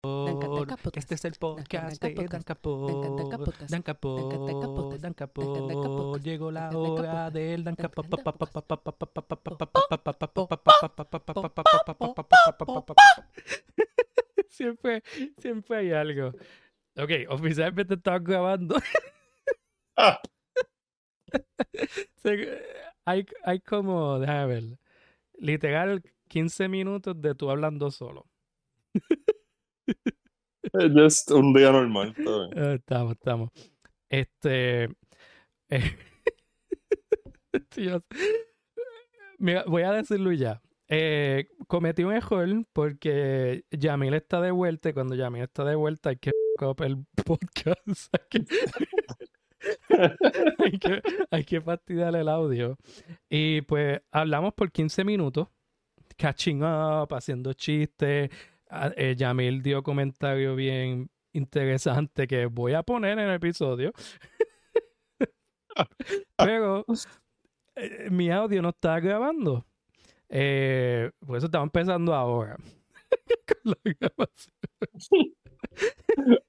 [0.00, 3.58] Este es el podcast de Dan Capot.
[3.68, 4.96] Dan Capot.
[5.00, 6.22] Dan Capot.
[6.22, 7.76] Llegó la hora del Dan.
[14.48, 15.02] Siempre,
[15.38, 16.28] siempre hay algo.
[16.96, 18.76] Ok, oficialmente estamos grabando.
[23.04, 24.78] hay, hay como, déjame ver,
[25.38, 28.26] literal 15 minutos de tú hablando solo.
[30.72, 32.14] Just un día normal.
[32.54, 33.50] Eh, Estamos, estamos.
[34.08, 34.84] Este.
[35.70, 35.96] eh,
[39.66, 40.60] voy a decirlo ya.
[40.90, 46.10] Eh, cometí un error porque Yamil está de vuelta y cuando Yamil está de vuelta
[46.10, 48.14] hay que up el podcast.
[48.30, 48.44] Hay que,
[50.58, 52.76] hay que, hay que fastidiar el audio.
[53.28, 55.48] Y pues hablamos por 15 minutos,
[56.16, 58.30] catching up, haciendo chistes.
[58.70, 63.92] Ah, eh, Yamil dio comentario bien interesante que voy a poner en el episodio.
[66.36, 66.84] Pero
[67.76, 69.64] eh, mi audio no está grabando.
[70.28, 72.56] Eh, por eso estamos empezando ahora.
[73.62, 74.54] Con la grabación.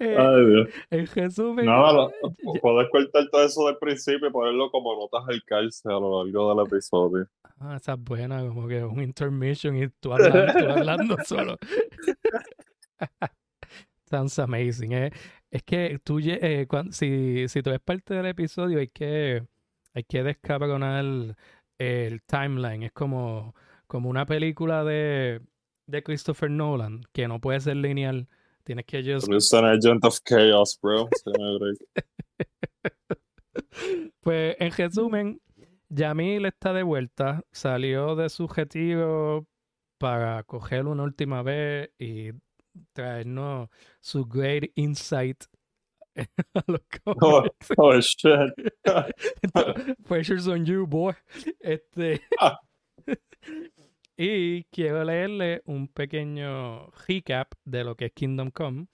[0.00, 4.68] Eh, Ay, en resumen, Nada, lo- ya- puedes cortar todo eso del principio y ponerlo
[4.72, 7.28] como notas al cárcel a lo largo del episodio.
[7.64, 11.56] Ah, esa es buena, como que un intermission y tú hablando, tú hablando solo.
[14.10, 14.92] Sounds amazing.
[14.92, 15.10] eh.
[15.50, 19.46] Es que tú, eh, si, si tú eres parte del episodio, hay que,
[19.94, 21.36] hay que descabronar
[21.78, 22.82] el timeline.
[22.82, 23.54] Es como,
[23.86, 25.40] como una película de,
[25.86, 28.28] de Christopher Nolan, que no puede ser lineal.
[28.64, 31.08] Tienes que just es un agent of chaos, bro.
[34.20, 35.40] Pues en resumen,
[35.94, 39.46] Yamil está de vuelta, salió de su retiro
[39.98, 42.30] para coger una última vez y
[42.94, 43.68] traernos
[44.00, 45.44] su great insight
[46.54, 47.44] a los Oh,
[47.76, 48.54] oh, shit.
[50.08, 51.14] Pressure's on you, boy.
[51.60, 52.58] Este, Ah.
[54.16, 58.86] y quiero leerle un pequeño recap de lo que es Kingdom Come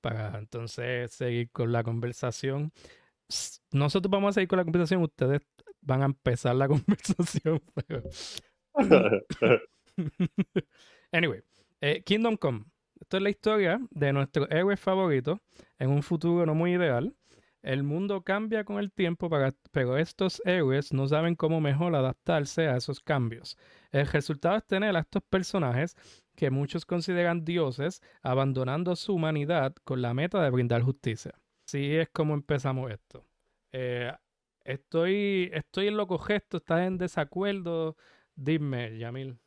[0.00, 2.72] para entonces seguir con la conversación.
[3.70, 5.40] Nosotros vamos a seguir con la conversación, ustedes
[5.82, 7.60] van a empezar la conversación.
[7.74, 8.02] pero-
[11.12, 11.40] anyway,
[11.80, 12.64] eh, Kingdom Come.
[13.00, 15.40] Esto es la historia de nuestro héroe favorito
[15.78, 17.14] en un futuro no muy ideal.
[17.62, 22.68] El mundo cambia con el tiempo, para- pero estos héroes no saben cómo mejor adaptarse
[22.68, 23.56] a esos cambios.
[23.90, 25.94] El resultado es tener a estos personajes
[26.36, 31.32] que muchos consideran dioses abandonando su humanidad con la meta de brindar justicia.
[31.66, 33.26] Así es como empezamos esto.
[33.72, 34.10] Eh,
[34.64, 37.96] estoy, estoy en lo correcto, estás en desacuerdo.
[38.34, 39.38] Dime, Yamil.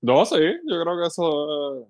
[0.00, 1.86] No, sí, yo creo que eso eh,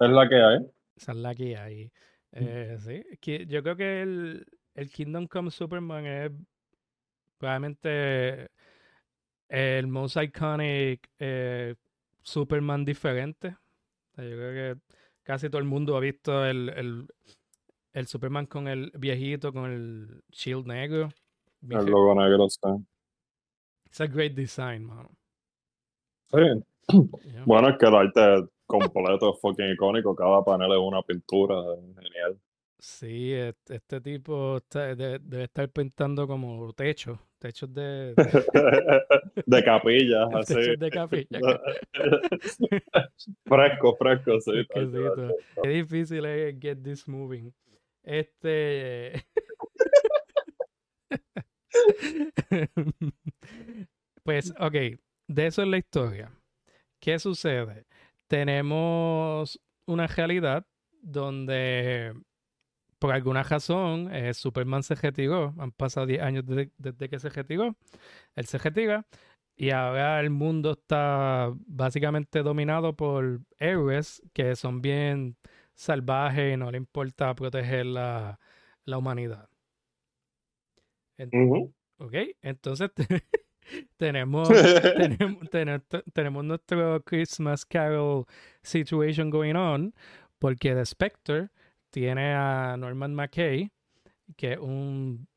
[0.00, 0.58] es la que hay.
[0.96, 1.92] Esa es la que hay.
[2.32, 6.32] Eh, sí, yo creo que el, el Kingdom Come Superman es
[7.38, 8.50] probablemente
[9.48, 11.74] el most iconic eh,
[12.22, 13.56] Superman diferente.
[14.16, 14.80] Yo creo que
[15.22, 17.06] casi todo el mundo ha visto el, el,
[17.94, 21.08] el Superman con el viejito, con el shield negro.
[21.68, 22.58] El logo negro, sí.
[23.86, 25.10] It's a great design, mano.
[26.30, 26.38] Sí.
[27.24, 27.44] Yeah.
[27.46, 30.14] Bueno, es que el arte completo es fucking icónico.
[30.14, 31.54] Cada panel es una pintura.
[31.98, 32.38] Genial.
[32.78, 38.12] Sí, este tipo está- de- debe estar pintando como techos, techos de,
[39.46, 40.54] De capillas, así.
[40.54, 41.38] techos de capilla.
[43.46, 44.52] fresco, fresco, sí.
[45.62, 47.52] Qué difícil es get this moving.
[48.04, 49.26] Este.
[54.22, 54.74] pues, ok,
[55.28, 56.32] de eso es la historia.
[57.00, 57.86] ¿Qué sucede?
[58.28, 60.66] Tenemos una realidad
[61.02, 62.14] donde,
[62.98, 65.54] por alguna razón, eh, Superman se retiró.
[65.58, 67.76] Han pasado 10 años desde, desde que se retiró.
[68.36, 69.06] Él se retira
[69.56, 75.36] y ahora el mundo está básicamente dominado por héroes que son bien
[75.74, 78.38] salvajes y no le importa proteger la,
[78.84, 79.48] la humanidad.
[81.16, 81.72] En- Ujú.
[81.98, 83.06] ok, entonces te-
[83.96, 84.48] tenemos,
[84.96, 85.82] tenemos, tenemos,
[86.12, 88.24] tenemos nuestro Christmas Carol
[88.62, 89.94] situation going on
[90.38, 91.48] porque The Spectre
[91.90, 93.70] tiene a Norman McKay,
[94.36, 95.28] que es un,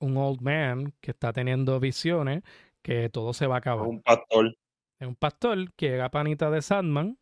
[0.00, 2.42] un old man que está teniendo visiones
[2.82, 3.86] que todo se va a acabar.
[3.86, 4.56] Un pastor.
[5.00, 7.18] Es un pastor que era panita de Sandman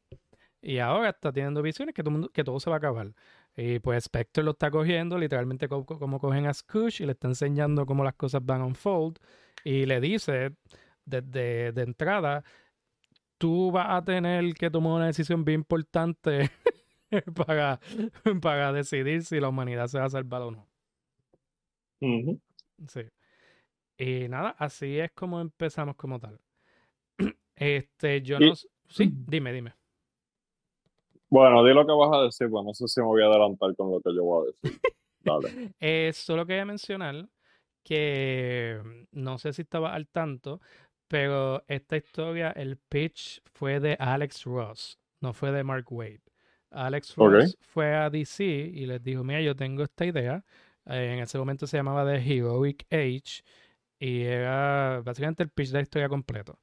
[0.62, 3.12] y ahora está teniendo visiones que todo, mundo- que todo se va a acabar.
[3.56, 7.12] Y pues Spectre lo está cogiendo, literalmente co- co- como, cogen a Scrooge y le
[7.12, 9.18] está enseñando cómo las cosas van a unfold.
[9.64, 10.54] Y le dice
[11.04, 12.44] desde de entrada,
[13.38, 16.50] tú vas a tener que tomar una decisión bien importante
[17.34, 17.80] para,
[18.42, 20.66] para decidir si la humanidad se va a salvar o no.
[22.88, 23.02] Sí.
[23.98, 26.40] Y nada, así es como empezamos como tal.
[27.56, 28.54] Este, yo no...
[28.88, 29.72] Sí, dime, dime.
[31.28, 33.74] Bueno, di lo que vas a decir, pues no sé si me voy a adelantar
[33.76, 34.80] con lo que yo voy a decir.
[35.24, 35.74] Dale.
[35.80, 37.28] Eh, solo quería mencionar
[37.82, 40.60] que mm, no sé si estaba al tanto,
[41.08, 46.22] pero esta historia, el pitch fue de Alex Ross, no fue de Mark Wade.
[46.70, 47.14] Alex.
[47.16, 50.44] Ross fue a DC y les dijo, mira, yo tengo esta idea.
[50.86, 53.42] Eh, en ese momento se llamaba The Heroic Age
[53.98, 56.58] y era básicamente el pitch de la historia completo.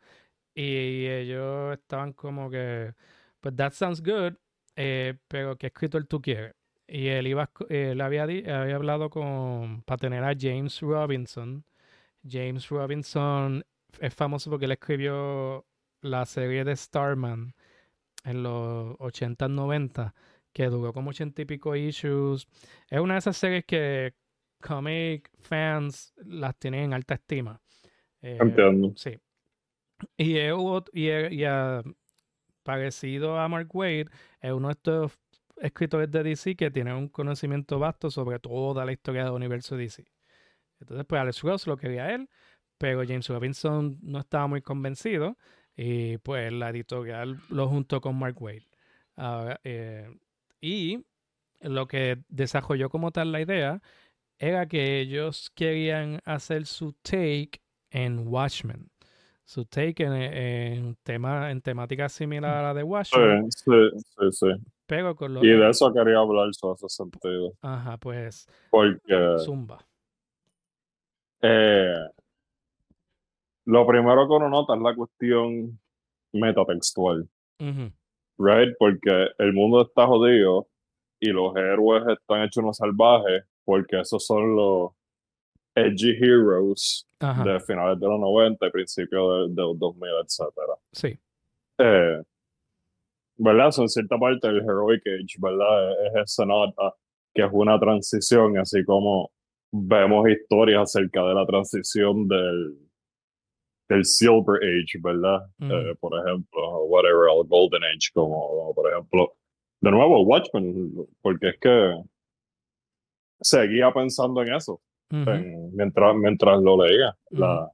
[0.55, 2.93] Y ellos estaban como que,
[3.39, 4.35] pues that sounds good,
[4.75, 6.55] eh, pero ¿qué escritor tú quieres?
[6.87, 8.23] Y él iba, a él había,
[8.75, 11.63] hablado con, para tener a James Robinson.
[12.27, 13.63] James Robinson
[13.99, 15.65] es famoso porque él escribió
[16.01, 17.53] la serie de Starman
[18.23, 20.13] en los 80, 90,
[20.51, 22.47] que duró como 80 y pico issues.
[22.89, 24.13] Es una de esas series que
[24.61, 27.61] comic fans las tienen en alta estima.
[28.21, 28.39] Eh.
[28.95, 29.19] Sí.
[30.17, 31.83] Y, y, y, ah,
[32.63, 34.07] parecido a Mark Wade,
[34.41, 35.19] es uno de estos
[35.57, 40.05] escritores de DC que tiene un conocimiento vasto sobre toda la historia del universo DC.
[40.79, 42.29] Entonces, pues Alex Ross lo quería él,
[42.77, 45.37] pero James Robinson no estaba muy convencido
[45.75, 48.67] y pues la editorial lo juntó con Mark Wade.
[49.63, 50.09] Eh,
[50.59, 51.05] y
[51.61, 53.81] lo que desarrolló como tal la idea
[54.37, 57.61] era que ellos querían hacer su take
[57.91, 58.91] en Watchmen.
[59.45, 64.31] Su take en, en tema, en temática similar a la de Sí, Watchmen, sí, sí,
[64.31, 64.47] sí.
[64.85, 67.51] pero con lo Y de eso quería hablar, eso hace sentido.
[67.61, 69.85] Ajá, pues Porque Zumba.
[71.41, 71.93] eh,
[73.65, 75.79] lo primero que uno nota es la cuestión
[76.33, 77.27] metatextual,
[78.37, 78.75] right?
[78.79, 80.67] Porque el mundo está jodido
[81.19, 84.91] y los héroes están hechos unos salvajes, porque esos son los
[85.75, 90.73] edgy heroes Ajá, de finales de los 90 y principios de, de los 2000, etcétera.
[90.91, 91.19] sí.
[91.79, 92.21] Eh,
[93.37, 93.71] ¿verdad?
[93.71, 95.91] Son cierta parte del Heroic Age, ¿verdad?
[95.91, 96.93] Es, es esa nota
[97.33, 99.31] que es una transición, así como
[99.71, 102.77] vemos historias acerca de la transición del,
[103.89, 105.47] del Silver Age, ¿verdad?
[105.59, 105.73] Ujú.
[105.73, 109.33] Eh, por ejemplo, o whatever, el Golden Age, como, como por ejemplo,
[109.81, 112.03] de nuevo, Watchmen, porque es que
[113.41, 114.79] seguía pensando en eso
[115.09, 117.15] En- mientras, mientras lo leía.
[117.29, 117.69] La,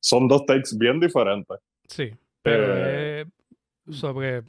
[0.00, 1.58] son dos takes bien diferentes.
[1.88, 2.10] Sí,
[2.42, 3.24] pero Eh,
[3.86, 4.42] es sobre,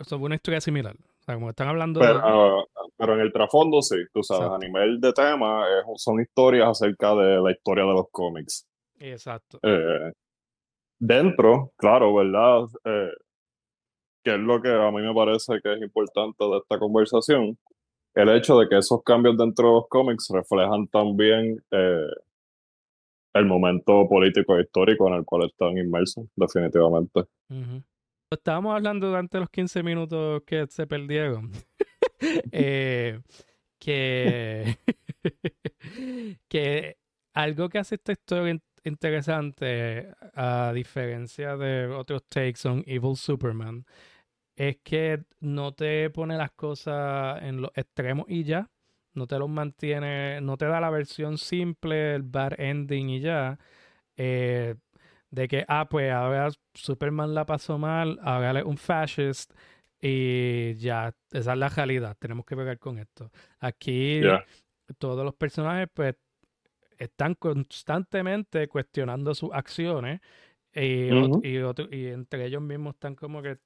[0.00, 0.94] sobre una historia similar.
[0.96, 2.06] O sea, como están hablando de...
[2.06, 4.56] Pero, pero en el trasfondo sí, tú sabes, Exacto.
[4.56, 5.64] a nivel de tema
[5.96, 8.66] son historias acerca de la historia de los cómics.
[8.98, 9.58] Exacto.
[9.62, 10.12] Eh,
[10.98, 12.64] dentro, claro, ¿verdad?
[12.84, 13.10] Eh,
[14.24, 17.56] que es lo que a mí me parece que es importante de esta conversación,
[18.14, 22.06] el hecho de que esos cambios dentro de los cómics reflejan también eh,
[23.34, 27.20] el momento político e histórico en el cual están inmersos, definitivamente.
[27.48, 27.82] Ujú.
[28.30, 31.50] Estábamos hablando durante los 15 minutos que se perdieron.
[32.52, 33.20] eh,
[33.78, 34.76] que,
[36.48, 36.96] que
[37.34, 43.84] algo que hace esta historia in- interesante, a diferencia de otros takes on Evil Superman,
[44.56, 48.70] es que no te pone las cosas en los extremos y ya.
[49.14, 53.58] No te los mantiene, no te da la versión simple, el bad ending y ya.
[54.16, 54.74] Eh,
[55.30, 59.52] de que, ah, pues ahora Superman la pasó mal, ahora es un fascist
[60.00, 63.30] y ya, esa es la realidad, tenemos que pegar con esto.
[63.60, 64.20] Aquí
[64.98, 66.16] todos los personajes pues
[66.98, 70.20] están constantemente cuestionando sus acciones
[70.74, 71.42] y, ot- Ujú.
[71.42, 73.58] y, otro- y entre ellos mismos están como que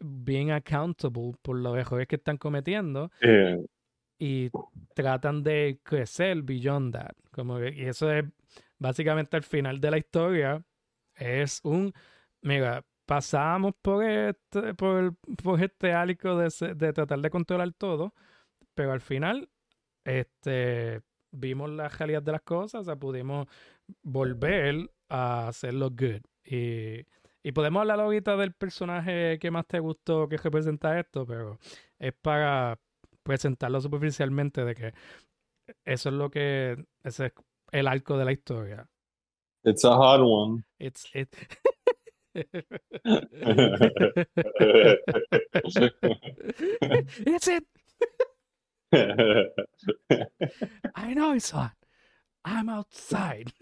[0.00, 3.64] being accountable por los errores que están cometiendo Eh,
[4.18, 4.50] y
[4.94, 7.12] tratan de crecer beyond that.
[7.30, 8.24] Como que- y eso es
[8.78, 10.64] básicamente al final de la historia.
[11.14, 11.92] Es un,
[12.42, 18.14] mira, pasamos por este, por, el- por este álico de, de tratar de controlar todo,
[18.74, 19.48] pero al final,
[20.04, 21.02] este,
[21.32, 23.46] vimos la realidad de las cosas, o sea, pudimos
[24.02, 26.22] volver a hacerlo good.
[26.44, 27.04] Y,
[27.42, 31.58] y podemos hablar ahorita del personaje que más te gustó que representa esto, pero
[31.98, 32.78] es para
[33.22, 34.94] presentarlo superficialmente de que
[35.84, 37.32] eso es lo que ese es
[37.72, 38.88] el arco de la historia.
[39.64, 40.64] it's a hard one.
[40.78, 41.34] It's it.
[47.26, 47.64] it's it.
[50.94, 51.72] I know it's hot.
[52.44, 53.52] I'm outside.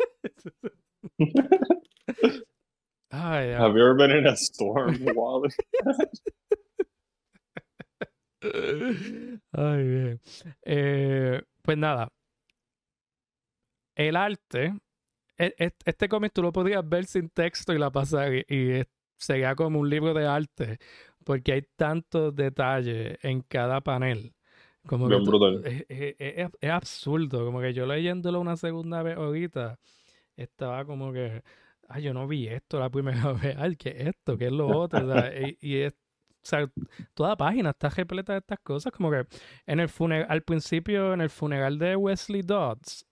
[3.11, 3.59] Ay, ya.
[3.65, 5.50] Have you ever been in a storm, Wally?
[9.53, 10.21] Ay, bien.
[10.65, 12.12] Eh, pues nada.
[13.97, 14.75] El arte.
[15.38, 18.83] e- e- Este cómic tú lo podías ver sin texto y la pasar y,
[19.17, 20.79] sería como un libro de arte
[21.25, 24.35] porque hay tantos detalles en cada panel.
[24.87, 25.62] Como Bien brutal.
[25.65, 26.15] es-
[26.61, 27.45] es absurdo.
[27.45, 29.79] Como que yo leyéndolo una segunda vez ahorita
[30.37, 31.43] estaba como que,
[31.88, 33.57] ay, yo no vi esto la primera vez.
[33.59, 34.37] Ay, ¿qué es esto?
[34.37, 35.07] ¿Qué es lo otro?
[35.07, 36.71] O sea, y, y es, o sea,
[37.14, 38.92] toda página está repleta de estas cosas.
[38.92, 39.26] Como que
[39.66, 43.07] en el funeral, al principio, en el funeral de Wesley Dodds,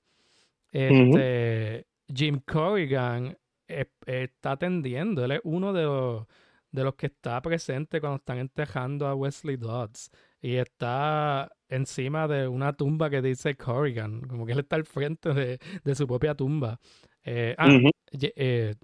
[0.73, 3.37] este, Jim Corrigan
[3.69, 5.25] eh, está atendiendo.
[5.25, 6.27] Él es uno de los,
[6.71, 10.11] de los que está presente cuando están enterrando a Wesley Dodds.
[10.41, 14.21] Y está encima de una tumba que dice Corrigan.
[14.23, 16.79] Como que él está al frente de, de su propia tumba.
[17.27, 17.69] Eh, ah.
[18.13, 18.75] Ye- eh,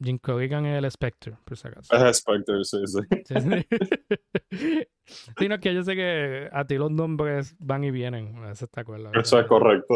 [0.00, 1.92] Jim Corrigan es el Spectre, por si acaso.
[1.94, 3.00] Es Spectre, sí, sí.
[3.24, 3.34] Sí,
[5.60, 8.44] que yo sé que a ti los nombres van y vienen.
[8.44, 9.10] Eso está acuerdo.
[9.14, 9.94] Eso es correcto.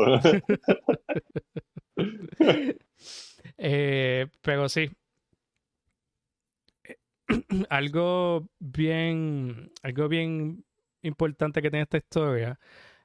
[3.59, 4.91] Eh, pero sí.
[7.69, 10.65] Algo bien, algo bien
[11.03, 12.59] importante que tiene esta historia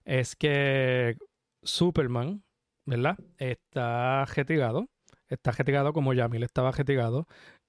[0.05, 1.17] es que
[1.61, 2.43] Superman,
[2.88, 3.17] ¿verdad?
[3.38, 4.88] Está retirado.
[5.29, 7.27] Está retirado como Yamil estaba retirado.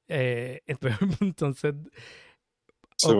[0.09, 0.63] Eh,
[1.21, 1.75] entonces
[2.97, 3.15] Sí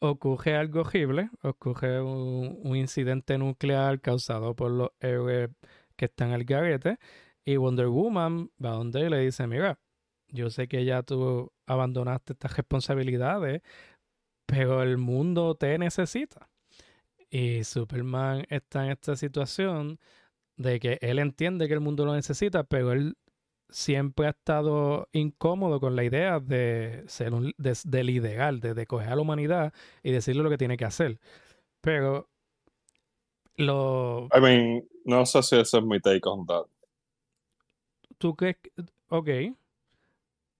[0.00, 5.50] ocurre algo horrible, ocurre un, un incidente nuclear causado por los héroes
[5.96, 6.98] que están al garete
[7.44, 9.78] y Wonder Woman va donde le dice, mira,
[10.28, 13.62] yo sé que ya tú abandonaste estas responsabilidades,
[14.46, 16.48] pero el mundo te necesita.
[17.30, 20.00] Y Superman está en esta situación
[20.62, 23.16] de que él entiende que el mundo lo necesita, pero él
[23.70, 28.86] siempre ha estado incómodo con la idea de ser un, de, de liderar, de, de
[28.86, 31.20] coger a la humanidad y decirle lo que tiene que hacer.
[31.82, 32.28] Pero
[33.56, 36.66] lo, I mean, no sé si ese es mi take on that.
[38.18, 38.56] ¿tú crees
[39.08, 39.28] ok,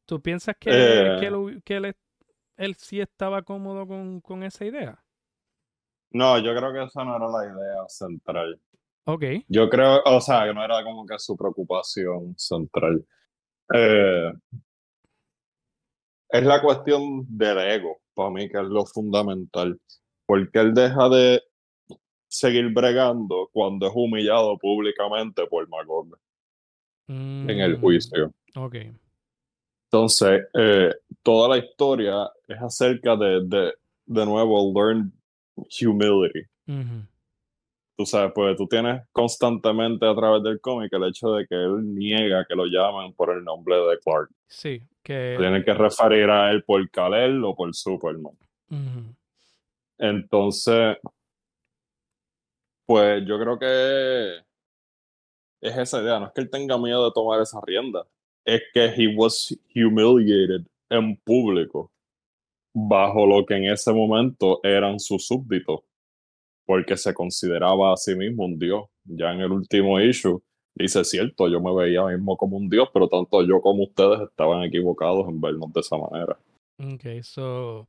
[0.06, 1.16] tú piensas que, Eh.
[1.16, 1.96] que, lo- que él,
[2.56, 5.04] él sí estaba cómodo con, con esa idea?
[6.12, 8.60] No, yo creo que esa no era la idea central.
[9.12, 13.04] Ok, Yo creo, o sea, que no era como que su preocupación central.
[13.74, 14.32] Eh,
[16.30, 19.80] es la cuestión del ego, para mí, que es lo fundamental.
[20.26, 21.42] Porque él deja de
[22.28, 26.16] seguir bregando cuando es humillado públicamente por Magog
[27.08, 28.32] en el Mm, juicio.
[28.56, 28.76] Ok,
[29.86, 33.72] Entonces, eh, toda la historia es acerca de, de,
[34.06, 35.12] de nuevo, learn
[35.82, 36.42] humility.
[36.68, 37.09] ujú,
[38.00, 41.94] Tú sabes, pues tú tienes constantemente a través del cómic el hecho de que él
[41.94, 44.30] niega que lo llamen por el nombre de Clark.
[44.46, 45.34] sí, que...
[45.36, 48.32] Tienen que referir a él por Kal-El o por Superman.
[49.98, 50.96] Entonces,
[52.86, 54.38] pues yo creo que
[55.60, 56.20] es esa idea.
[56.20, 58.06] No es que él tenga miedo de tomar esa rienda.
[58.46, 61.92] Es que he was humiliated en público
[62.72, 65.80] bajo lo que en ese momento eran sus súbditos.
[66.70, 68.84] Porque se consideraba a sí mismo un dios.
[69.02, 70.40] Ya en el último issue
[70.72, 74.62] dice, cierto, yo me veía mismo como un dios, pero tanto yo como ustedes estaban
[74.62, 76.38] equivocados en vernos de esa manera.
[76.78, 77.88] Ok, so...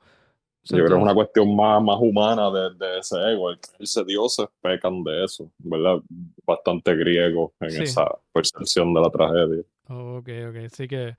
[0.64, 3.52] so Yo creo que es una cuestión más, más humana de, de ese ego.
[3.52, 6.00] El creerse dioses pecan de eso, ¿verdad?
[6.44, 7.84] Bastante griego en Sí.
[7.84, 9.64] esa percepción de la tragedia.
[9.90, 11.16] Ok, ok, sí que...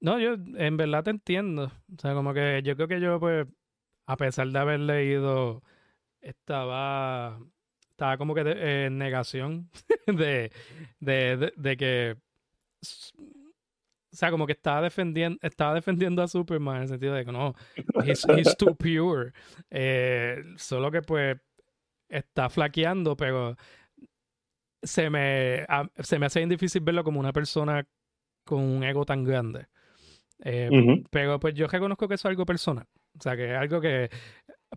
[0.00, 1.66] No, yo en verdad te entiendo.
[1.66, 3.46] O sea, como que yo creo que yo, pues,
[4.08, 5.62] a pesar de haber leído,
[6.20, 7.38] estaba,
[7.90, 9.70] estaba como que de- en negación
[10.06, 10.50] de,
[11.00, 12.16] de, de, que...
[14.12, 17.30] O sea, como que estaba defendiendo, estaba defendiendo a Superman en el sentido de que
[17.32, 17.54] no,
[18.04, 19.32] he's, he's too pure.
[19.70, 21.36] Eh, solo que pues
[22.08, 23.56] está flaqueando, pero
[24.82, 27.86] se me, a- se me hace bien difícil verlo como una persona
[28.44, 29.68] con un ego tan grande.
[30.42, 30.70] Eh.
[31.10, 32.86] Pero pues yo reconozco que eso es algo personal.
[33.16, 34.10] O sea, que es algo que,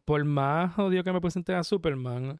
[0.05, 2.39] por más odio que me presenten a Superman,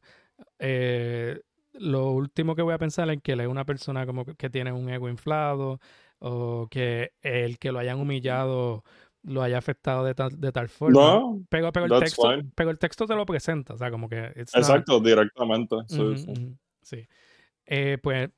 [0.58, 1.40] eh,
[1.72, 4.72] lo último que voy a pensar es que él es una persona como que, tiene
[4.72, 5.80] un ego inflado
[6.18, 8.84] o que el que lo hayan humillado
[9.24, 11.00] lo haya afectado de tal, de tal forma.
[11.00, 12.50] No, pero, pero, el texto, fine.
[12.54, 13.72] pero el texto te lo presenta.
[13.72, 14.20] O sea, como que...
[14.20, 15.76] not- exacto, directamente.
[16.82, 17.08] sí.
[17.66, 18.28] Eh, pues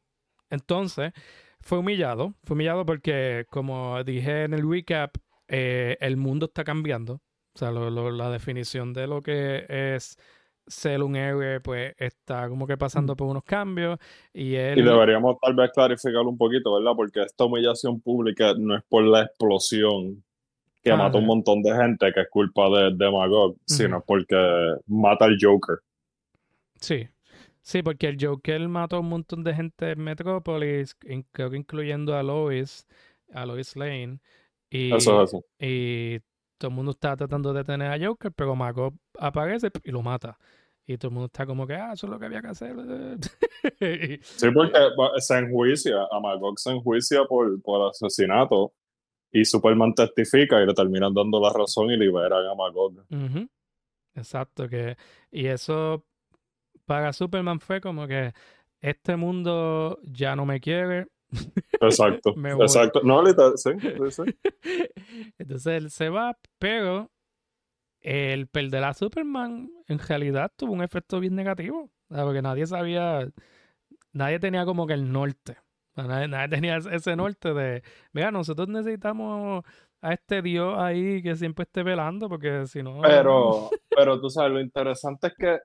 [0.48, 1.12] entonces
[1.60, 5.16] fue humillado, fue humillado porque como dije en el recap,
[5.48, 7.20] eh, el mundo está cambiando.
[7.56, 10.18] O sea, lo- lo- la definición de lo que es
[10.66, 13.98] ser un héroe, pues está como que pasando por unos cambios
[14.32, 14.80] y él...
[14.80, 16.92] Y deberíamos tal vez clarificarlo un poquito, ¿verdad?
[16.94, 20.22] Porque esta humillación pública no es por la explosión
[20.84, 24.36] que Ah, mata un montón de gente, que es culpa de, de Magog, sino porque
[24.86, 25.78] mata al Joker.
[26.80, 27.08] Sí,
[27.62, 30.94] sí, porque el Joker mató a un montón de gente en Metrópolis,
[31.32, 32.86] creo que incluyendo a Lois,
[33.32, 34.20] a Lois Lane,
[34.70, 35.44] y, Eso es eso.
[35.58, 36.20] y
[36.58, 40.38] todo el mundo está tratando de detener a Joker, pero Margot aparece y lo mata.
[40.86, 42.76] Y todo el mundo está como que, ah, eso es lo que había que hacer.
[44.22, 48.72] Sí, porque va- se enjuicia, a Magog se enjuicia por, por asesinato
[49.32, 53.04] y Superman testifica y le terminan dando la razón y liberan a Magog.
[53.10, 53.48] Ujú,
[54.14, 54.96] Exacto, que
[55.30, 56.04] y eso
[56.84, 58.32] para Superman fue como que
[58.80, 61.08] este mundo ya no me quiere.
[61.80, 63.00] Exacto, exacto.
[63.02, 64.38] No, literal, sí, sí, sí.
[65.38, 67.10] Entonces él se va, pero
[68.00, 72.24] el perder a Superman en realidad tuvo un efecto bien negativo, ¿sabes?
[72.24, 73.28] porque nadie sabía,
[74.12, 75.58] nadie tenía como que el norte,
[75.96, 79.64] nadie, nadie tenía ese norte de, mira, nosotros necesitamos
[80.02, 83.00] a este dios ahí que siempre esté velando, porque si no...
[83.02, 85.58] Pero, pero tú sabes, lo interesante es que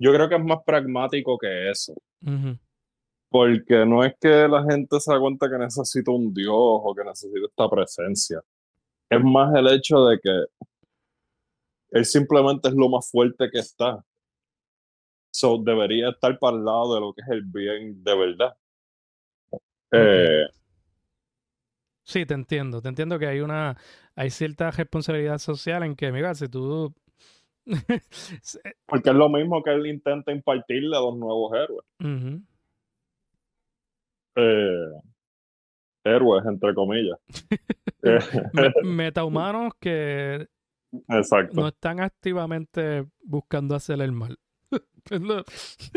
[0.00, 1.94] yo creo que es más pragmático que eso.
[3.30, 7.04] Porque no es que la gente se da cuenta que necesita un dios o que
[7.04, 8.40] necesita esta presencia.
[9.10, 10.44] Es más el hecho de que
[11.90, 14.04] él simplemente es lo más fuerte que está.
[15.30, 18.56] So, debería estar para el lado de lo que es el bien de verdad.
[19.92, 20.46] Eh,
[22.08, 23.76] Sí, te entiendo, te entiendo que hay una,
[24.16, 26.94] hay cierta responsabilidad social en que, mira, si tú...
[28.86, 31.84] porque es lo mismo que él intenta impartirle a los nuevos héroes.
[32.00, 32.42] Ujú.
[34.40, 35.00] Eh,
[36.04, 37.18] héroes, entre comillas.
[38.52, 40.46] Me- metahumanos que
[41.08, 41.60] exacto.
[41.60, 44.38] no están activamente buscando hacer el mal.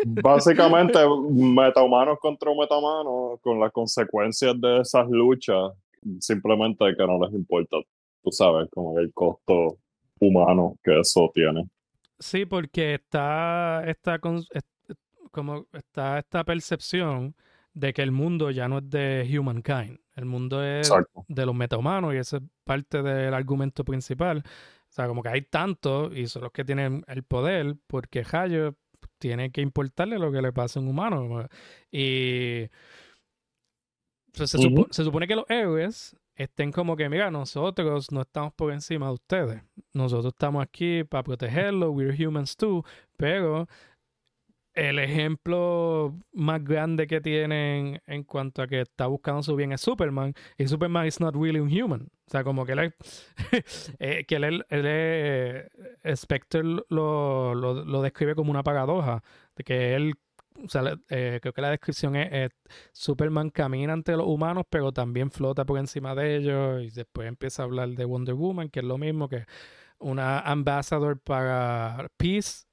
[0.06, 5.72] Básicamente, metahumanos contra metahumanos, con las consecuencias de esas luchas,
[6.20, 7.78] simplemente que no les importa,
[8.24, 9.78] tú sabes, como el costo
[10.20, 11.68] humano que eso tiene.
[12.20, 14.20] Sí, porque está esta,
[15.32, 17.36] como está esta percepción
[17.74, 21.26] de que el mundo ya no es de humankind, el mundo es Exacto.
[21.28, 24.40] de los metahumanos y esa es parte del argumento principal.
[24.46, 28.76] O sea, como que hay tantos y son los que tienen el poder porque Hayo
[29.20, 31.48] tiene que importarle lo que le pasa a un humano.
[31.92, 32.68] Y
[34.34, 34.88] se, supo- Ujú.
[34.94, 39.14] se supone que los héroes estén como que, mira, nosotros no estamos por encima de
[39.14, 39.64] ustedes.
[39.94, 42.84] Nosotros estamos aquí para protegerlos, we're humans too,
[43.18, 43.68] pero
[44.74, 49.82] el ejemplo más grande que tienen en cuanto a que está buscando su bien es
[49.82, 52.10] Superman, y Superman is not really un human.
[52.28, 53.26] O sea, como que él es,
[54.00, 55.70] eh, que él, él, eh,
[56.16, 59.22] Spectre lo, lo, lo describe como una paradoja,
[59.56, 60.16] de que él,
[60.64, 62.52] o sea, eh, creo que la descripción es,
[62.94, 67.64] Superman camina ante los humanos, pero también flota por encima de ellos, y después empieza
[67.64, 69.46] a hablar de Wonder Woman, que es lo mismo que
[70.00, 72.66] una ambassador para peace,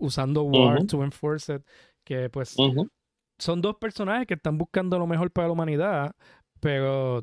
[0.00, 1.62] usando war to enforce it,
[2.04, 2.56] que pues
[3.38, 6.12] son dos personajes que están buscando lo mejor para la humanidad,
[6.60, 7.22] pero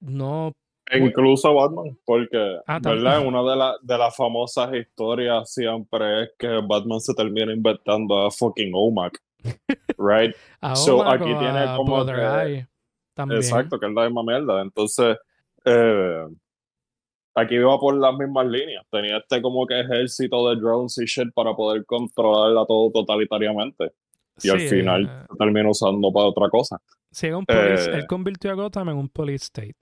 [0.00, 0.52] no...
[0.90, 3.26] E incluso Batman, porque, Ah, ¿verdad?
[3.26, 8.30] Una de, la- de las famosas historias siempre es que Batman se termina inventando a
[8.30, 9.18] fucking OMAC,
[9.98, 10.34] right?
[10.62, 12.12] A So, aquí tiene como que-.
[13.36, 14.62] Exacto, que es la misma mierda.
[14.62, 15.18] Entonces,
[15.66, 16.24] eh,
[17.38, 18.84] aquí iba por las mismas líneas.
[18.90, 23.92] Tenía este como que ejército de drones y shit para poder controlarla todo totalitariamente.
[24.42, 26.80] Y al final eh, se termina usando para otra cosa.
[27.10, 29.76] sí, era un police- eh, él convirtió a Gotham en un police state.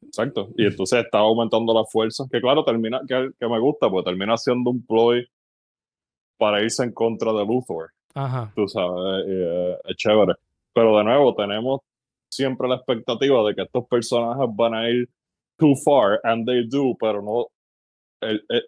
[0.00, 0.50] Exacto.
[0.56, 4.36] Y entonces está aumentando las fuerzas, que claro, termina, que, que me gusta, pues termina
[4.36, 5.26] siendo un ploy
[6.38, 7.90] para irse en contra de Luthor.
[8.14, 8.52] Ajá.
[8.54, 10.34] Tú sabes, eh, es chévere.
[10.72, 11.80] Pero de nuevo, tenemos
[12.30, 15.08] siempre la expectativa de que estos personajes van a ir
[15.58, 17.46] too far, and they do, pero no,
[18.22, 18.66] el- el-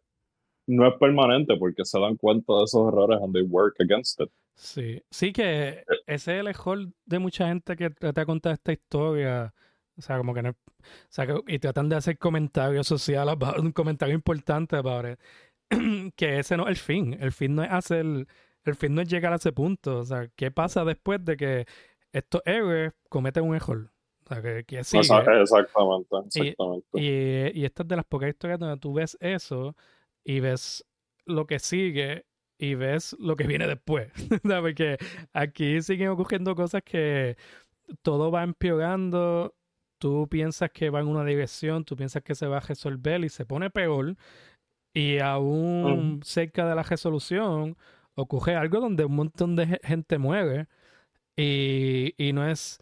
[0.68, 4.30] no es permanente porque se dan cuenta de esos errores and they work against it.
[4.54, 8.72] Sí, sí que ese es el error de mucha gente que trata de contar esta
[8.72, 9.54] historia.
[9.96, 10.56] O sea, como que no, o
[11.08, 15.18] sea, y tratan de hacer comentarios sociales, un comentario importante about
[16.16, 17.16] que ese no es el fin.
[17.20, 18.04] El fin no es hacer,
[18.64, 19.98] el fin no es llegar a ese punto.
[19.98, 21.66] O sea, ¿qué pasa después de que
[22.12, 23.90] estos héroes cometen un error?
[24.30, 25.00] Sea, que, que sigue.
[25.00, 25.42] Exactamente,
[26.34, 26.56] Y-.
[26.94, 29.76] Y, y esta es de las pocas historias donde tú ves eso
[30.24, 30.86] y ves
[31.26, 32.26] lo que sigue
[32.58, 34.12] y ves lo que viene después.
[34.42, 34.98] Porque
[35.32, 37.36] aquí siguen ocurriendo cosas que
[38.02, 39.54] todo va empeorando.
[39.98, 43.28] Tú piensas que va en una dirección, tú piensas que se va a resolver y
[43.30, 44.16] se pone peor.
[44.94, 47.76] Y aún cerca de la resolución
[48.14, 50.68] ocurre algo donde un montón de gente muere
[51.36, 52.78] y, y no es...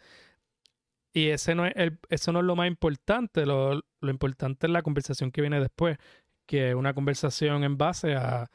[1.19, 4.73] Y ese no es el, eso no es lo más importante, lo, lo importante es
[4.73, 5.99] la conversación que viene después,
[6.47, 8.49] que es una conversación en base a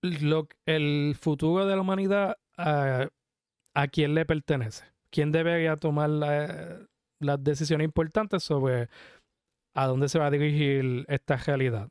[0.00, 3.08] lo, el futuro de la humanidad, a,
[3.74, 6.86] a quién le pertenece, quién debería tomar la,
[7.18, 8.88] las decisiones importantes sobre
[9.74, 11.88] a dónde se va a dirigir esta realidad.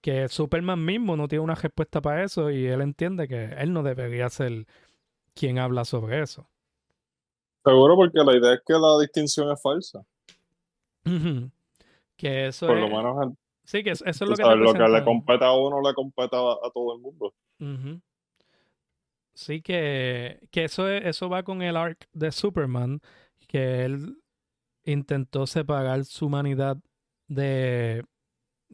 [0.00, 3.84] Que Superman mismo no tiene una respuesta para eso y él entiende que él no
[3.84, 4.66] debería ser
[5.32, 6.50] quien habla sobre eso.
[7.64, 10.04] Seguro porque la idea es que la distinción es falsa.
[12.16, 12.90] Que eso Por es...
[12.90, 15.52] lo menos Sí, que eso, eso es lo que, sabes, lo que le compete a
[15.52, 17.34] uno le compete a, a todo el mundo.
[19.34, 23.00] Sí, que, que eso, es- eso va con el arc de Superman,
[23.46, 24.16] que él
[24.84, 26.78] intentó separar su humanidad
[27.28, 28.04] de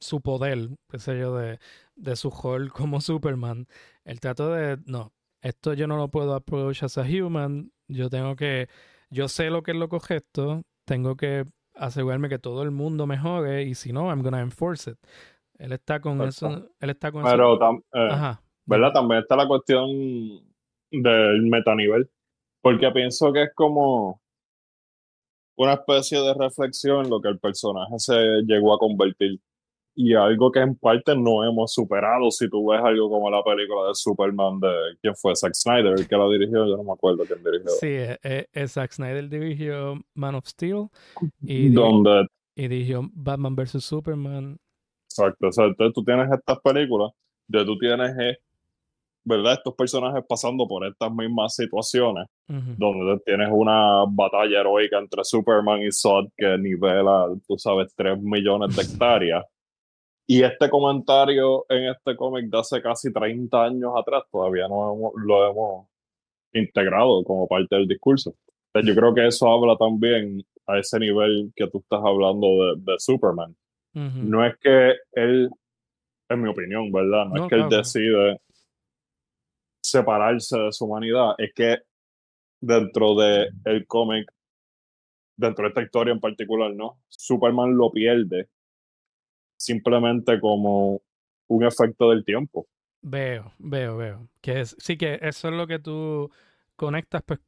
[0.01, 1.59] su poder, qué sé yo, de,
[1.97, 3.66] de su rol como Superman.
[4.05, 8.37] Él trató de, no, esto yo no lo puedo approach as a human, yo tengo
[8.37, 8.68] que,
[9.11, 11.44] yo sé lo que es lo correcto, tengo que
[11.75, 14.99] asegurarme que todo el mundo mejore y si no, I'm gonna enforce it.
[15.59, 17.31] Él está con eso, él está con eso.
[17.33, 18.42] Pero, tam- eh, Ajá.
[18.66, 18.92] ¿verdad?
[18.92, 19.88] También está la cuestión
[20.90, 22.11] del metanivel.
[22.61, 24.20] Porque pienso que es como
[25.57, 28.14] una especie de reflexión en lo que el personaje se
[28.47, 29.38] llegó a convertir.
[29.96, 32.30] Y algo que en parte no hemos superado.
[32.30, 36.09] Si tú ves algo como la película de Superman de quién fue Zack Snyder, el
[36.09, 37.70] que la dirigió, yo no me acuerdo quién dirigió.
[37.80, 40.88] Sí, eh, eh, eh, Zack Snyder dirigió Man of Steel
[41.42, 42.26] y, Donde
[42.57, 43.85] y dirigió Batman vs.
[43.85, 44.59] Superman.
[45.09, 47.12] Exacto, o sea, entonces tú tienes estas películas
[47.46, 48.38] de tú tienes, eh,
[49.24, 49.54] ¿verdad?
[49.54, 55.92] Estos personajes pasando por estas mismas situaciones, donde tienes una batalla heroica entre Superman y
[55.92, 59.44] Zod que nivela, tú sabes, 3 millones de hectáreas.
[60.26, 65.12] Y este comentario en este cómic de hace casi 30 años atrás todavía no hemos-
[65.16, 65.87] lo hemos
[66.52, 68.34] integrado como parte del discurso.
[68.82, 72.98] Yo creo que eso habla también a ese nivel que tú estás hablando de, de
[72.98, 73.54] Superman
[74.28, 75.50] no es que él,
[76.28, 77.26] en mi opinión, ¿verdad?
[77.26, 78.40] No, No, es que él claro, decide
[79.82, 81.78] separarse de su humanidad, es que
[82.60, 84.28] dentro de el cómic,
[85.37, 86.98] dentro de esta historia en particular, ¿no?
[87.08, 88.48] Superman lo pierde
[89.64, 91.00] simplemente como
[91.48, 92.66] un efecto del tiempo.
[93.03, 94.29] Veo, veo, veo.
[94.40, 96.31] Que es, sí que eso es lo que tú
[96.77, 97.40] conectas pues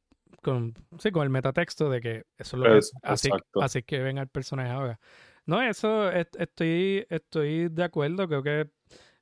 [0.42, 3.62] con, sí, con el metatexto de que eso es lo que Es- así, exacto.
[3.62, 5.00] así que ven al personaje ahora.
[5.46, 8.70] No, eso est- estoy, estoy de acuerdo, creo que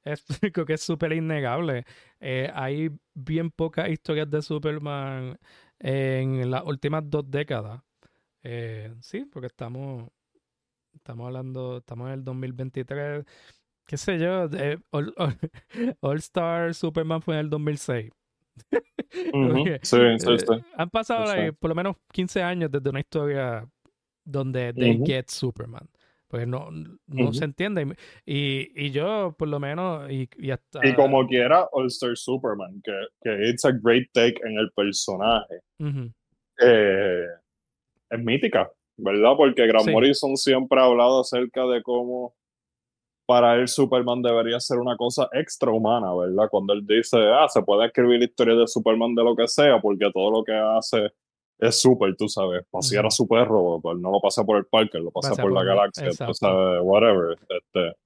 [0.04, 1.84] es, creo que es súper innegable.
[2.20, 5.38] Eh, hay bien pocas historias de Superman
[5.78, 7.80] en las últimas dos décadas.
[8.42, 10.10] Eh, sí, porque estamos,
[10.94, 13.24] estamos hablando, estamos en el 2023,
[13.86, 15.38] qué sé yo, de- All, All-
[16.00, 18.10] All Star Superman fue en el 2006.
[19.32, 20.64] Ujú, Porque, Sí, sí, eh, sí.
[20.76, 23.66] Han pasado like, por lo menos 15 años desde una historia
[24.24, 25.04] donde they Ujú.
[25.06, 25.88] get Superman.
[26.26, 26.68] Porque no,
[27.06, 27.94] no se entiende.
[28.26, 30.84] Y, y yo, por lo menos, y, y hasta.
[30.84, 35.60] Y como quiera, All Star Superman, que, que it's a great take en el personaje,
[36.60, 37.26] eh,
[38.10, 39.32] es mítica, ¿verdad?
[39.36, 39.92] Porque Grant Sí.
[39.92, 42.34] Morrison siempre ha hablado acerca de cómo
[43.26, 46.46] para él Superman debería ser una cosa extrahumana, ¿verdad?
[46.50, 49.80] Cuando él dice, ah, se puede escribir la historia de Superman de lo que sea,
[49.80, 51.10] porque todo lo que hace
[51.58, 52.66] es super, tú sabes.
[52.70, 53.14] Pasear a Ujú.
[53.16, 56.34] su perro, pues no lo pasa por el parque, lo pasa por la galaxia, tú
[56.34, 57.38] sabes, whatever.
[57.48, 57.96] Este,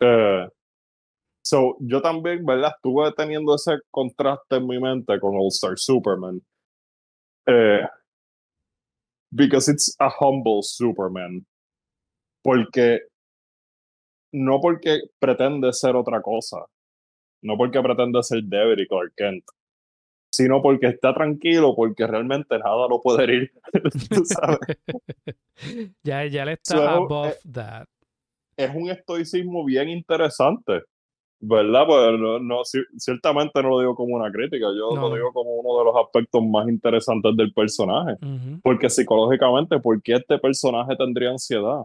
[0.00, 0.48] eh,
[1.42, 2.72] so, yo también, ¿verdad?
[2.76, 6.40] Estuve teniendo ese contraste en mi mente con All Star Superman.
[7.46, 7.86] Eh,
[9.30, 11.46] because it's a humble Superman.
[12.42, 13.00] Porque
[14.32, 16.64] no porque pretende ser otra cosa,
[17.42, 19.44] no porque pretende ser David y Clark Kent,
[20.32, 23.52] sino porque está tranquilo, porque realmente nada lo puede herir.
[26.02, 27.86] Ya, ya le está So, eh, above that.
[28.56, 30.84] es un estoicismo bien interesante,
[31.40, 31.84] ¿verdad?
[31.86, 35.32] Pues no, no, ci- ciertamente no lo digo como una crítica, yo No, lo digo
[35.32, 38.16] como uno de los aspectos más interesantes del personaje.
[38.62, 41.82] Porque psicológicamente, ¿por qué este personaje tendría ansiedad?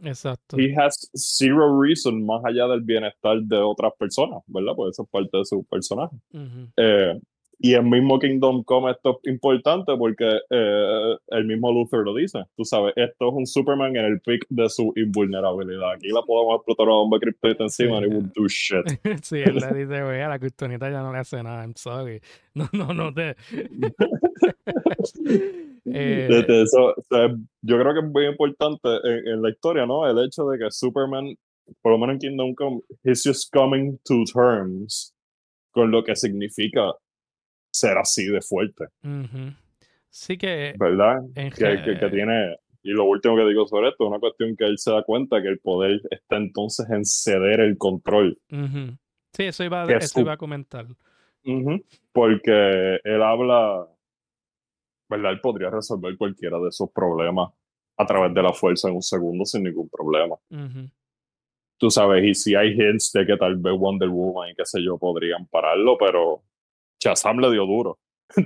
[0.00, 0.56] Exacto.
[0.60, 4.72] he has zero reason más allá del bienestar de otras personas, ¿verdad?
[4.76, 6.16] Pues eso es parte de su personaje.
[6.76, 7.20] Eh,
[7.60, 12.44] y el mismo Kingdom Come esto es importante porque eh, el mismo Luther lo dice.
[12.56, 15.92] Tú sabes, esto es un Superman en el pic de su invulnerabilidad.
[15.92, 18.04] Aquí la podemos explotar a bomba kryptonita encima Sí.
[18.04, 18.84] it would do shit.
[19.24, 22.20] sí, él le dice, güey, a la criptonita ya no le hace nada, I'm sorry.
[22.54, 23.36] No, no, no te.
[25.90, 27.28] Eh, Este, eso, o sea,
[27.62, 30.06] yo creo que es muy importante en, en la historia, ¿no?
[30.06, 31.34] El hecho de que Superman
[31.82, 35.14] por lo menos en Kingdom Come, he's just coming to terms
[35.72, 36.92] con lo que significa
[37.78, 39.52] ser así de fuerte, Ujú.
[40.10, 41.20] Sí que ¿verdad?
[41.34, 44.56] Que, que, que ge- tiene, y lo último que digo sobre esto, es una cuestión
[44.56, 48.36] que él se da cuenta que el poder está entonces en ceder el control.
[49.32, 50.86] Sí, eso iba, a- eso iba a comentar.
[52.12, 53.86] Porque él habla,
[55.08, 55.32] ¿verdad?
[55.32, 57.50] Él podría resolver cualquiera de esos problemas
[57.96, 60.36] a través de la fuerza en un segundo sin ningún problema.
[60.50, 60.88] Ujú.
[61.78, 64.82] Tú sabes, y si hay hints de que tal vez Wonder Woman y qué sé
[64.82, 66.42] yo podrían pararlo, pero
[67.00, 67.98] Shazam le dio duro.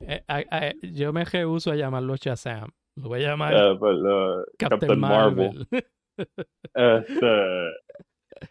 [0.00, 2.68] Eh, yo me rehuso a llamarlo Shazam.
[2.96, 5.66] Lo voy a llamar Eh, pues, eh, Captain, Captain Marvel.
[5.70, 5.84] Marvel.
[6.74, 7.68] Este,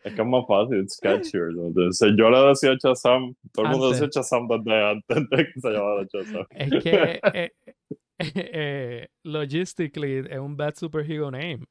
[0.03, 1.51] es que es más fácil, it's catchier.
[1.53, 1.67] ¿no?
[1.67, 4.01] Entonces, yo le decía Shazam, todo el mundo Antes.
[4.01, 6.45] decía Shazam desde antes de que se llamara Shazam.
[6.51, 7.51] es que eh,
[8.19, 11.65] eh, eh, logistically es un bad superhero name.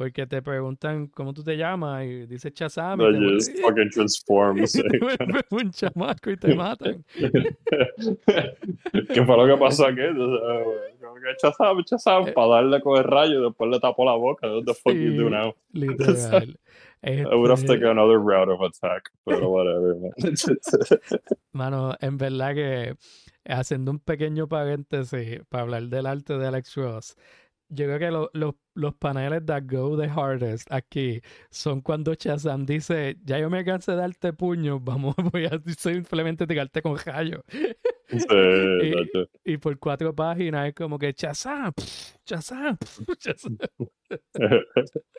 [0.00, 3.58] Porque te preguntan cómo tú te llamas y dices Shazam y They te, vuel- just
[3.60, 4.66] fucking transform.
[4.66, 4.80] sí.
[5.50, 7.04] un chamaco y te matan.
[9.12, 10.00] ¿Qué fue lo que pasó aquí?
[11.90, 12.32] Shazam, Eh.
[12.32, 14.46] para darle con el rayo y después le tapó la boca.
[14.50, 15.54] What the fuck you do Sí, now?
[15.72, 16.58] Literal.
[17.02, 19.96] I would have Este, taken another route of attack, pero whatever.
[19.96, 20.12] man.
[21.52, 22.94] Mano, en verdad que
[23.44, 27.16] haciendo un pequeño paréntesis para hablar del arte de Alex Ross,
[27.70, 32.64] yo creo que lo- lo- los paneles that go the hardest aquí son cuando Shazam
[32.66, 37.42] dice, ya yo me cansé de darte puños, vamos, voy a simplemente tirarte con rayo.
[38.08, 38.18] Sí,
[39.44, 42.76] Y- por cuatro páginas es como que Shazam, pff, Shazam.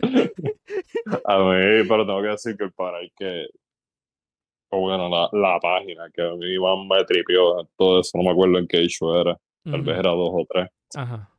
[1.25, 3.47] A mí, pero tengo que decir que el panel que.
[4.73, 8.31] O bueno, la, la página que a mí más me tripió, todo eso, no me
[8.31, 10.69] acuerdo en qué issue era, tal vez era dos o tres.
[10.95, 11.29] Ajá.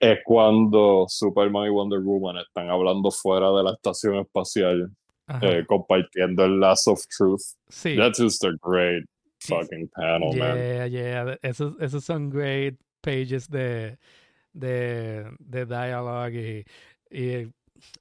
[0.00, 4.90] Es cuando Superman y Wonder Woman están hablando fuera de la estación espacial,
[5.42, 7.42] eh, compartiendo el Last of Truth.
[7.68, 7.96] Sí.
[7.96, 9.04] That's just a great
[9.40, 10.56] fucking panel, man.
[10.56, 11.36] Yeah, yeah.
[11.42, 13.98] Esos, esos son great pages de,
[14.54, 16.64] de, de dialogue y,
[17.10, 17.52] y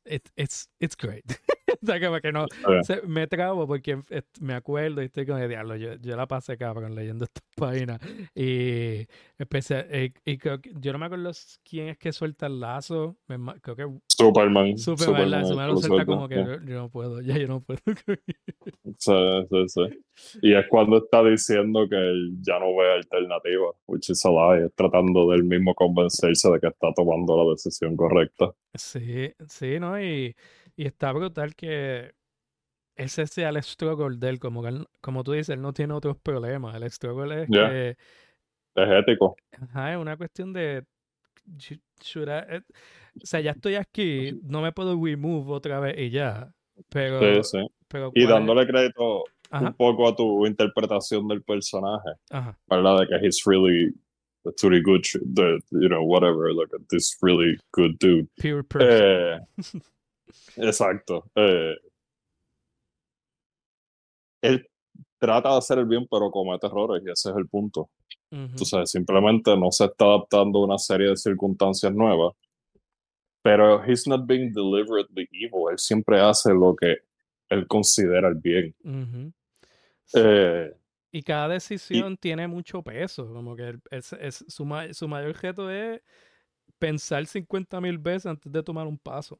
[0.06, 1.26] it- it's, it's great.
[1.82, 2.46] o sea, como que no,
[2.84, 5.76] se- me trabo porque eh, me acuerdo y estoy con el diablo.
[5.76, 8.00] Yo, yo la pasé cabrón leyendo estas páginas.
[8.36, 9.06] Y
[9.38, 11.32] especial, y, y creo que- yo no me acuerdo
[11.64, 13.18] quién es que suelta el lazo.
[13.28, 14.78] me creo que Superman.
[14.78, 16.42] Superman, la Superman, Superman lo suelta suelta, como que sí.
[16.42, 17.80] yo, yo no puedo, ya yo no puedo.
[18.98, 19.14] Sí,
[19.50, 20.40] sí, sí.
[20.42, 21.98] Y es cuando está diciendo que
[22.42, 26.68] ya no ve alternativa, which is a lie, es tratando del mismo convencerse de que
[26.68, 28.52] está tomando la decisión correcta.
[28.74, 30.02] Sí, sí, ¿no?
[30.02, 30.36] Y,
[30.80, 32.14] y está brutal que
[32.96, 36.16] ese sea el struggle de él, como, él- como tú dices, él no tiene otros
[36.18, 36.74] problemas.
[36.74, 37.70] El struggle es Ya.
[37.70, 37.90] que
[38.76, 39.36] Es ético.
[39.52, 40.86] ajá, es una cuestión de
[41.70, 41.82] I-
[42.16, 42.62] eh,
[43.22, 46.54] o sea, ya estoy aquí, no me puedo remove otra vez y ya.
[46.88, 47.68] Pero, Sí, sí.
[47.90, 52.58] pero Y dándole crédito Ajá, un poco a tu interpretación del personaje, ajá.
[52.68, 53.00] ¿verdad?
[53.02, 53.94] De que he's really
[54.46, 55.02] a really good,
[55.36, 58.30] the, you know, whatever, like this really good dude.
[58.38, 58.90] Pure person.
[58.90, 59.40] Eh,
[60.58, 61.26] exacto.
[61.36, 61.76] Eh,
[64.42, 64.68] él
[65.18, 67.90] trata de hacer el bien, pero comete errores, y ese es el punto.
[68.32, 72.34] Ujú, Entonces, simplemente no se está adaptando a una serie de circunstancias nuevas.
[73.42, 75.70] Pero he's not being deliberately evil.
[75.72, 76.98] Él siempre hace lo que
[77.50, 78.76] él considera el bien.
[80.14, 80.74] Eh,
[81.12, 85.70] Y cada decisión tiene mucho peso, como que es, es- su, ma- su mayor reto
[85.70, 86.02] es
[86.78, 89.40] pensar 50 mil veces antes de tomar un paso.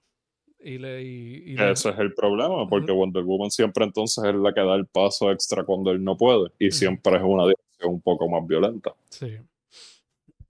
[0.62, 1.08] Y le, y,
[1.54, 4.76] y le- ese es el problema, porque Wonder Woman siempre entonces es la que da
[4.76, 6.52] el paso extra cuando él no puede.
[6.60, 8.94] Y siempre es una dirección un poco más violenta.
[9.10, 9.38] Sí.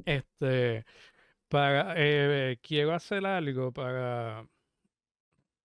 [0.05, 0.85] Este,
[1.47, 4.47] para, eh, quiero hacer algo para,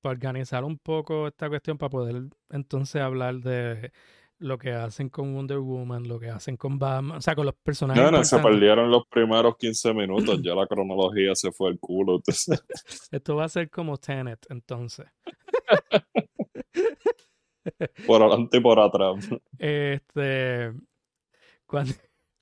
[0.01, 3.93] para organizar un poco esta cuestión, para poder entonces hablar de
[4.39, 7.55] lo que hacen con Wonder Woman, lo que hacen con Batman, o sea, con los
[7.55, 11.79] personajes No, no, se perdieron los primeros 15 minutos, ya la cronología se fue al
[11.79, 12.17] culo.
[12.17, 12.63] entonces-
[13.11, 15.07] Esto va a ser como Tenet, entonces.
[18.07, 19.29] por adelante y por atrás.
[19.59, 20.73] Este,
[21.67, 21.93] cuando,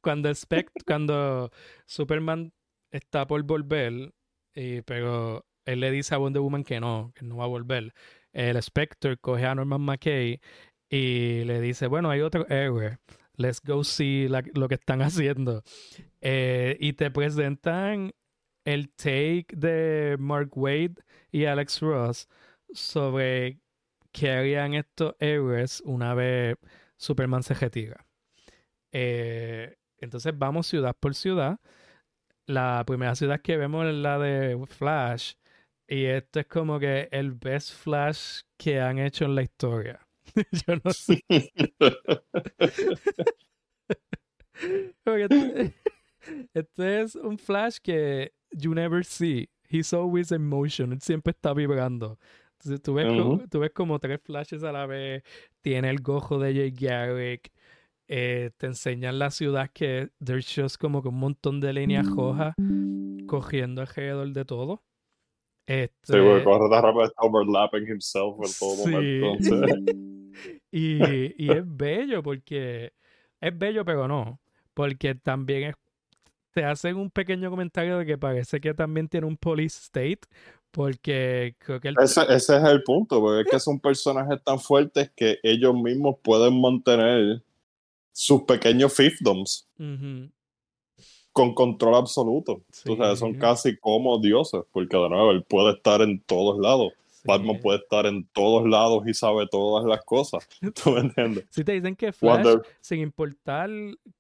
[0.01, 1.51] cuando, Spect- cuando
[1.87, 2.53] Superman
[2.91, 4.13] está por volver,
[4.55, 7.95] y, pero él le dice a Wonder Woman que no, que no va a volver.
[8.33, 10.41] El Spectre coge a Norman McKay
[10.93, 12.99] y le dice, bueno, hay otro héroe,
[13.37, 15.63] let's go see lo que están haciendo.
[16.21, 18.13] Eh, y te presentan
[18.67, 20.97] el take de Mark Wade
[21.31, 22.29] y Alex Ross
[22.75, 23.59] sobre
[24.13, 26.57] qué harían estos héroes una vez
[26.99, 28.07] Superman se retira.
[28.93, 31.59] Eh, entonces vamos ciudad por ciudad.
[32.47, 35.37] La primera ciudad que vemos es la de Flash.
[35.89, 40.07] Y esto es como que el best flash que han hecho en la historia.
[40.67, 41.23] Yo no sé.
[45.05, 45.75] Este,
[46.55, 49.49] este es un flash que you never see.
[49.69, 50.93] He's always in motion.
[50.93, 52.19] Él siempre está vibrando.
[52.59, 53.09] Entonces tú ves,
[53.51, 55.23] tú ves como tres flashes a la vez.
[55.63, 57.51] Tiene el gojo de Jay Garrick.
[58.09, 62.55] eh, te enseñan la ciudad que there's just como que un montón de líneas rojas
[63.27, 64.83] cogiendo alrededor de todo.
[65.67, 68.91] Este, Sí, está overlapping himself en todo Sí.
[68.91, 70.22] momento.
[70.71, 72.93] Y, y es bello porque
[73.41, 74.41] es bello pero no
[74.75, 75.75] porque también es,
[76.55, 80.21] te hacen un pequeño comentario de que parece que también tiene un police state
[80.71, 84.59] porque creo que el, Ese, ese es el punto, porque es que son personajes tan
[84.59, 87.43] fuertes que ellos mismos pueden mantener
[88.13, 89.69] sus pequeños fiefdoms
[91.33, 92.63] con control absoluto.
[92.87, 93.39] O sea, son Sí.
[93.39, 96.93] casi como dioses, porque de nuevo, él puede estar en todos lados.
[97.25, 100.49] Batman puede estar en todos lados y sabe todas las cosas.
[100.83, 101.45] ¿Tú me entiendes?
[101.51, 103.71] si te dicen que Flash Wonder, sin importar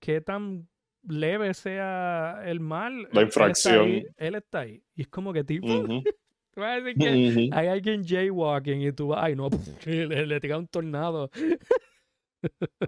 [0.00, 0.68] qué tan
[1.08, 3.84] leve sea el mal La él- él está infracción.
[3.86, 6.02] ahí, él está ahí y es como que tipo Ujú,
[6.54, 9.48] tú vas a decir que hay alguien jaywalking y tú vas, ay no,
[9.86, 11.30] le, le tira un tornado.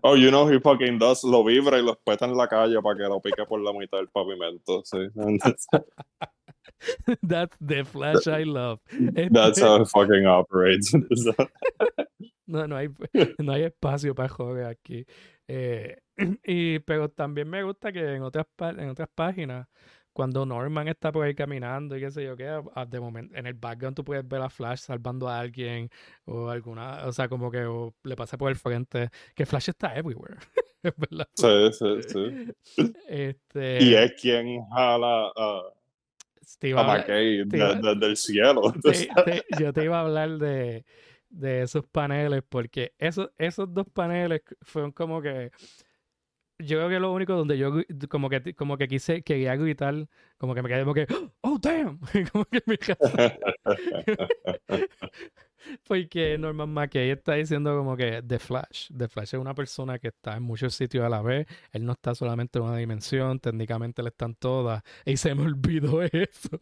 [0.03, 2.97] Oh, you know, he fucking does, lo vibra y lo espeta en la calle para
[2.97, 4.83] que lo pique por la mitad del pavimento.
[4.85, 4.99] Sí.
[7.23, 8.81] That's the flash I love.
[9.31, 10.93] That's how it fucking operates.
[12.47, 12.89] no, no hay,
[13.39, 15.07] no hay espacio para joder aquí.
[15.49, 15.97] Eh,
[16.45, 19.67] y, pero también me gusta que en otras, en otras páginas,
[20.15, 23.55] cuando Norman está por ahí caminando y qué sé yo qué, de momento, en el
[23.55, 25.91] background tú puedes ver a Flash salvando a alguien
[26.25, 29.95] o alguna, o sea, como que o le pasa por el frente, que Flash está
[29.95, 30.37] everywhere.
[30.85, 31.27] Es verdad.
[31.35, 32.93] sí, sí, sí.
[33.09, 35.63] Este, Y es quien jala a,
[36.83, 38.73] hablar- McKay de- desde el cielo.
[38.83, 40.85] te- te- yo te iba a hablar de,
[41.31, 45.51] de esos paneles, porque esos, esos dos paneles fueron como que.
[46.59, 47.73] Yo creo que lo único donde yo
[48.09, 51.07] como que como que quise, quería gritar, como que me quedé como que,
[51.41, 51.99] oh damn,
[52.33, 52.79] como que me
[55.89, 58.91] Porque Norman McKay está diciendo como que The Flash.
[58.97, 61.47] The Flash es una persona que está en muchos sitios a la vez.
[61.73, 64.83] Él no está solamente en una dimensión, técnicamente le están todas.
[65.05, 66.59] Y se me olvidó eso.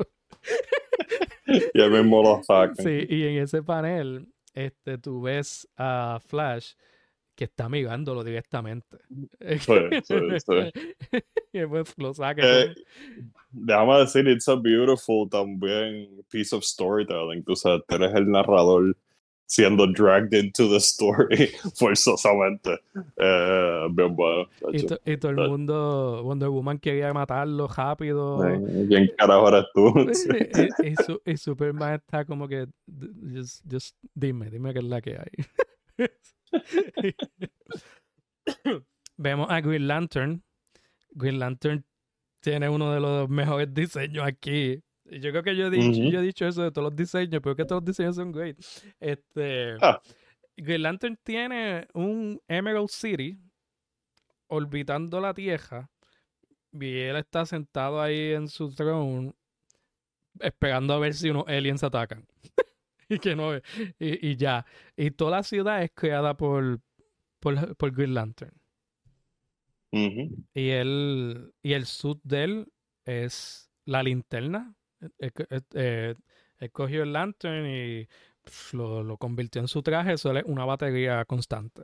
[1.46, 2.74] y él mismo lo saca.
[2.76, 6.74] Sí, y en ese panel, este, tú ves a Flash
[7.34, 8.98] que está mirándolo directamente.
[9.40, 9.72] Sí,
[10.04, 10.14] sí,
[10.46, 11.20] sí.
[11.52, 12.42] y después lo saca.
[12.44, 12.74] Eh,
[13.50, 17.42] déjame decir, it's a beautiful también piece of storytelling.
[17.44, 18.96] Tú sabes, tú eres el narrador
[19.46, 22.78] siendo dragged into the story forzosamente.
[23.18, 24.48] Eh, bien bueno.
[24.72, 28.46] y, to- y todo el mundo, Wonder Woman quería matarlo rápido.
[28.48, 29.92] Eh, ¿Quién carajo eres tú?
[30.82, 33.08] Y, y Su- y Superman está como que, "D-
[33.40, 36.08] just, just dime, dime qué es la que hay.
[39.16, 40.42] Vemos a Green Lantern.
[41.10, 41.84] Green Lantern
[42.40, 44.82] tiene uno de los mejores diseños aquí.
[45.04, 47.54] Yo creo que yo he dicho, yo he dicho eso de todos los diseños, pero
[47.54, 48.56] que todos los diseños son great.
[48.98, 50.00] Este, Ah.
[50.56, 53.38] Green Lantern tiene un Emerald City
[54.48, 55.88] orbitando la Tierra
[56.72, 59.34] y él está sentado ahí en su throne
[60.40, 62.26] esperando a ver si unos aliens atacan.
[63.14, 63.62] y que no y,
[63.98, 64.64] y ya.
[64.96, 66.80] Y toda la ciudad es creada por,
[67.40, 68.52] por, por Green Lantern.
[69.92, 70.44] Ujú.
[70.54, 72.72] Y él y el suit de él
[73.04, 74.74] es la linterna.
[75.18, 76.14] Él, él- eh,
[76.58, 78.08] él cogió el lantern y
[78.72, 80.12] lo, lo convirtió en su traje.
[80.14, 81.82] Eso es una batería constante.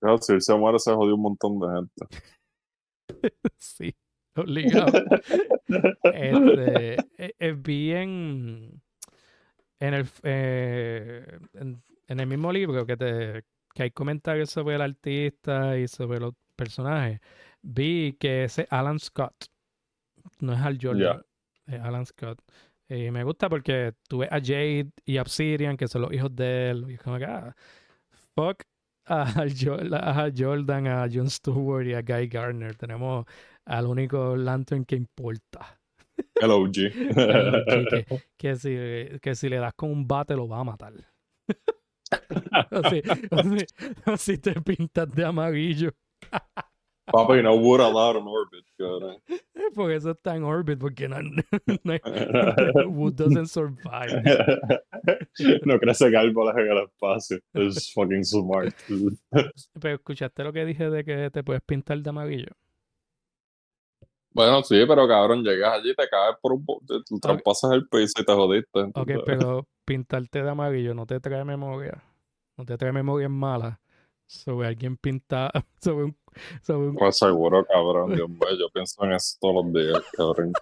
[0.00, 2.06] Claro, si él se muere, se jodió un montón de gente.
[3.58, 3.94] sí,
[4.36, 4.92] obligado.
[6.10, 8.82] Este, e- es bien
[9.80, 14.82] en el eh, en, en el mismo libro que te que hay comentarios sobre el
[14.82, 17.20] artista y sobre los personajes
[17.62, 19.46] vi que ese Alan Scott
[20.40, 21.22] no es Al Jordan
[21.66, 22.40] es Alan Scott
[22.88, 26.70] y me gusta porque tú ves a Jade y Obsidian que son los hijos de
[26.70, 27.54] él y es como que ah,
[28.34, 28.62] fuck
[29.06, 32.76] a a Jordan, a Jon Stewart y a Guy Gardner.
[32.76, 33.24] Tenemos
[33.64, 35.77] al único Lantern que importa
[36.40, 36.76] El OG.
[37.16, 40.64] El OG que, que si, que si le das con un bate lo va a
[40.64, 40.92] matar.
[42.90, 43.02] si-
[44.10, 45.90] o si te pintas de amarillo.
[47.10, 48.66] Papi, no would allowed on orbit.
[48.76, 49.16] cabrón.
[49.74, 51.16] Por eso está en orbit, porque no,
[52.86, 54.22] Wood doesn't survive.
[55.64, 57.38] no crece árboles en el espacio.
[57.54, 58.74] Es fucking smart.
[59.80, 62.52] Pero escuchaste lo que dije de que te puedes pintar de amarillo.
[64.32, 66.64] Bueno, sí, pero cabrón, llegas allí, te caes por un...
[66.64, 68.80] po- te- Tú traspasas el piso y te jodiste.
[68.80, 69.22] Ok, ¿entiendes?
[69.26, 72.02] pero pintarte de amarillo no te trae memoria.
[72.56, 73.78] No te trae memorias malas
[74.26, 75.50] sobre alguien pinta
[75.80, 76.16] sobre un,
[76.62, 80.52] sobre un Pues seguro, cabrón, Dios mío, yo pienso en eso todos los días, cabrón.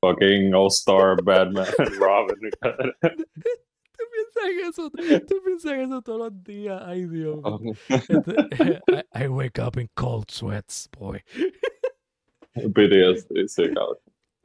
[0.00, 1.66] Fucking All-Star, Batman,
[2.00, 2.50] Robin.
[2.60, 2.94] cabrón.
[3.02, 4.90] Tú piensas en eso,
[5.28, 6.80] tú piensas en eso todos los días.
[6.86, 7.38] Ay, Dios.
[7.88, 8.80] Este-
[9.14, 11.20] I, I wake up in cold sweats, boy.
[12.74, 13.98] PTSD, sí, cabrón.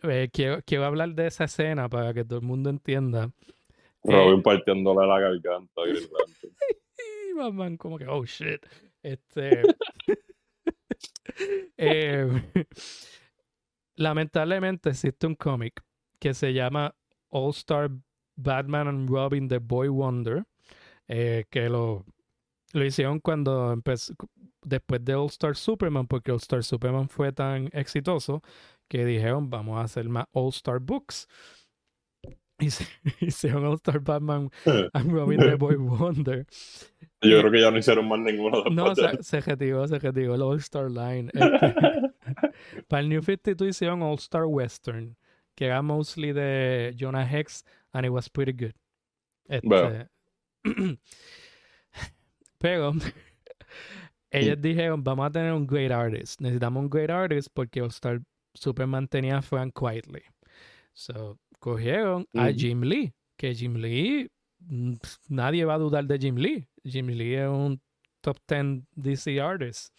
[0.04, 3.32] Eh, quiero, quiero hablar de esa escena para que todo el mundo entienda.
[4.04, 6.16] Eh, Robin partiéndole la garganta, gritando.
[7.30, 8.66] Y Batman como que, oh shit.
[9.04, 9.62] Este.
[11.78, 12.28] eh,
[13.96, 15.82] lamentablemente existe un cómic
[16.20, 16.96] que se llama
[17.30, 17.90] All Star
[18.36, 20.46] Batman and Robin The Boy Wonder.
[21.08, 22.06] eh, que lo,
[22.74, 24.14] lo hicieron cuando empezó.
[24.66, 28.42] Después de All Star Superman, porque All Star Superman fue tan exitoso
[28.88, 31.28] que dijeron, vamos a hacer más All Star Books.
[32.58, 32.86] Y se
[33.20, 34.50] hicieron All Star Batman
[34.94, 36.48] and Robin The Boy Wonder.
[37.22, 40.00] Yo creo que ya no hicieron más ninguno después No, de se, se retiró, se
[40.00, 41.30] retiró el All Star Line.
[42.26, 45.16] Este, para el New 52 hicieron All Star Western,
[45.54, 47.64] que era mostly de Jonah Hex,
[47.94, 48.74] and it was pretty good.
[49.48, 50.08] Este,
[52.58, 52.94] pero
[54.40, 56.40] ellos dijeron, vamos a tener un great artist.
[56.42, 58.22] Necesitamos un great artist porque All Star
[58.54, 60.24] Superman tenía a Frank Quietly.
[60.94, 62.58] So, cogieron a Ujú.
[62.58, 64.94] Jim Lee, que Jim Lee, mm,
[65.30, 66.68] nadie va a dudar de Jim Lee.
[66.84, 67.82] Jim Lee es un
[68.22, 69.94] top 10 DC artist.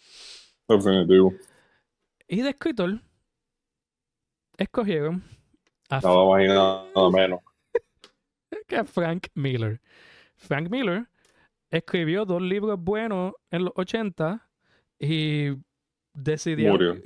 [0.67, 1.33] Definitivo.
[2.27, 2.99] Y de escritor,
[4.57, 5.23] escogieron
[5.89, 7.39] a, y nada menos.
[8.67, 9.79] que a Frank Miller.
[10.35, 11.07] Frank Miller
[11.71, 14.49] escribió dos libros buenos en los 80
[14.99, 15.49] y
[16.13, 16.71] decidió.
[16.71, 16.95] Murió.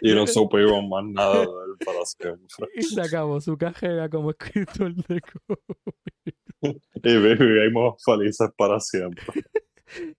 [0.00, 2.68] Y no supimos más nada de él para siempre.
[2.74, 6.88] y se acabó su carrera como escritor de cómics.
[7.02, 9.24] Y vivimos felices para siempre.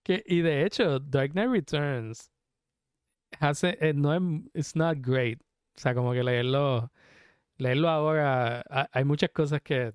[0.03, 2.29] Que, y de hecho, Dark Knight Returns
[3.39, 4.21] hace, eh, no es,
[4.53, 5.39] it's not great.
[5.41, 6.91] O sea, como que leerlo,
[7.57, 9.93] leerlo ahora, ha- hay muchas cosas que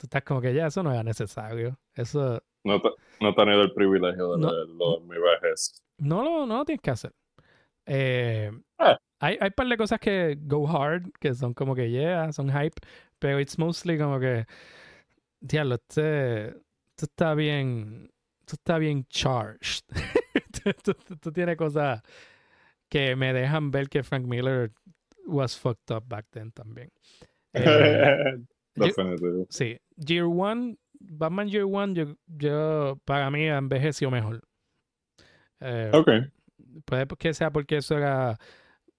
[0.00, 1.78] tú estás como que ya, eso no era necesario.
[1.94, 2.80] Eso No,
[3.20, 4.50] no he tenido el privilegio de No.
[4.50, 5.82] leerlo en mi vejez.
[5.98, 7.12] no lo, no lo tienes que hacer.
[7.84, 8.98] Eh, Ah.
[9.18, 12.48] hay, hay un par de cosas que go hard, que son como que yeah, son
[12.50, 12.80] hype,
[13.18, 14.46] pero it's mostly como que,
[15.40, 19.84] diablo, este, esto está bien, esto está bien charged.
[20.64, 22.02] Esto- esto- esto tiene cosas
[22.88, 24.70] que me dejan ver que Frank Miller
[25.26, 26.90] was fucked up back then también.
[27.52, 28.36] Eh,
[28.74, 29.46] Definitivo.
[29.50, 34.42] sí, Year One, Batman Year One, yo, yo para mí envejeció mejor.
[35.60, 36.08] Eh, Ok.
[36.84, 38.38] Puede que sea porque eso era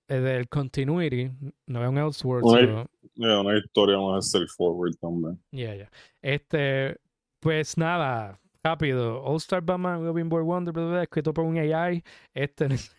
[0.08, 1.32] eh, del continuity,
[1.68, 2.46] no era un Elseworlds.
[2.52, 5.40] Una- pero- Yeah, una historia más straightforward también.
[5.52, 5.90] Yeah, yeah.
[6.22, 6.98] Este,
[7.40, 9.22] pues nada, rápido.
[9.24, 12.02] All Star Batman, Robin Boy Wonder, bla, bla, bla, escrito por un AI.
[12.34, 12.96] Este en los,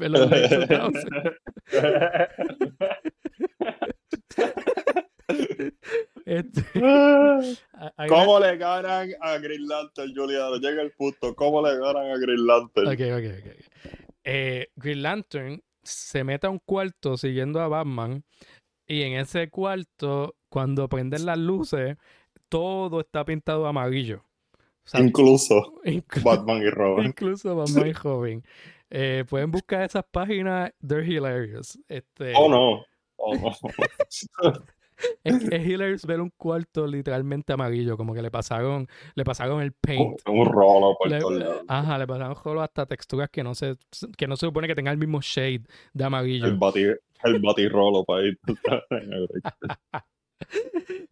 [0.00, 2.22] en los late 2000s.
[6.24, 7.42] Este, una-
[8.08, 10.56] ¿Cómo le ganan a Green Lantern, Juliano?
[10.56, 11.34] Llega el punto.
[11.34, 12.88] ¿Cómo le ganan a Green Lantern?
[12.88, 13.56] Ok, ok, ok.
[13.56, 13.92] ok.
[14.24, 18.24] Eh, Green Lantern se mete a un cuarto siguiendo a Batman
[18.86, 21.96] y en ese cuarto, cuando prenden las luces,
[22.48, 24.22] todo está pintado amarillo.
[24.84, 27.06] O sea, Incluso inclu- Batman y Robin.
[27.06, 28.44] incluso Batman y Robin.
[28.90, 31.78] Eh, pueden buscar esas páginas, they're hilarious.
[31.88, 32.84] Este, Oh no.
[33.16, 33.52] Oh no.
[35.24, 39.72] es, es hilarious ver un cuarto literalmente amarillo, como que le pasaron, le pasaron el
[39.72, 40.20] paint.
[40.26, 41.62] Un rolo por Le- lados.
[41.68, 43.74] ajá, le pasaron solo hasta texturas que no se,
[44.16, 46.46] que no se supone que tengan el mismo shade de amarillo.
[46.46, 48.38] El, bati, el batirrolo para ir.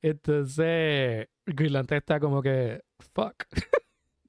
[0.03, 2.81] Entonces, Green Lantern está como que,
[3.15, 3.45] fuck.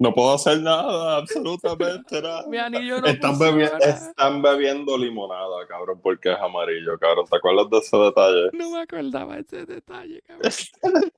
[0.01, 2.47] No puedo hacer nada, absolutamente nada.
[2.47, 7.27] Mi anillo no están, bebiendo, están bebiendo limonada, cabrón, porque es amarillo, cabrón.
[7.29, 8.49] ¿Te acuerdas de ese detalle?
[8.53, 10.51] No me acordaba ese detalle, cabrón.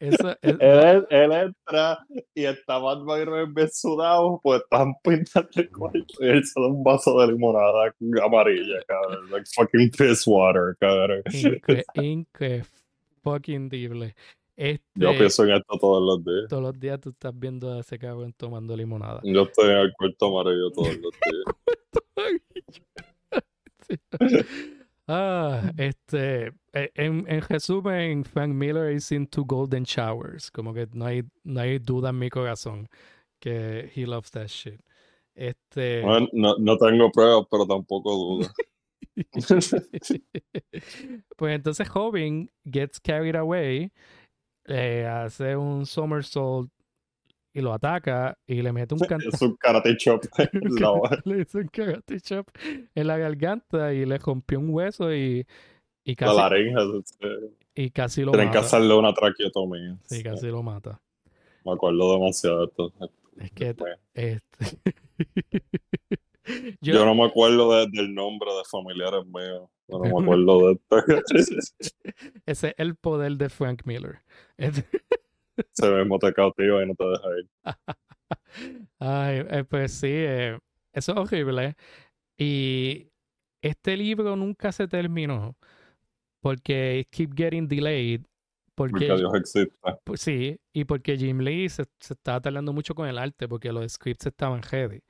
[0.00, 1.98] Eso, es- él, él entra
[2.32, 6.58] y está Batman y Robin bien sudados, pues están pintando el cuarto y él se
[6.58, 7.92] da un vaso de limonada
[8.24, 9.30] amarilla, cabrón.
[9.30, 11.22] Like fucking piss water, cabrón.
[11.34, 12.62] incre, incre
[13.22, 14.14] fucking dible.
[14.60, 16.48] Este, Yo pienso en esto todos los días.
[16.48, 19.20] todos los días tú estás viendo a ese cabrón tomando limonada.
[19.22, 21.44] Yo estoy en el cuarto amarillo todos los días.
[25.06, 30.50] Ah, este, eh, en, en resumen, Frank Miller is into golden showers.
[30.50, 32.88] Como que no hay, no hay duda en mi corazón
[33.38, 34.80] que he loves that shit.
[35.36, 38.52] Este, Bueno, no, no tengo pruebas, pero tampoco dudas.
[41.36, 43.92] pues entonces Hobbin gets carried away,
[44.68, 46.70] eh, hace un somersault
[47.52, 49.30] y lo ataca y le mete un cantazo.
[49.34, 50.22] Es un karate chop.
[50.62, 52.48] La- le hizo un karate chop
[52.94, 55.46] en la garganta y le rompió un hueso y,
[56.04, 56.98] y La casi, laringe.
[56.98, 57.28] este,
[57.74, 58.66] y casi lo Tienen que mata.
[58.66, 59.98] hacerle una traqueotomía.
[60.04, 61.00] Sí, casi lo mata.
[61.64, 62.92] Me acuerdo demasiado de esto.
[63.38, 64.78] Es que Bueno, este,
[66.80, 69.68] yo, yo, no me acuerdo de- del nombre de familiares míos.
[69.88, 70.96] No me acuerdo de esto.
[72.46, 74.20] ese es el poder de Frank Miller.
[75.72, 77.48] Se mismo te cautiva y no te deja ir.
[78.98, 80.58] Ay, eh, pues sí, eh,
[80.92, 81.74] eso es horrible.
[82.36, 83.10] Y
[83.62, 85.56] este libro nunca se terminó
[86.40, 88.22] porque it keep getting delayed.
[88.74, 89.74] Porque Porque, Dios existe.
[90.04, 93.72] pues sí, y porque Jim Lee se, se estaba tardando mucho con el arte porque
[93.72, 95.02] los scripts estaban heavy.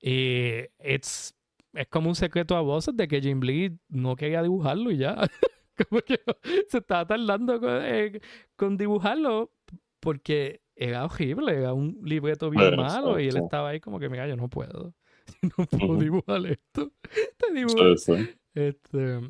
[0.00, 1.34] Y it's,
[1.74, 5.16] es como un secreto a voces de que Jim Lee no quería dibujarlo y ya.
[5.88, 6.20] Como que
[6.68, 8.20] se estaba tardando con, eh,
[8.54, 9.50] con dibujarlo
[9.98, 14.28] porque era horrible, era un libreto bien malo y él estaba ahí como que, mira,
[14.28, 14.94] yo no puedo.
[15.56, 16.92] No puedo dibujar esto.
[17.38, 19.20] Te dibujo Sí, este,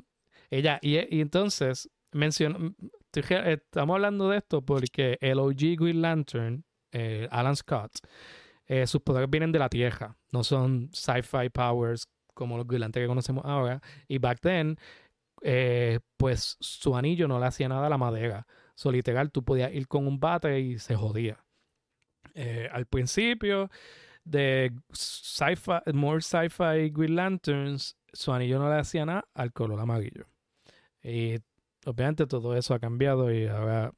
[0.50, 7.28] ella, y, y entonces, re- estamos hablando de esto porque el OG Green Lantern, eh,
[7.30, 7.92] Alan Scott,
[8.66, 12.08] eh, sus poderes vienen de la Tierra, no son sci-fi powers
[12.40, 13.82] como los Green Lantern que conocemos ahora.
[14.08, 14.78] Y back then,
[15.42, 18.46] eh, pues su anillo no le hacía nada a la madera.
[18.74, 21.44] So, literal, tú podías ir con un bate y se jodía.
[22.34, 23.70] Eh, al principio
[24.24, 30.24] de sci-fi, more sci-fi Green Lanterns, su anillo no le hacía nada al color amarillo.
[31.02, 31.36] Y
[31.84, 33.92] obviamente todo eso ha cambiado y ahora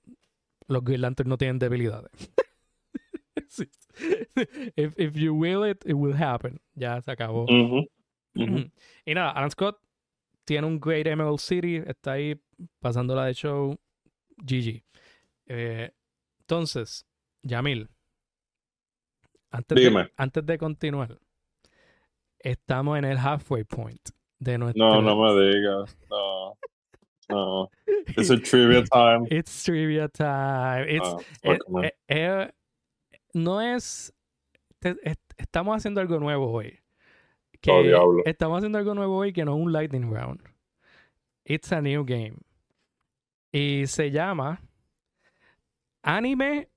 [0.66, 2.11] los Green Lanterns no tienen debilidades.
[4.76, 6.61] If, if you will it, it will happen.
[6.74, 7.47] Ya se acabó.
[8.34, 9.78] Y nada, Alan Scott
[10.44, 12.40] tiene un Great Emerald City, está ahí
[12.80, 13.78] pasándola de show.
[14.38, 14.82] GG.
[15.46, 15.90] Eh,
[16.40, 17.06] entonces,
[17.42, 17.88] Yamil,
[19.50, 21.18] antes de, antes de continuar,
[22.38, 24.00] estamos en el halfway point
[24.38, 24.84] de nuestro.
[24.84, 25.96] No, no me digas.
[26.10, 26.56] No.
[27.28, 27.70] No.
[28.16, 29.26] It's a trivia time.
[29.30, 30.86] It's trivia time.
[30.88, 32.50] It's, Ah, eh, eh, eh,
[33.34, 34.12] no es.
[34.80, 36.78] te- est- estamos haciendo algo nuevo hoy.
[37.62, 38.22] Que Oh, diablo.
[38.26, 40.40] estamos haciendo algo nuevo hoy que no es un lightning round.
[41.44, 42.38] It's a new game.
[43.52, 44.60] Y se llama
[46.04, 46.68] Anime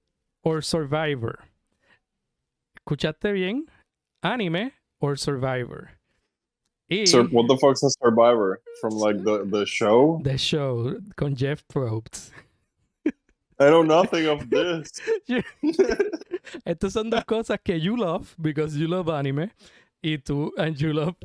[0.44, 1.40] or Survivor.
[2.76, 3.66] ¿Escuchaste bien?
[4.22, 5.92] Anime or Survivor.
[6.88, 8.62] Y what the fuck's a survivor?
[8.80, 10.20] From like the, the show?
[10.24, 12.32] The Show con Jeff Probst.
[13.60, 14.92] I know nothing of this.
[16.66, 19.50] Estas son dos cosas que you love because you love anime
[20.06, 21.16] y tú and you love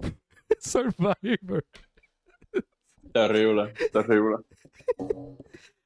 [0.58, 1.62] Survivor.
[3.12, 4.38] Terrible, terrible.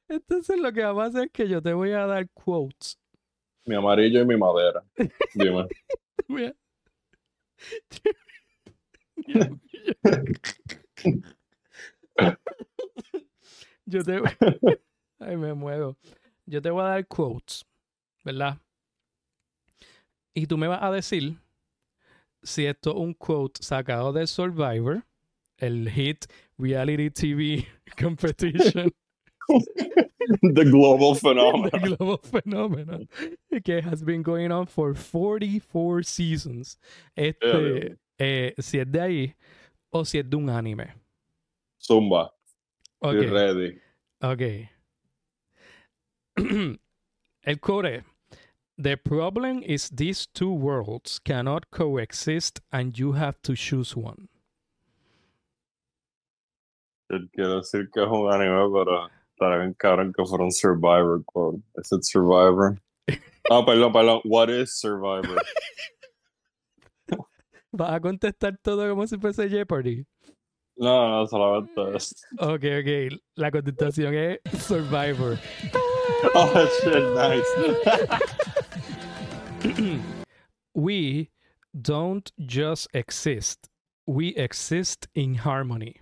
[0.07, 2.97] Entonces lo que vamos a hacer es que yo te voy a dar quotes.
[3.65, 4.83] Mi amarillo y mi madera.
[5.33, 5.67] Dime.
[13.87, 14.19] Yo te
[15.19, 15.95] Ay, me muevo.
[16.45, 17.65] Yo te voy a dar quotes,
[18.23, 18.57] ¿verdad?
[20.33, 21.37] Y tú me vas a decir
[22.45, 25.03] si esto es un quote sacado de Survivor,
[25.57, 26.25] el hit
[26.57, 27.65] reality TV
[27.99, 28.91] competition
[30.55, 31.81] The global the phenomenon.
[31.97, 33.07] global phenomenon
[33.63, 36.79] que has been going on for 44 seasons.
[37.15, 39.35] Este, eh, si es de ahí
[39.91, 40.93] o si es de un anime.
[41.79, 42.31] Zumba.
[42.99, 43.79] Ok, Estoy ready.
[44.21, 44.69] ok.
[47.43, 48.03] El core.
[48.77, 54.27] The problem is these two worlds cannot coexist and you have to choose one.
[57.07, 61.61] Quiero decir que es un anime, pero estará bien cabrón que fuera un Survivor quote.
[61.77, 62.77] ¿Es it Survivor?
[63.47, 64.21] Ah, perdón, perdón.
[64.25, 65.39] What is Survivor?
[67.71, 70.03] ¿Vas a contestar todo como si fuese Jeopardy?
[70.77, 71.79] No, no, solamente.
[72.39, 73.21] Ok, ok.
[73.35, 75.37] La contestación es Survivor.
[76.35, 77.03] Oh, shit,
[79.63, 79.99] nice.
[80.73, 81.29] we
[81.79, 83.69] don't just exist.
[84.07, 85.97] We exist in harmony.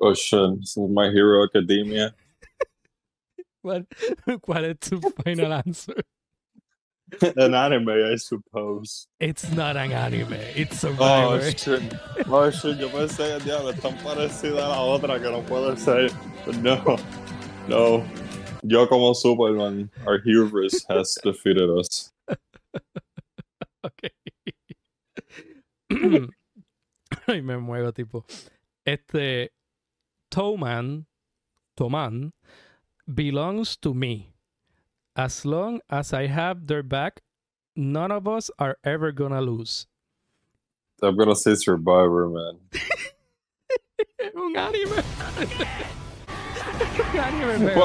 [0.00, 0.60] Oh, shit.
[0.60, 2.14] This is My Hero Academia.
[3.62, 3.84] What,
[4.26, 6.00] ¿Cuál es tu final answer?
[7.36, 9.06] An anime, I suppose.
[9.18, 10.32] It's not an anime.
[10.56, 11.82] It's Oh, shit.
[12.26, 12.78] Oh, shit.
[12.78, 16.08] Yo pensé, diablo, es tan parecida a la otra que no puede ser.
[16.62, 16.96] No.
[17.68, 18.04] No.
[18.62, 22.12] Yo como Superman, our hubris has defeated us.
[23.84, 24.10] ok.
[25.90, 26.28] Mm.
[27.28, 28.24] Ay, me muevo, tipo.
[28.86, 29.50] Este.
[30.30, 31.06] Toman.
[31.76, 32.32] Toman.
[33.12, 34.32] Belongs to me.
[35.16, 37.20] As long as I have their back,
[37.74, 39.86] none of us are ever gonna lose.
[41.02, 42.58] I'm gonna say Survivor, man.
[44.18, 45.02] Es un anime.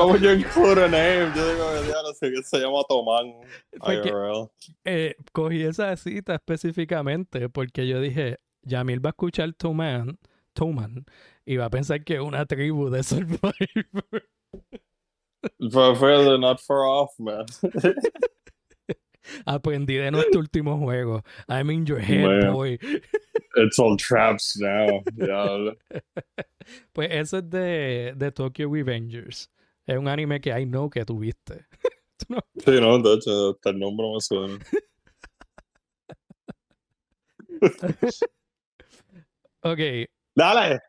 [0.07, 1.31] would you include a name?
[1.35, 3.33] Yo digo, ya no sé, se llama Tomán.
[3.79, 4.11] Porque-
[4.85, 10.17] eh, cogí esa cita específicamente porque yo dije, Yamil va a escuchar Toman,
[10.53, 11.05] Toman
[11.45, 13.53] y va a pensar que es una tribu de Survivor.
[15.59, 17.45] But really not far off, man.
[19.45, 21.23] Aprendí de nuestro último juego.
[21.49, 22.53] I'm in your head, Man.
[22.53, 22.77] boy.
[23.57, 25.01] It's all traps now.
[25.15, 25.71] Yeah.
[26.93, 29.49] Pues eso es de, de Tokyo Revengers.
[29.85, 31.63] Es un anime que I know que tuviste.
[32.17, 32.39] ¿Tú no?
[32.57, 34.57] Sí, no, de hecho, hasta el nombre me suena.
[39.63, 40.05] Okay,
[40.37, 40.79] Dale.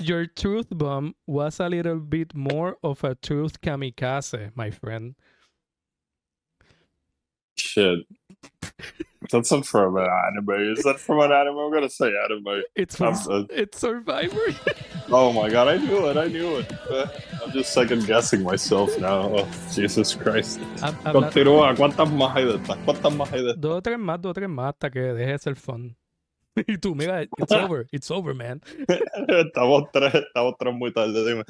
[0.00, 5.14] your truth bomb was a little bit more of a truth kamikaze, my friend.
[7.74, 8.06] Shit.
[9.32, 10.72] That's not from an anime.
[10.76, 11.58] Is that from an anime?
[11.58, 12.62] I'm gonna say anime.
[12.76, 14.38] It's from, uh, it's Survivor.
[15.10, 16.16] Oh my god, I knew it.
[16.16, 16.72] I knew it.
[17.42, 19.28] I'm just second guessing myself now.
[19.36, 20.58] Oh, Jesus Christ.
[20.80, 21.76] Hab- Continúa.
[21.76, 22.78] ¿Cuántas más hay de estas?
[22.86, 23.60] ¿Cuántas más hay de estas?
[23.60, 25.94] dos o tres más, dos o tres más hasta que deje de ser fun.
[26.68, 28.62] Y tú, mira, it's over, it's over, man.
[29.28, 31.44] Estamos tres, estamos tres muy tarde, dime.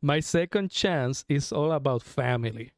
[0.00, 2.70] My second chance is all about family.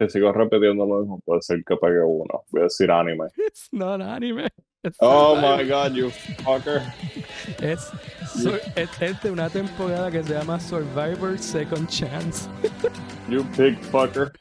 [0.00, 2.44] Si sigo repitiendo lo mismo, puede ser que pegue uno.
[2.50, 3.26] Voy a decir anime.
[3.46, 4.48] It's not anime.
[4.84, 5.56] it's Oh Survivor.
[5.56, 6.10] my god, you
[6.44, 6.82] fucker.
[7.60, 7.90] Es,
[8.40, 12.48] sur- es, es de una temporada que se llama Survivor Second Chance.
[13.28, 14.32] You pig fucker.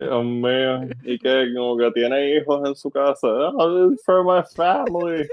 [0.00, 0.88] Dios mío.
[1.04, 3.28] Y que como que tiene hijos en su casa.
[3.28, 5.28] Oh, this is for my family.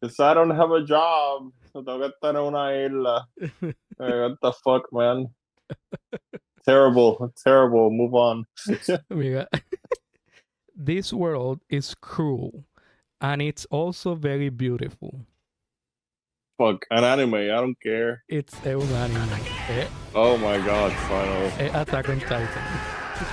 [0.00, 1.52] Because I don't have a job.
[1.72, 3.28] So tengo que estar en una isla.
[4.00, 5.28] Eh, what the fuck, man?
[6.64, 7.32] Terrible.
[7.42, 7.90] Terrible.
[7.90, 8.44] Move on.
[9.10, 9.48] Mira.
[10.74, 12.64] This world is cruel
[13.20, 15.26] and it's also very beautiful.
[16.58, 16.86] Fuck.
[16.90, 17.34] An anime.
[17.34, 18.24] I don't care.
[18.28, 19.88] It's un anime.
[20.14, 21.52] Oh my god, finally.
[21.58, 22.48] es Attack on Titan.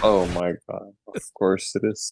[0.03, 0.93] Oh my god.
[1.15, 2.11] Of course it is.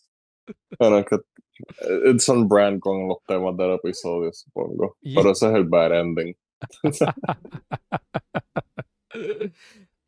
[0.79, 4.91] Bueno, que eh, it's on brand con los temas del episodio, supongo.
[5.01, 5.21] Yeah.
[5.21, 6.35] Pero ese es el bad ending.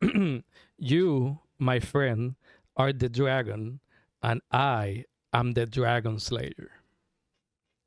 [0.80, 2.34] you, my friend,
[2.76, 3.80] are the dragon
[4.22, 6.70] and I am the dragon slayer.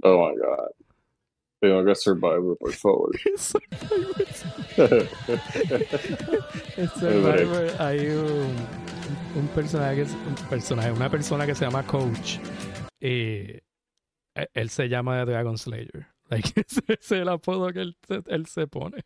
[0.03, 0.69] Oh my god.
[1.61, 3.09] Tengo que Survivor, por favor.
[3.37, 5.07] Survivor.
[6.77, 8.55] En Survivor hay un,
[9.35, 12.37] un personaje, que es- un personaje, una persona que se llama Coach.
[12.99, 13.59] Y
[14.53, 16.07] él se llama The Dragon Slayer.
[16.29, 17.95] Like, ese es el apodo que él,
[18.27, 19.01] él se pone.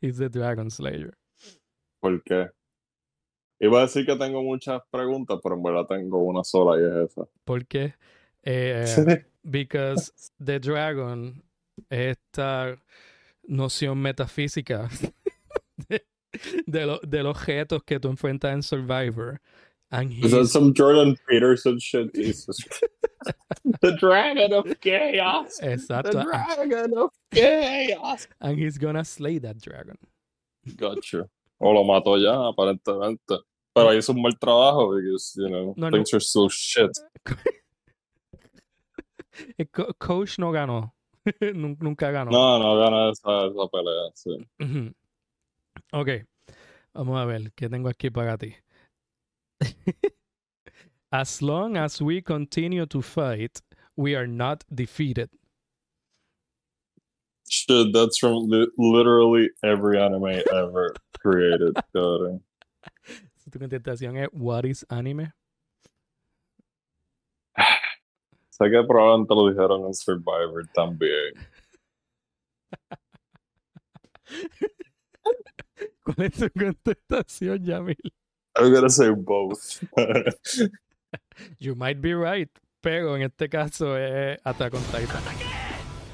[0.00, 1.14] He's the Dragon Slayer.
[2.00, 2.50] ¿Por qué?
[3.60, 7.10] Iba a decir que tengo muchas preguntas, pero en verdad tengo una sola y es
[7.10, 7.28] esa.
[7.44, 7.94] ¿Por qué?
[8.44, 8.84] Eh,
[9.42, 11.42] because the dragon
[11.90, 12.76] es esta
[13.48, 14.88] noción metafísica
[15.88, 16.04] de,
[16.66, 19.40] de, lo- del objetos que tú enfrentas en Survivor.
[19.90, 22.14] And Is that some Jordan Peterson shit?
[22.14, 22.58] Jesus.
[23.80, 25.56] the Dragon of Chaos.
[25.56, 26.24] The exacto.
[26.24, 28.28] Dragon of Chaos.
[28.38, 29.96] And he's gonna slay that dragon.
[30.76, 31.26] Gotcha.
[31.58, 33.38] O lo mató ya, aparentemente.
[33.78, 35.98] Pero hizo un mal trabajo, because, you know, No, no.
[35.98, 36.90] are still shit.
[39.58, 40.92] El co- coach no ganó.
[41.54, 42.30] Nunca ganó.
[42.30, 44.94] No, no gana esa, esa pelea, sí.
[45.92, 46.08] Ok,
[46.94, 48.54] vamos a ver qué tengo aquí para ti.
[51.12, 53.60] as long as we continue to fight,
[53.96, 55.30] we are not defeated.
[57.50, 61.74] Shit, that's from li- literally every anime ever created.
[61.94, 62.40] cabrón.
[63.48, 65.32] Si tu contestación es What is anime?
[68.50, 71.32] Sé que probablemente lo dijeron en Survivor también.
[76.04, 77.96] ¿Cuál es tu contestación, Yamil?
[78.54, 79.82] I'm gonna say both.
[81.58, 82.50] You might be right,
[82.82, 85.22] pero en este caso es Attack on Titan.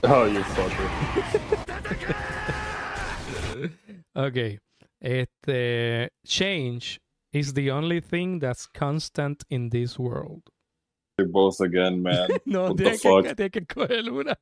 [0.05, 0.89] oh, you fucker.
[4.15, 4.37] Ok,
[5.01, 7.01] este change
[7.35, 10.43] is the only thing that's constant in this world.
[11.19, 12.29] You're both again, man.
[12.47, 13.37] No, fuck?
[13.37, 14.37] que, que coger una.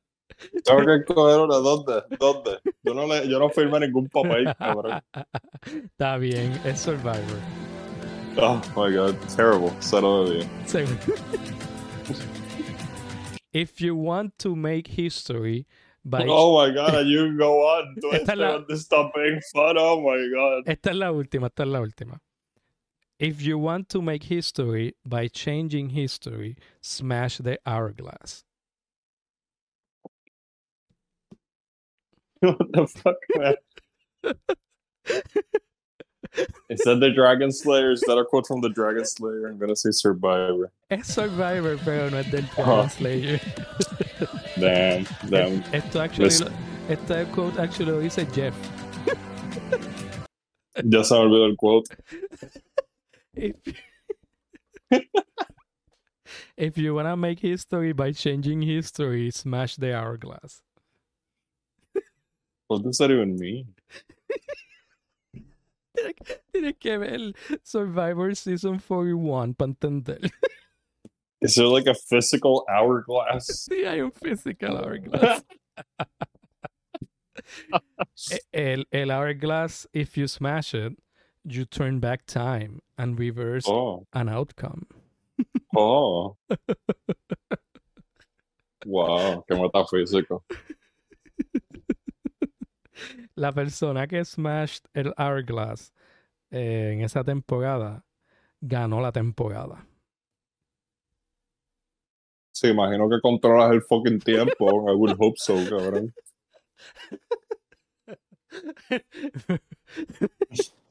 [0.63, 1.59] Tengo que coger una.
[1.59, 2.03] ¿Dónde?
[2.19, 2.57] ¿Dónde?
[2.83, 5.01] Yo no, le, yo no firmé ningún papel, cabrón.
[5.65, 7.39] Está bien, es Survivor.
[8.37, 9.71] Oh my god, terrible.
[9.79, 10.47] Cero de.
[10.65, 10.97] Según-
[13.53, 15.67] If you want to make history
[16.03, 16.25] by...
[16.27, 19.77] Oh my god, you go on to Esta es la- este stop being fun.
[19.77, 20.63] Oh my god.
[20.67, 22.19] Esta es la última, esta es la última.
[23.23, 28.43] If you want to make history by changing history, smash the hourglass.
[32.41, 33.55] what the fuck, man?
[36.67, 37.91] It said the Dragon Slayer.
[37.91, 39.47] Is that a quote from the Dragon Slayer?
[39.47, 40.69] I'm gonna say Survivor.
[40.91, 42.65] Es Survivor, pero no es del Oh.
[42.65, 43.39] Dragon Slayer.
[44.59, 45.63] Damn, damn.
[45.73, 46.51] Esto actually, Listen.
[46.89, 48.53] lo- quote actually lo dice Jeff.
[50.83, 51.87] Ya se me olvidó el quote.
[53.35, 53.55] If,
[56.57, 60.61] if you wanna make history by changing history, smash the hourglass.
[62.67, 63.75] What does that even mean?
[66.53, 70.19] Tienes que ver Survivor Season 41 para entender.
[71.41, 73.67] Is there like a physical hourglass?
[73.69, 75.43] Sí, hay un physical hourglass.
[78.53, 80.93] El, el hourglass, if you smash it,
[81.43, 84.87] you turn back time and reverse Oh, an outcome.
[85.75, 86.37] oh.
[88.85, 90.43] Wow, qué metafísico.
[93.35, 95.91] La persona que smashed el hourglass
[96.51, 98.03] eh, en esa temporada
[98.61, 99.87] ganó la temporada.
[102.51, 104.87] Sí, imagino que controlas el fucking tiempo.
[104.89, 106.13] I would hope so, cabrón.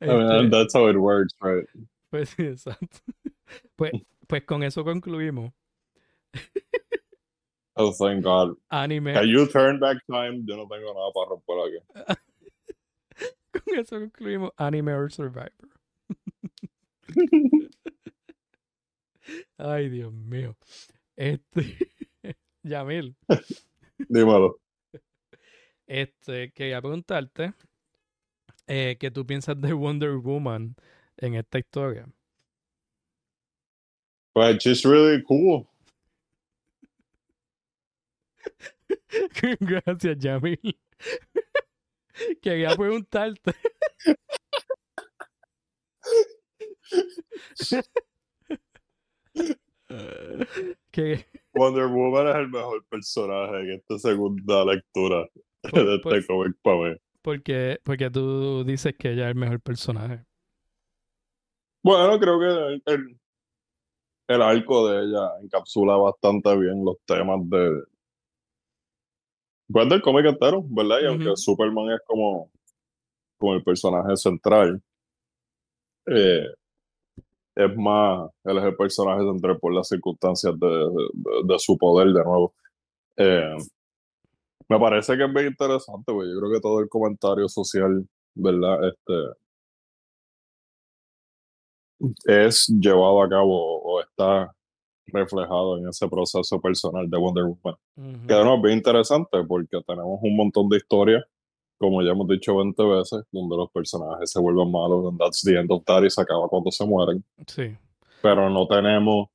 [0.00, 1.64] I mean, Este, that's how it works, right?
[2.10, 3.00] pues sí, exacto.
[3.76, 3.92] Pues,
[4.26, 5.52] pues con eso concluimos.
[7.74, 8.54] Oh, thank God.
[8.70, 9.14] Anime.
[9.14, 10.44] Can you turn back time?
[10.44, 12.16] Yo no tengo nada para romper aquí.
[13.64, 15.50] Con eso concluimos Anime or Survivor.
[19.56, 20.54] Ay, Dios mío.
[21.16, 21.78] Este.
[22.62, 23.16] Yamil,
[24.08, 24.60] Dímelo.
[25.86, 27.54] este, quería preguntarte
[28.74, 30.76] eh, qué tú piensas de Wonder Woman
[31.18, 32.06] en esta historia.
[34.34, 35.68] But she's really cool.
[39.60, 40.58] Gracias, Yamil.
[42.42, 43.52] Quería preguntarte.
[50.90, 55.28] que, Wonder Woman es el mejor personaje en esta segunda lectura
[55.62, 56.96] de este pues- cómic para mí.
[57.22, 60.24] Porque, porque tú dices que ella es el mejor personaje.
[61.82, 63.20] Bueno, creo que el, el,
[64.28, 67.82] el arco de ella encapsula bastante bien los temas de
[69.68, 70.98] pues del cómic entero, ¿verdad?
[71.02, 71.36] Y aunque.
[71.36, 72.50] Superman es como,
[73.38, 74.82] como el personaje central,
[76.06, 76.46] eh,
[77.54, 82.08] es más, él es el personaje central por las circunstancias de, de- de su poder
[82.08, 82.54] de nuevo.
[83.16, 83.56] Eh,
[84.72, 86.28] me parece que es bien interesante, güey.
[86.32, 88.88] Yo creo que todo el comentario social, ¿verdad?
[88.88, 89.12] Este,
[92.24, 94.54] es llevado a cabo o está
[95.06, 97.76] reflejado en ese proceso personal de Wonder Woman.
[98.26, 101.22] Que nuevo es bien interesante porque tenemos un montón de historias,
[101.78, 105.58] como ya hemos dicho 20 veces, donde los personajes se vuelven malos, and that's the
[105.58, 107.22] end of that y se acaba cuando se mueren.
[107.46, 107.76] Sí.
[108.22, 109.28] Pero no tenemos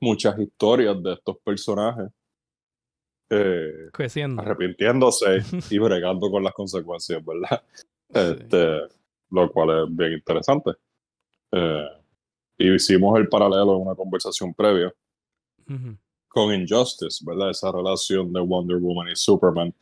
[0.00, 2.08] muchas historias de estos personajes
[3.34, 4.42] eh, Creciendo.
[4.42, 5.38] arrepintiéndose
[5.70, 7.62] y bregando con las consecuencias, ¿verdad?
[8.12, 8.20] Sí.
[8.20, 8.80] Este,
[9.30, 10.72] lo cual es bien interesante.
[11.52, 11.86] Eh,
[12.58, 14.92] y hicimos el paralelo en una conversación previa
[15.68, 15.96] Ujú.
[16.28, 17.50] con Injustice, ¿verdad?
[17.50, 19.74] Esa relación de Wonder Woman y Superman,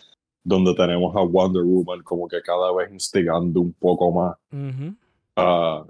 [0.42, 4.94] donde tenemos a Wonder Woman como que cada vez instigando un poco más Ujú.
[5.36, 5.84] a,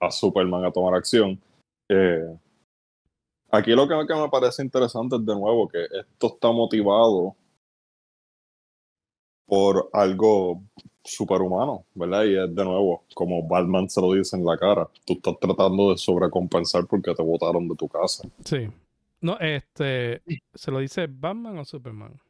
[0.00, 1.40] a Superman a tomar acción.
[1.88, 2.36] Eh,
[3.50, 7.36] aquí lo que, que me parece interesante es de nuevo que esto está motivado
[9.46, 10.62] por algo
[11.02, 12.24] superhumano, ¿verdad?
[12.24, 15.90] Y es de nuevo, como Batman se lo dice en la cara, tú estás tratando
[15.90, 18.28] de sobrecompensar porque te botaron de tu casa.
[18.44, 18.68] Sí.
[19.20, 20.22] No, este.
[20.54, 22.20] ¿Se lo dice Batman o Superman?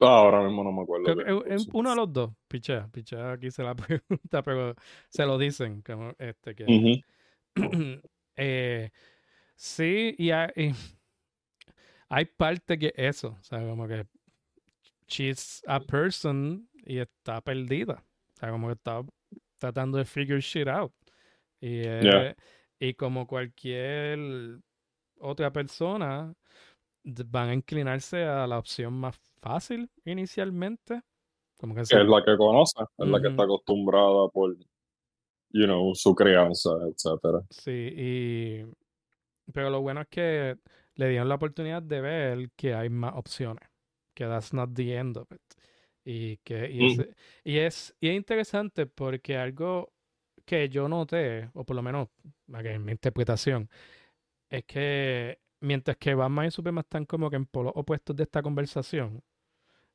[0.00, 1.04] Ah, ahora mismo no me acuerdo.
[1.14, 2.30] Creo que uno de los dos.
[2.48, 4.74] Pichea, pichea aquí se la pregunta, pero
[5.10, 5.82] se lo dicen.
[5.82, 7.02] Como este que.
[8.34, 8.90] Eh,
[9.54, 10.72] sí, y hay, y
[12.08, 14.06] hay parte que eso, o sea, como que
[15.06, 18.04] she's a person y está perdida.
[18.34, 19.02] O sea, como que está
[19.58, 20.92] tratando de figure shit out.
[21.60, 22.36] Y, eh, Yeah.
[22.78, 24.18] y como cualquier
[25.20, 26.34] otra persona,
[27.04, 31.00] van a inclinarse a la opción más fácil inicialmente.
[31.58, 34.56] Como que es la que conoce, es la que está acostumbrada por,
[35.50, 37.40] you know, su crianza, etcétera.
[37.50, 38.64] Sí, y
[39.52, 40.58] pero lo bueno es que
[40.94, 43.68] le dieron la oportunidad de ver que hay más opciones,
[44.14, 45.40] que that's not the end of it.
[46.04, 47.08] Y que y es,
[47.44, 49.92] y es, y es interesante porque algo
[50.44, 52.08] que yo noté, o por lo menos
[52.48, 53.68] en mi interpretación,
[54.48, 58.42] es que mientras que Batman y Superman están como que en polos opuestos de esta
[58.42, 59.22] conversación,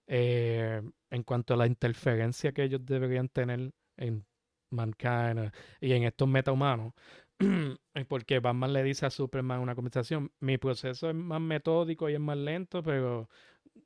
[0.07, 4.25] eh, en cuanto a la interferencia que ellos deberían tener en
[4.69, 5.51] Mankind
[5.81, 6.93] y en estos metahumanos,
[8.07, 12.19] porque Batman le dice a Superman una conversación, mi proceso es más metódico y es
[12.19, 13.29] más lento, pero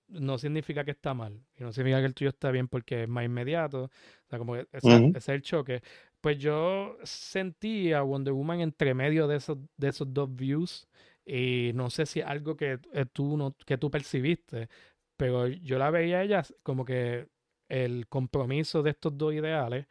[0.07, 1.39] no significa que está mal.
[1.57, 3.85] Y no significa que el tuyo está bien porque es más inmediato.
[3.85, 3.89] O
[4.29, 5.81] sea, como que ese, es el choque.
[6.21, 10.87] Pues yo sentí a Wonder Woman entre medio de esos, de esos dos views.
[11.25, 14.69] Y no sé si algo que eh, tú, no, que tú percibiste,
[15.17, 17.27] pero yo la veía a ella como que
[17.69, 19.87] el compromiso de estos dos ideales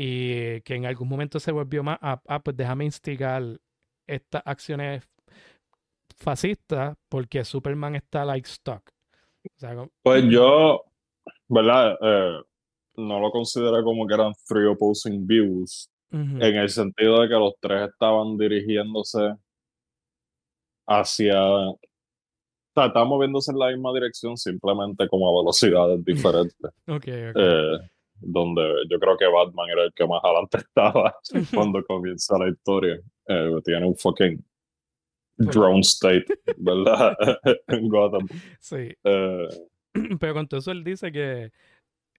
[0.00, 3.42] y que en algún momento se volvió más, ah, ah pues déjame instigar
[4.06, 5.02] estas acciones
[6.16, 8.88] fascistas porque Superman está like stuck.
[10.04, 10.84] pues yo,
[11.48, 11.98] ¿verdad?
[12.00, 12.42] Eh,
[12.96, 17.54] no lo consideré como que eran three opposing views, en el sentido de que los
[17.60, 19.34] tres estaban dirigiéndose
[20.86, 21.34] hacia
[22.78, 26.70] sea, está moviéndose en la misma dirección, simplemente como a velocidades diferentes.
[26.86, 27.78] okay, eh,
[28.20, 31.16] donde yo creo que Batman era el que más adelante estaba
[31.54, 33.00] cuando comienza la historia.
[33.26, 34.44] Eh, tiene un fucking
[35.36, 37.16] drone state, ¿verdad?
[37.68, 38.26] en Gotham.
[38.60, 38.94] Sí.
[39.04, 39.48] Eh,
[40.20, 41.52] Pero con todo eso él dice que,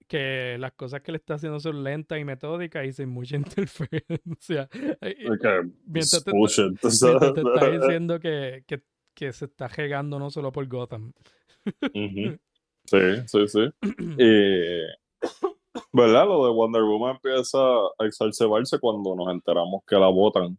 [0.06, 4.68] que las cosas que le está haciendo son lentas y metódicas y sin mucha interferencia.
[4.72, 5.60] Okay.
[5.86, 7.00] Mientras, te, mientras
[7.34, 8.82] te está diciendo que, que
[9.20, 11.12] que se está regando no solo por Gotham.
[11.92, 13.70] Sí, sí, sí.
[14.18, 14.80] Y,
[15.92, 16.26] ¿verdad?
[16.26, 20.58] Lo de Wonder Woman empieza a exacerbarse cuando nos enteramos que la botan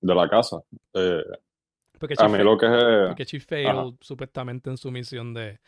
[0.00, 0.62] de la casa.
[0.92, 1.22] Eh,
[1.98, 3.08] porque a mí lo que es...
[3.08, 5.58] Porque she failed supuestamente en su misión de...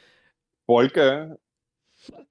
[0.66, 1.28] Porque,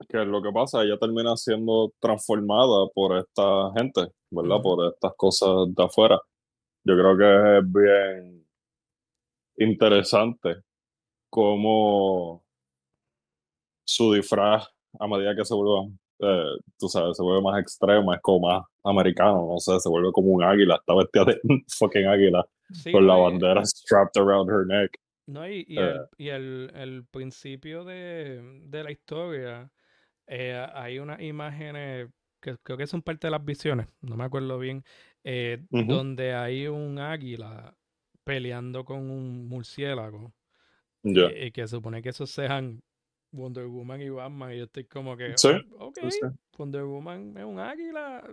[0.09, 4.61] que es lo que pasa, ella termina siendo transformada por esta gente, ¿verdad?
[4.61, 6.19] Por estas cosas de afuera.
[6.83, 8.45] Yo creo que es bien
[9.57, 10.57] interesante
[11.29, 12.43] cómo
[13.85, 14.67] su disfraz,
[14.99, 18.63] a medida que se vuelve, eh, tú sabes, se vuelve más extremo, es como más
[18.83, 22.45] americano, no sé, se vuelve como un águila, está vestida de fucking águila,
[22.91, 24.97] con la bandera strapped around her neck.
[25.27, 25.77] No, y, y,
[26.29, 26.83] el, eh.
[26.83, 29.71] el, principio de, de la historia,
[30.27, 32.09] eh, hay unas imágenes
[32.39, 34.83] que creo que son parte de las visiones, no me acuerdo bien,
[35.71, 37.75] donde hay un águila
[38.23, 40.33] peleando con un murciélago.
[41.03, 42.81] Y, que supone que esos sean
[43.35, 44.53] Wonder Woman y Batman.
[44.53, 45.49] Y yo estoy como que, ¿Sí?
[45.77, 45.97] ok,
[46.57, 48.23] Wonder Woman es un águila.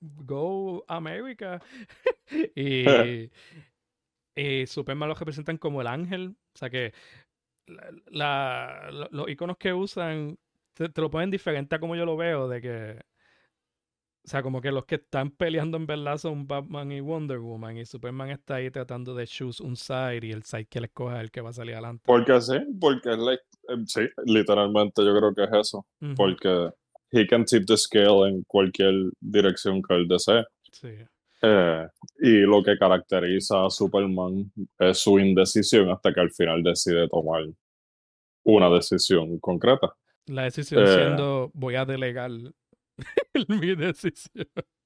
[0.00, 1.62] Go America.
[2.56, 3.30] y,
[4.34, 6.36] y Superman los representan como el ángel.
[6.54, 6.92] O sea que
[8.06, 10.38] la, los iconos que usan
[10.74, 12.48] te, te, lo ponen diferente a como yo lo veo.
[12.48, 13.00] De que
[14.24, 17.78] o sea, como que los que están peleando en verdad son Batman y Wonder Woman
[17.78, 21.16] y Superman está ahí tratando de choose un side y el side que le escoja
[21.16, 22.02] es el que va a salir adelante.
[22.04, 25.86] Porque sí, porque like, em, sí, literalmente yo creo que es eso.
[26.14, 26.70] Porque
[27.10, 30.44] he can tip the scale en cualquier dirección que él desee.
[30.72, 30.88] Sí.
[31.40, 31.86] Eh,
[32.20, 37.44] y lo que caracteriza a Superman es su indecisión hasta que al final decide tomar
[38.44, 39.94] una decisión concreta.
[40.26, 42.30] La decisión eh, siendo voy a delegar
[43.48, 44.46] mi decisión.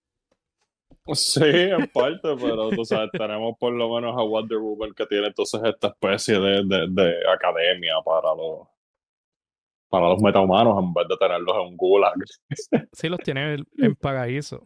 [1.14, 5.26] Sí, en parte, pero tú sabes, tenemos por lo menos a Wonder Woman que tiene
[5.26, 8.68] entonces esta especie de, de, academia para los
[9.88, 12.14] para los metahumanos en vez de tenerlos en un gulag.
[12.92, 14.62] Sí, los tiene en paraíso.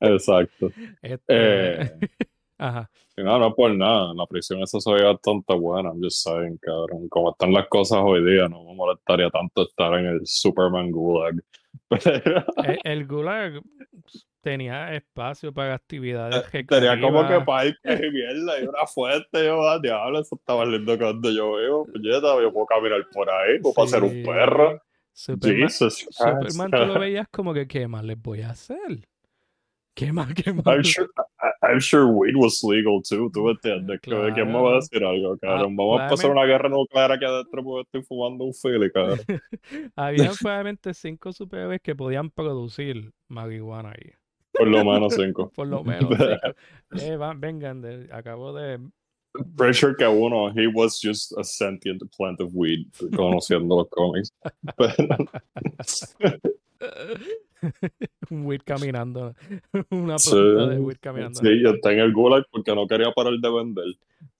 [0.00, 0.70] Exacto.
[1.02, 1.82] Este...
[1.82, 1.98] Eh,
[2.58, 2.90] Ajá.
[3.16, 4.14] no, no por nada.
[4.14, 5.90] La prisión esa se veía bastante buena.
[5.90, 7.08] I'm just saying, cabrón.
[7.08, 11.42] Como están las cosas hoy día, no me molestaría tanto estar en el Superman Gulag.
[12.84, 13.62] El, Gulag
[14.40, 19.44] tenía espacio para actividades Tenía como que parques y mierda y una fuente.
[19.44, 21.84] Yo, ah, diablo, eso estaba lindo cuando yo veo.
[21.84, 24.80] Puñeta, yo puedo caminar por ahí, puedo pasar un perro.
[25.12, 29.06] Superman, Superman tú lo veías como que, ¿qué más les voy a hacer?
[29.96, 30.34] ¿Qué más?
[30.34, 30.66] ¿Qué más?
[30.66, 31.08] I'm sure,
[31.62, 33.98] I'm sure weed was legal too, tú entiendes.
[34.02, 34.34] Claro.
[34.34, 35.72] ¿Quién me va a decir algo, cabrón?
[35.72, 39.20] Ah, Vamos a pasar una guerra nuclear aquí adentro porque estoy fumando un fili, cabrón.
[39.96, 44.12] Había probablemente cinco superhéroes que podían producir marihuana ahí.
[44.52, 45.50] Por lo menos cinco.
[45.54, 46.56] Por lo menos cinco.
[47.00, 48.78] Eh, vengan, de, acabo de...
[49.56, 54.30] Pretty sure que uno, he was just a sentient plant of weed, conociendo los cómics.
[58.30, 59.34] un weed caminando.
[59.90, 61.40] Una planta de weed caminando.
[61.40, 63.84] Sí, yo está en el Gulag porque no quería parar de vender.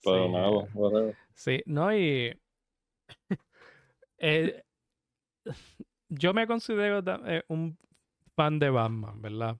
[0.03, 0.31] Pero Sí.
[0.31, 1.13] nada.
[1.33, 2.39] Sí, no, y
[4.19, 4.63] eh,
[6.09, 7.77] yo me considero eh, un
[8.35, 9.57] fan de Batman, ¿verdad?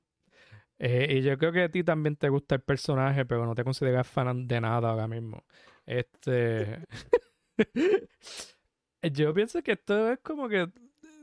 [0.80, 3.64] Eh, y yo creo que a ti también te gusta el personaje, pero no te
[3.64, 5.44] consideras fan de nada ahora mismo.
[5.86, 6.84] Este,
[9.02, 10.68] yo pienso que esto es como que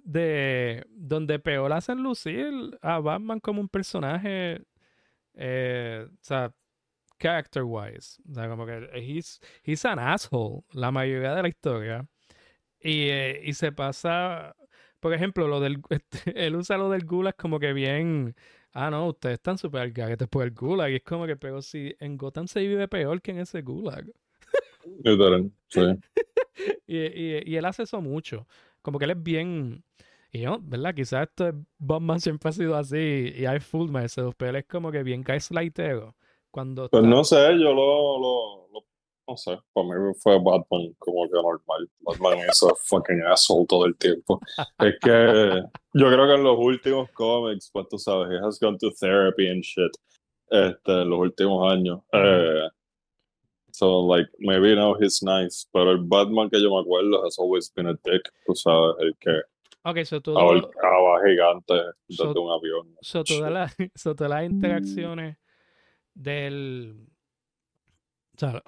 [0.05, 4.63] de donde peor hacen lucir a Batman como un personaje,
[5.35, 6.55] eh, o sea,
[7.19, 12.07] character wise, o sea, como que he's, he's an asshole la mayoría de la historia.
[12.81, 14.55] Y, eh, y se pasa,
[15.01, 18.35] por ejemplo, lo del, este, él usa lo del gulag como que bien,
[18.73, 20.91] ah, no, ustedes están súper gaguetes por el gulag.
[20.93, 24.05] Y es como que, pero si en Gotham se vive peor que en ese gulag.
[25.03, 25.81] Literal, sí.
[26.87, 28.47] Y, y- y él hace eso mucho.
[28.85, 29.83] Como que él es bien.
[30.31, 30.95] Y yo, ¿verdad?
[30.95, 34.67] Quizás esto es Batman siempre ha sido así y I fooled myself, pero él es
[34.67, 36.15] como que bien gaslightero.
[36.51, 38.85] Cuando Pues está- no sé, yo lo, lo, lo-
[39.27, 41.89] no sé, para mí fue Batman como que normal.
[42.01, 44.39] Batman es a fucking asshole todo el tiempo.
[44.81, 45.63] Es que
[45.95, 49.49] yo creo que en los últimos cómics, pues tú sabes, he has gone to therapy
[49.49, 49.93] and shit,
[50.51, 52.01] este, en los últimos años.
[52.13, 52.69] Eh,
[53.77, 57.69] so, like, maybe now he's nice, pero el Batman que yo me acuerdo has always
[57.75, 59.43] been a dick, tú sabes, el que
[59.87, 62.97] Ok, so todo, ahorcaba gigantes So- desde un avión.
[63.03, 65.37] so todas las, so todas las interacciones
[66.15, 66.95] del.
[68.37, 68.63] O sea,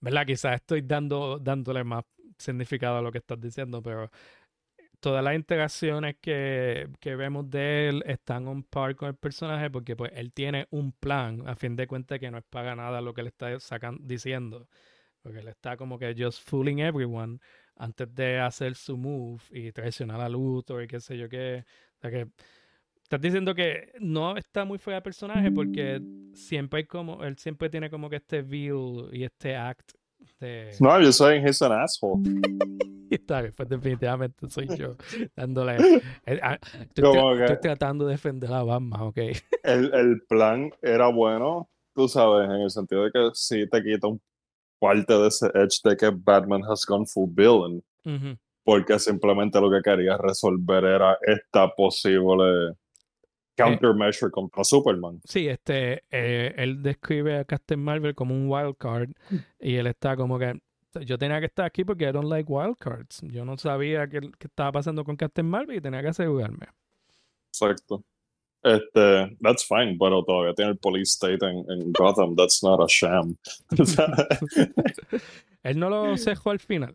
[0.00, 0.26] ¿verdad?
[0.26, 2.04] Quizás estoy dando, dándole más
[2.38, 4.10] significado a lo que estás diciendo, pero
[5.00, 9.96] todas las interacciones que, que vemos de él están on par con el personaje porque
[9.96, 13.14] pues él tiene un plan, a fin de cuentas que no es para nada lo
[13.14, 14.68] que le está sacan, diciendo.
[15.22, 17.38] Porque él está como que just fooling everyone
[17.76, 21.64] antes de hacer su move y traicionar a Luthor y qué sé yo qué.
[21.96, 22.28] O sea que
[23.02, 26.00] estás diciendo que no está muy fuera de personaje porque
[26.34, 29.92] siempre hay como, él siempre tiene como que este view y este act
[30.38, 30.72] de...
[30.78, 32.22] No, I'm just saying he's an asshole.
[33.10, 34.96] Está bien, pues definitivamente soy yo
[35.36, 35.76] dándole...
[36.26, 39.18] eh, ah, estoy, tra- Como que- estoy tratando de defender a Batman, ok.
[39.64, 44.06] el, el plan era bueno, tú sabes, en el sentido de que sí te quita
[44.06, 44.20] un
[44.78, 47.82] parte de ese edge de que Batman has gone full villain,
[48.64, 52.74] porque simplemente lo que quería resolver era esta posible
[53.56, 55.20] countermeasure contra Superman.
[55.24, 59.10] Sí, este, eh, él describe a Captain Marvel como un wild card
[59.58, 60.58] y él está como que
[61.00, 63.20] yo tenía que estar aquí porque I don't like wild cards.
[63.22, 66.66] Yo no sabía qué, qué estaba pasando con Captain Marvel y tenía que asegurarme.
[67.52, 68.04] Exacto.
[68.62, 72.86] Este, that's fine, pero todavía tiene el police state en, en Gotham, that's not a
[72.88, 73.36] sham.
[75.62, 76.94] Él no lo cejó al final.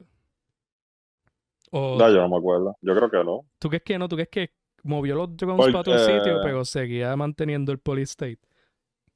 [1.71, 2.77] O no, yo no me acuerdo.
[2.81, 3.45] Yo creo que no.
[3.59, 4.51] tú crees que no, tú crees que
[4.83, 8.39] movió los drones para otro sitio, pero seguía manteniendo el police state.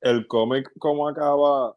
[0.02, 1.76] el cómic como acaba,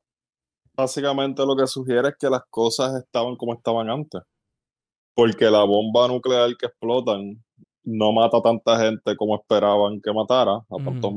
[0.77, 4.23] básicamente lo que sugiere es que las cosas estaban como estaban antes.
[5.15, 7.43] Porque la bomba nuclear que explotan
[7.85, 11.13] no mata a tanta gente como esperaban que matara, a tantos.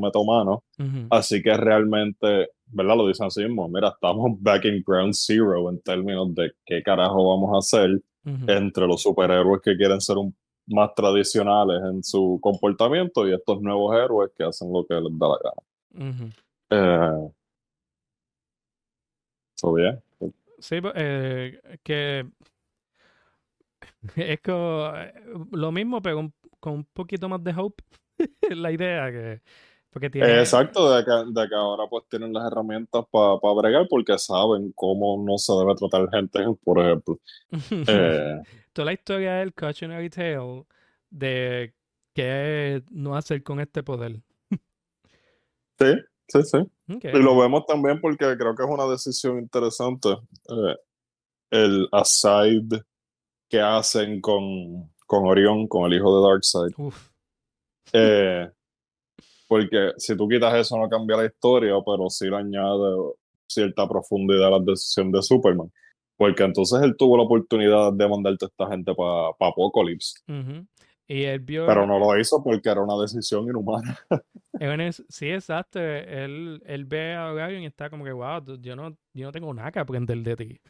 [0.79, 1.07] Ujú.
[1.11, 2.97] Así que realmente, ¿verdad?
[2.97, 3.69] Lo dicen así mismo.
[3.69, 8.01] Mira, estamos back in ground zero en términos de qué carajo vamos a hacer
[8.47, 10.35] entre los superhéroes que quieren ser un-
[10.67, 15.27] más tradicionales en su comportamiento y estos nuevos héroes que hacen lo que les da
[15.27, 15.61] la gana.
[16.71, 17.31] Eh,
[19.55, 19.95] so, yeah.
[20.59, 22.25] Sí, pues, eh, que
[24.15, 25.13] es como eh,
[25.51, 27.83] lo mismo, pero un- con un poquito más de hope.
[28.51, 29.41] la idea que
[29.89, 34.17] porque tiene exacto, de que, de que ahora pues tienen las herramientas para bregar porque
[34.17, 37.19] saben cómo no se debe tratar gente, por ejemplo.
[37.87, 38.41] Eh,
[38.73, 40.65] toda la historia del cautionary tale
[41.09, 41.73] de
[42.13, 44.21] qué no hacer con este poder.
[45.79, 45.85] sí,
[46.27, 46.57] sí, sí.
[46.87, 50.09] Y lo vemos también porque creo que es una decisión interesante.
[50.09, 50.75] eh,
[51.51, 52.83] el aside
[53.49, 56.93] que hacen con, con Orión, con el hijo de Darkseid.
[57.93, 58.49] Eh,
[59.47, 62.95] porque si tú quitas eso no cambia la historia, pero sí le añade
[63.47, 65.71] cierta profundidad a la decisión de Superman.
[66.17, 70.65] Porque entonces él tuvo la oportunidad de mandarte a esta gente para Apocalypse, Ujú.
[71.07, 71.67] Y él vio.
[71.67, 73.97] pero no lo hizo porque era una decisión inhumana.
[74.81, 75.79] es- sí, exacto.
[75.79, 79.31] Él, él ve a Orion y está como que, wow, tú- yo no, yo no
[79.31, 80.61] tengo nada que aprender de ti.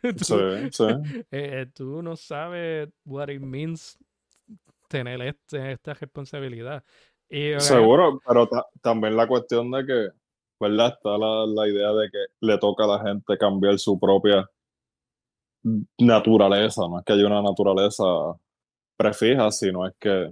[0.02, 0.34] Tú- Sí,
[0.72, 0.84] sí.
[1.30, 3.98] eh, eh, tú no sabes what it means
[4.88, 6.82] tener este, esta responsabilidad.
[7.28, 10.08] Y Orion- Seguro, pero ta- también la cuestión de que,
[10.58, 10.88] ¿verdad?
[10.94, 14.46] Está la, la idea de que le toca a la gente cambiar su propia
[15.98, 16.82] naturaleza.
[16.88, 18.04] No es que haya una naturaleza
[19.00, 20.30] prefija, sino es que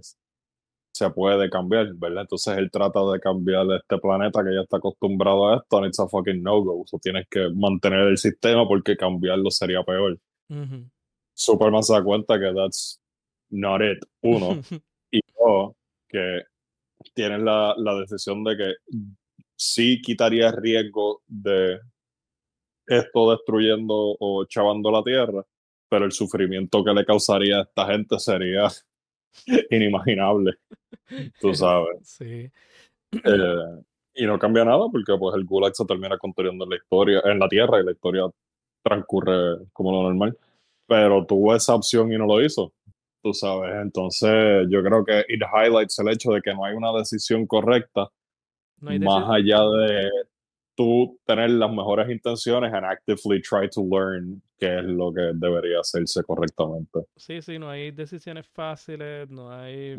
[0.93, 2.23] se puede cambiar, ¿verdad?
[2.23, 5.99] Entonces él trata de cambiar este planeta que ya está acostumbrado a esto, and it's
[5.99, 6.85] a fucking no-go.
[6.87, 10.19] So tienes que mantener el sistema porque cambiarlo sería peor.
[11.33, 13.01] Superman se da cuenta que that's
[13.49, 14.61] not it, uno.
[15.11, 15.75] y dos,
[16.07, 16.43] que
[17.15, 18.75] tienen la, la decisión de que
[19.57, 21.79] sí quitaría riesgo de
[22.87, 25.43] esto destruyendo o chavando la Tierra,
[25.89, 28.69] pero el sufrimiento que le causaría a esta gente sería
[29.71, 30.55] inimaginable,
[31.41, 31.99] tú sabes.
[32.19, 32.51] Sí.
[33.25, 33.83] Eh,
[34.17, 37.39] y no cambia nada porque pues el Gulag se termina construyendo en la historia, en
[37.39, 38.25] la Tierra y la historia
[38.83, 40.37] transcurre como lo normal.
[40.87, 42.73] Pero tuvo esa opción y no lo hizo,
[43.23, 43.77] tú sabes.
[43.81, 48.09] Entonces yo creo que it highlights el hecho de que no hay una decisión correcta
[48.81, 50.11] más allá de
[50.77, 55.81] tú tener las mejores intenciones and actively try to learn qué es lo que debería
[55.81, 57.01] hacerse correctamente.
[57.17, 59.97] Sí, sí, no hay decisiones fáciles, no hay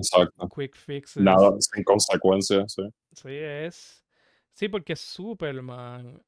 [0.55, 1.23] quick fixes.
[1.23, 2.83] Nada sin consecuencias, sí.
[3.13, 4.05] Sí, es.
[4.53, 6.21] Sí, porque Superman.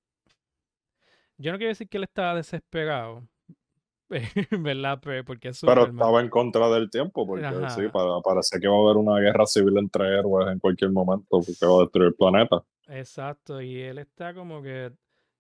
[1.37, 3.27] Yo no quiero decir que él estaba desesperado,
[4.51, 5.01] ¿verdad?
[5.25, 8.97] Porque Pero estaba en contra del tiempo, porque sí, para, parece que va a haber
[8.97, 12.63] una guerra civil entre héroes en cualquier momento, porque va a destruir el planeta.
[12.87, 14.91] Exacto, y él está como que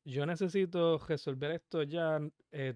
[0.03, 2.19] yo necesito resolver esto ya.
[2.51, 2.75] Eh,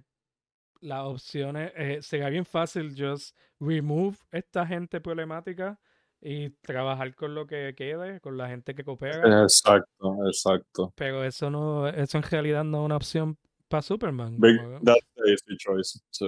[0.81, 5.79] las opciones, eh, sería bien fácil just remove esta gente problemática
[6.21, 9.43] y trabajar con lo que quede, con la gente que coopera.
[9.43, 10.93] Exacto, exacto.
[10.95, 14.39] Pero eso no, eso en realidad no es una opción para Superman.
[14.39, 16.25] that's the easy choice, sí.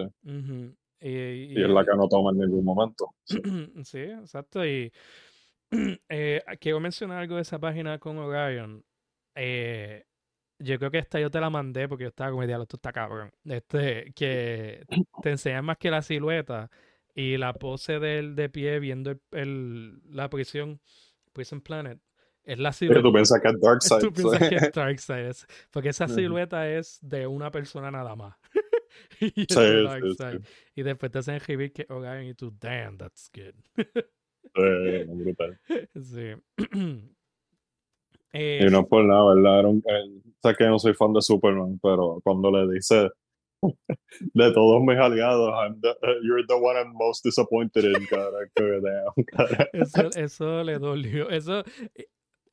[1.01, 3.13] y, es la que no toma en ningún momento.
[3.83, 4.65] Sí, exacto.
[4.65, 4.91] Y
[6.09, 8.83] eh, quiero mencionar algo de esa página con Orion.
[9.35, 10.03] Eh,
[10.59, 12.91] yo creo que esta yo te la mandé porque yo estaba como diablo, esto está
[12.91, 13.31] cabrón.
[13.45, 14.85] Este, que
[15.21, 16.69] te enseñan más que la silueta
[17.13, 20.79] y la pose del de pie viendo el, la prisión,
[21.33, 21.99] Prison Planet.
[22.43, 23.01] Es la silueta.
[23.01, 23.99] Pero tú piensas que es Darkseid.
[24.01, 25.35] Tú piensas que es Darkseid.
[25.69, 28.35] Porque esa silueta es de una persona nada más.
[29.19, 30.39] y, sí, sí, sí.
[30.75, 33.53] y después te hacen escribir que Orion y tú, damn, that's good.
[35.07, 35.59] brutal.
[36.01, 36.33] Sí.
[38.37, 39.59] y no por nada, ¿verdad?
[39.59, 39.83] Era un,
[40.43, 43.09] sé que no soy fan de Superman, pero cuando le dice
[44.33, 48.81] de todos mis aliados, uh, you're the one I'm most disappointed in, character.
[49.73, 51.29] Eso, eso le dolió.
[51.29, 51.63] Eso,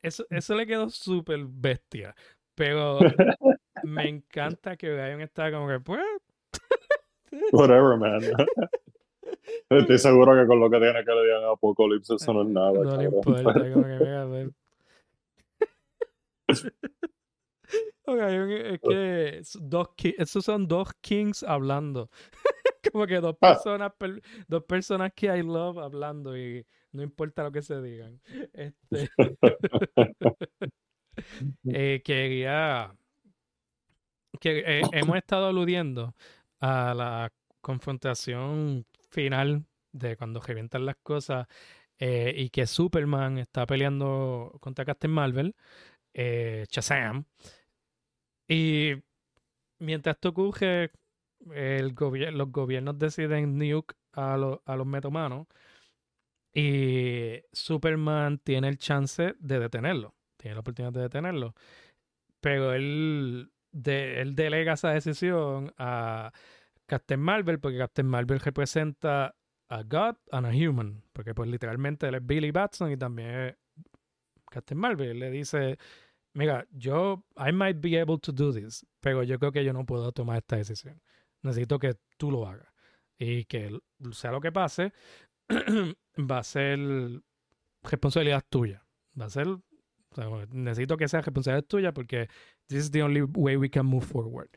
[0.01, 2.15] eso, eso le quedó súper bestia.
[2.55, 2.99] Pero
[3.83, 6.01] me encanta que Ryan está como que, pues.
[7.51, 8.21] Whatever, man.
[9.69, 12.71] Estoy seguro que con lo que tiene que le digan Apocalipsis eso no es nada.
[12.71, 14.25] No le importa, como que venga
[18.07, 18.51] ver.
[18.73, 22.09] es que dos esos son dos kings hablando.
[22.91, 23.53] como que dos ah.
[23.53, 23.91] personas,
[24.47, 28.21] dos personas que I love hablando y no importa lo que se digan.
[28.53, 29.09] Este,
[31.69, 32.93] eh, quería
[34.41, 36.13] que eh, hemos estado aludiendo
[36.59, 37.31] a la
[37.61, 41.47] confrontación final de cuando revientan las cosas
[41.99, 45.55] eh, y que Superman está peleando contra Captain Marvel,
[46.15, 46.65] eh.
[48.47, 48.93] Y
[49.79, 50.33] mientras esto
[51.53, 51.95] el
[52.33, 54.33] los gobiernos deciden nuke a,
[54.65, 55.47] a los metomanos
[56.53, 61.53] y Superman tiene el chance de detenerlo, tiene la oportunidad de detenerlo.
[62.39, 66.31] Pero él, él delega esa decisión a
[66.85, 69.35] Captain Marvel, porque Captain Marvel representa
[69.67, 73.55] a God and a human, porque pues literalmente él es Billy Batson y también es
[74.49, 75.19] Captain Marvel.
[75.19, 75.77] le dice,
[76.35, 79.85] mira, yo, I might be able to do this, pero yo creo que yo no
[79.85, 81.01] puedo tomar esta decisión.
[81.41, 82.67] Necesito que tú lo hagas.
[83.17, 83.79] Y que
[84.11, 84.91] sea lo que pase,
[86.19, 86.77] va a ser
[87.83, 88.85] responsabilidad tuya.
[89.19, 89.47] Va a ser,
[90.51, 92.27] necesito que sea responsabilidad tuya porque
[92.67, 94.49] this is the only way we can move forward.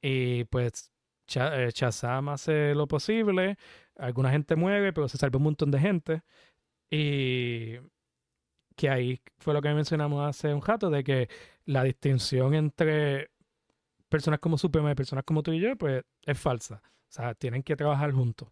[0.00, 0.90] Y pues
[1.26, 3.58] Chazam eh, hace lo posible,
[3.96, 6.22] alguna gente mueve, pero se salva un montón de gente.
[6.90, 7.74] Y
[8.78, 11.28] que ahí fue lo que mencionamos hace un rato, de que
[11.66, 13.28] la distinción entre
[14.08, 16.80] personas como Superman y personas como tú y yo, pues es falsa.
[16.84, 18.48] O sea, tienen que trabajar juntos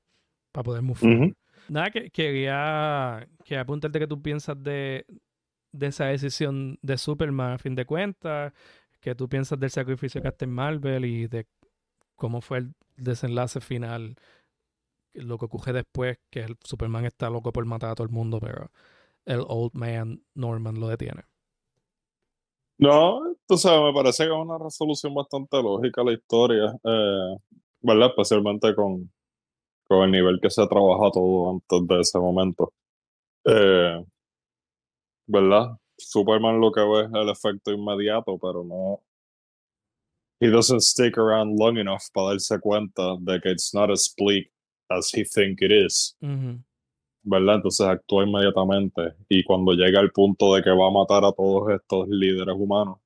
[0.50, 1.36] para poder mover.
[1.68, 5.06] Nada, que quería que apuntarte que tú piensas de,
[5.70, 8.52] de esa decisión de Superman a fin de cuentas,
[8.98, 11.46] que tú piensas del sacrificio de Captain Marvel y de
[12.16, 14.16] cómo fue el desenlace final,
[15.14, 18.40] lo que ocurre después, que el Superman está loco por matar a todo el mundo,
[18.40, 18.72] pero
[19.26, 21.22] el Old Man Norman lo detiene.
[22.78, 27.36] No, sabes, me parece que es una resolución bastante lógica la historia, eh,
[27.80, 28.08] ¿verdad?
[28.08, 29.10] Especialmente con,
[29.84, 32.72] con el nivel que se ha trabajado todo antes de ese momento.
[33.44, 34.04] Eh,
[35.26, 35.78] ¿Verdad?
[35.98, 39.02] Superman lo que ve es el efecto inmediato, pero no.
[40.38, 44.50] He doesn't stick around long enough para darse cuenta de que it's not as bleak
[44.90, 46.14] as he think it is.
[47.28, 47.56] ¿Verdad?
[47.56, 49.14] Entonces actúa inmediatamente.
[49.28, 52.98] Y cuando llega al punto de que va a matar a todos estos líderes humanos,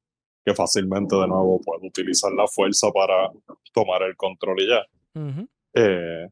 [0.44, 3.30] que fácilmente de nuevo puede utilizar la fuerza para
[3.72, 4.86] tomar el control y ya.
[5.74, 6.28] Eh,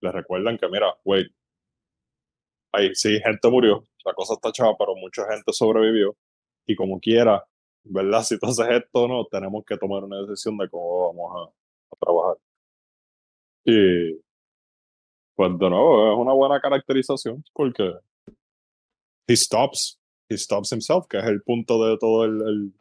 [0.00, 1.32] le recuerdan que, mira, wait,
[2.72, 6.16] ahí sí, gente murió, la cosa está chava, pero mucha gente sobrevivió.
[6.64, 7.44] Y como quiera,
[7.82, 8.22] ¿verdad?
[8.24, 11.94] Si tú haces esto o no, tenemos que tomar una decisión de cómo vamos a,
[11.94, 12.36] a trabajar.
[13.64, 14.12] Y,
[15.34, 17.92] pues de nuevo, es una buena caracterización porque
[19.26, 19.98] he stops,
[20.28, 22.72] he stops himself, que es el punto de todo el, el,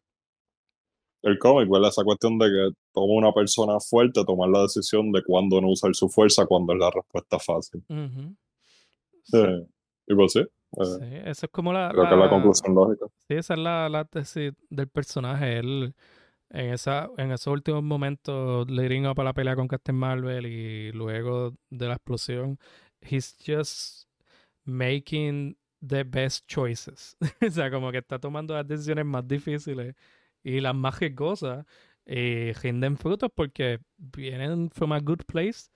[1.23, 1.89] el cómic, ¿verdad?
[1.89, 5.93] Esa cuestión de que toma una persona fuerte tomar la decisión de cuándo no usar
[5.95, 7.83] su fuerza cuando es la respuesta fácil.
[7.89, 8.35] Ujú.
[9.33, 9.65] Eh,
[10.07, 12.73] y pues sí, eh, Sí, eso es como la, creo que es la la- conclusión
[12.75, 13.05] lógica.
[13.27, 15.59] Sí, esa es la, la tesis del personaje.
[15.59, 15.93] Él,
[16.53, 20.91] en, esa, en esos últimos momentos, leading up a la pelea con Captain Marvel y
[20.91, 22.59] luego de la explosión,
[23.01, 24.07] he's just
[24.65, 27.15] making the best choices.
[27.47, 29.95] o sea, como que está tomando las decisiones más difíciles
[30.43, 31.65] y las más riesgosas
[32.05, 35.69] y rinden frutos porque vienen from a good place.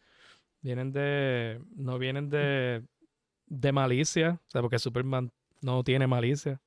[0.62, 1.62] Vienen de.
[1.76, 2.84] No vienen de.
[3.48, 4.42] de malicia.
[4.48, 5.32] O sea, porque Superman
[5.62, 6.62] no tiene malicia.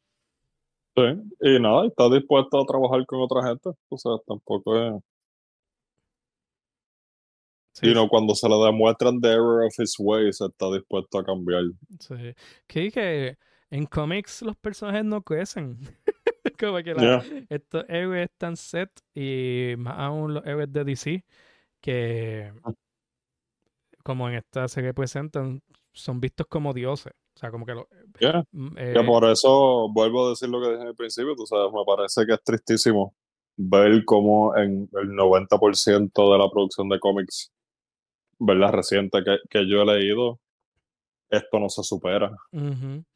[0.99, 3.71] Sí, y nada, está dispuesto a trabajar con otra gente.
[3.89, 4.95] O sea, tampoco es.
[7.75, 11.25] Sí, Y no, cuando se le demuestran the error of his ways, está dispuesto a
[11.25, 11.63] cambiar.
[12.01, 12.15] Sí.
[12.67, 13.39] Que dije,
[13.71, 15.79] en cómics los personajes no crecen.
[16.59, 17.47] Como que la- Yeah.
[17.51, 21.25] estos héroes están set y más aún los héroes de DC
[21.81, 22.53] que
[24.03, 25.63] como en esta serie presentan
[25.93, 27.13] son vistos como dioses.
[27.39, 27.87] O sea, como que lo-
[28.19, 28.43] Yeah.
[28.51, 31.85] mm, Que por eso vuelvo a decir lo que dije al principio, tú sabes, me
[31.87, 33.15] parece que es tristísimo
[33.57, 37.53] ver cómo en el 90% de la producción de cómics,
[38.41, 38.73] ¿verdad?
[38.73, 40.41] Reciente que, que yo he leído,
[41.31, 42.37] esto no se supera.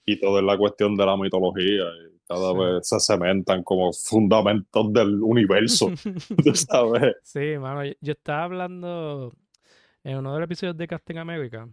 [0.04, 2.58] Y todo es la cuestión de la mitología y cada Sí.
[2.58, 5.86] vez se cementan como fundamentos del universo,
[6.44, 7.16] tú sabes.
[7.24, 9.32] Sí, mano, yo, estaba hablando
[10.04, 11.68] en uno de los episodios de Captain America.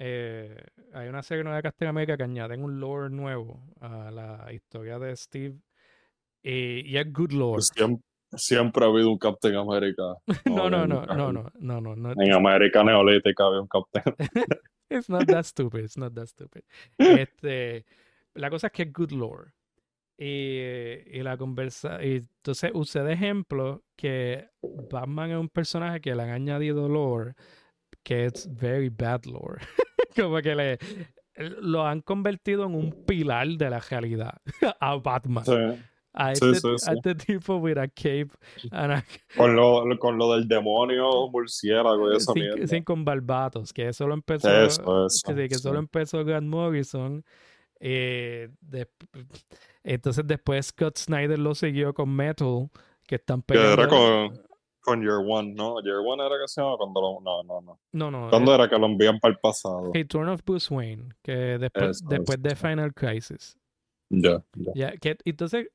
[0.00, 0.56] Eh,
[0.94, 4.96] hay una serie nueva de Captain America que añaden un lore nuevo a la historia
[5.00, 5.56] de Steve.
[6.40, 7.62] Y, y es good lore.
[7.62, 8.04] Siempre,
[8.36, 10.14] siempre ha habido un Captain America.
[10.46, 12.12] No, no, no, no, no, no, no, no.
[12.12, 14.14] En América Neolítica había un Captain.
[14.90, 16.62] It's not that stupid, it's not that stupid.
[16.96, 17.84] Este,
[18.34, 19.52] la cosa es que es good lore.
[20.16, 20.60] Y,
[21.12, 26.22] y la conversa, y entonces usé de ejemplo que Batman es un personaje que le
[26.22, 27.34] han añadido lore
[28.08, 29.60] que es very bad lore.
[30.16, 30.78] Como que le
[31.60, 34.40] lo han convertido en un pilar de la realidad
[34.80, 35.44] a Batman.
[35.44, 35.52] Sí.
[36.14, 36.90] A este, sí, a sí.
[36.96, 38.28] este tipo with a cape
[38.72, 39.04] a-
[39.36, 42.66] Con lo, con lo del demonio murciélago y esa sin, mierda.
[42.66, 47.22] sin con barbatos, que eso lo empezó, Eso, eso, que, solo empezó Grant Morrison.
[47.78, 48.88] eh, de-
[49.84, 52.68] entonces después Scott Snyder lo siguió con Metal,
[53.06, 53.88] que están Que era peleando.
[54.34, 54.47] con,
[54.80, 55.80] con Year One, ¿no?
[55.82, 57.20] Year One era que se llama cuando lo.
[57.20, 57.80] No, no, no.
[57.92, 58.30] No, no.
[58.30, 59.92] ¿Cuándo eh, era que lo envían para el pasado?
[59.92, 62.68] Return of Bruce Wayne, que después, Eso, después de eso.
[62.68, 63.56] Final Crisis.
[64.10, 64.72] Ya, ya.
[64.74, 65.68] Ya, que, entonces,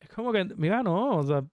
[0.00, 1.44] es como que, mira, no, o sea,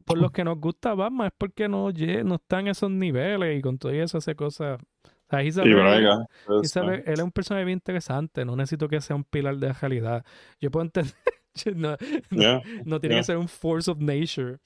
[0.00, 3.78] por los que nos gusta Batman es porque no, no están esos niveles y con
[3.78, 4.80] todo eso hace cosas.
[4.80, 6.26] O sea, a Y brega.
[6.46, 9.72] very- él es un personaje bien interesante, no necesito que sea un pilar de la
[9.72, 10.24] realidad.
[10.60, 11.14] Yo puedo entender,
[11.76, 11.96] no,
[12.30, 13.20] no, no tiene yeah.
[13.20, 14.58] que ser un force of nature.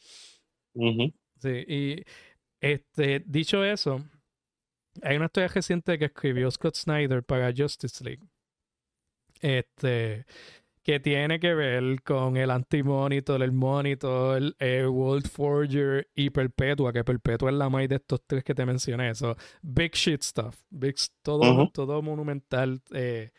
[0.75, 1.13] Ujú.
[1.39, 2.05] Sí, y
[2.61, 4.05] este, dicho eso,
[5.03, 8.23] hay una historia reciente que escribió Scott Snyder para Justice League.
[9.41, 10.25] Este,
[10.83, 17.03] que tiene que ver con el Anti-Monitor, el Monitor, el Airworld Forger y Perpetua, que
[17.03, 19.11] Perpetua es la más de estos tres que te mencioné.
[19.11, 20.57] Eso, big shit stuff.
[20.71, 22.81] Big, todo, todo monumental.
[22.93, 23.33] eh,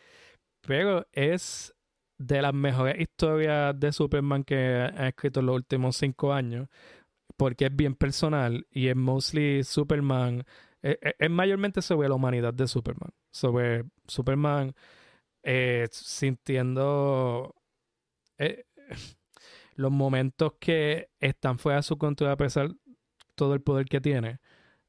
[0.60, 1.74] pero es
[2.20, 6.68] de las mejores historias de Superman que ha escrito en los últimos cinco años
[7.38, 10.46] porque es bien personal y es mostly Superman,
[10.82, 14.76] es, es- es mayormente sobre la humanidad de Superman, sobre Superman
[15.44, 17.56] eh, sintiendo
[18.38, 18.66] eh,
[19.76, 22.72] los momentos que están fuera de su control a pesar
[23.36, 24.40] todo el poder que tiene.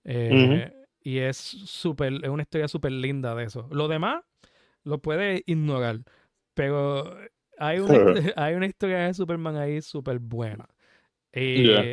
[0.05, 0.73] Eh,
[1.03, 3.69] Y es súper, es una historia súper linda de eso.
[3.73, 4.23] Lo demás
[4.85, 6.01] lo puede ignorar,
[6.55, 7.17] pero
[7.59, 8.01] hay una,
[8.37, 10.69] hay una historia de Superman ahí súper buena.
[11.55, 11.89] Yeah.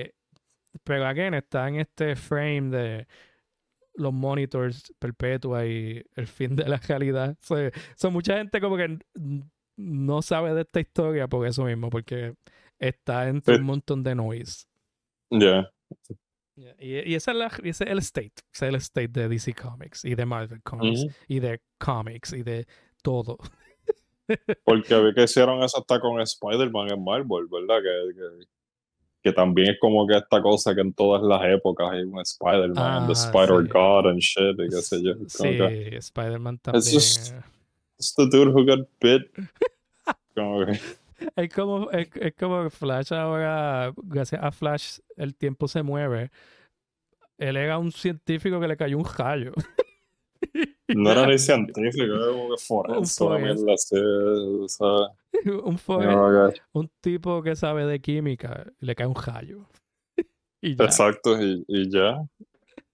[0.84, 3.08] Pero again, está en este frame de
[3.96, 7.38] los monitors perpetua y el fin de la realidad.
[7.96, 9.00] Son mucha gente como que
[9.78, 12.36] no sabe de esta historia por eso mismo, porque
[12.80, 14.66] está entre un montón de noise.
[15.30, 15.70] Ya.
[16.80, 19.54] Y, y ese, es la, ese, es el state, ese es el state de DC
[19.54, 22.66] Comics y de Marvel Comics y de comics y de
[23.02, 23.38] todo.
[24.64, 27.82] Porque vi que hicieron eso hasta con Spider-Man en Marvel, ¿verdad?
[27.82, 28.46] Que, que,
[29.34, 33.14] también es como que esta cosa que en todas las épocas hay un Spider-Man, The
[33.14, 35.14] ah, Spider-God and shit, y qué sé yo.
[35.28, 35.58] Sí,
[35.96, 36.82] Spider-Man también.
[36.82, 37.34] It's just,
[37.98, 39.24] it's the dude who got bit.
[40.36, 40.80] como que...
[41.36, 46.30] Es como, es, como Flash ahora, gracias a Flash, el tiempo se mueve.
[47.38, 49.54] Él era un científico que le cayó un rayo.
[50.90, 53.24] No era ni científico, era como que forense,
[55.64, 56.62] un forense.
[56.74, 59.66] un tipo que sabe de química, le cae un rayo.
[60.62, 60.86] y ya.
[60.86, 62.22] Exacto, y, y ya.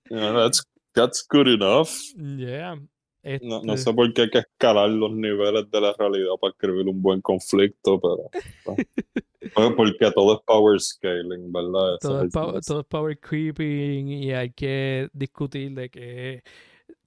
[0.09, 0.63] Yeah, that's,
[0.93, 1.89] that's good enough.
[2.15, 2.75] Yeah.
[3.23, 6.51] No, no, este sé por qué hay que escalar los niveles de la realidad para
[6.51, 8.29] escribir un buen conflicto, pero.
[9.77, 11.97] porque todo es power scaling, ¿verdad?
[12.01, 16.43] Todo es, power, todo es, power, creeping y hay que discutir de que,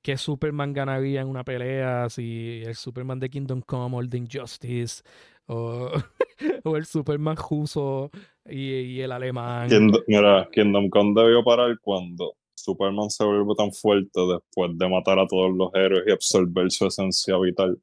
[0.05, 4.19] que Superman ganaría en una pelea, si el Superman de Kingdom Come o el de
[4.19, 5.03] Injustice,
[5.47, 5.91] o,
[6.65, 8.11] o el Superman ruso
[8.45, 9.67] y, y el alemán.
[10.07, 15.27] mira, Kingdom Come debió parar cuando Superman se vuelve tan fuerte después de matar a
[15.27, 17.81] todos los héroes y absorber su esencia vital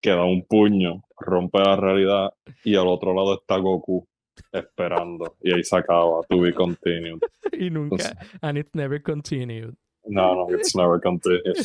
[0.00, 2.32] que da un puño, rompe la realidad
[2.64, 4.06] y al otro lado está Goku
[4.50, 7.20] esperando y ahí se acaba, to be continued.
[7.52, 9.76] y nunca, and it's never continued.
[10.06, 11.42] No, no, it's never continued.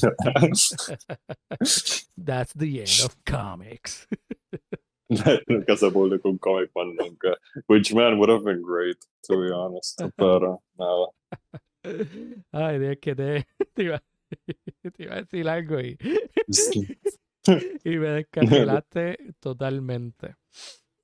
[2.18, 4.07] That's the end of comics.
[5.48, 7.36] nunca se publicó un comic man nunca.
[7.68, 10.02] Which man would have been great, to be honest.
[10.18, 11.07] Pero nada.
[12.53, 14.02] Ay, Dios, que te, te, iba,
[14.45, 15.98] te iba a decir algo y,
[17.84, 20.36] y me descarrilaste totalmente.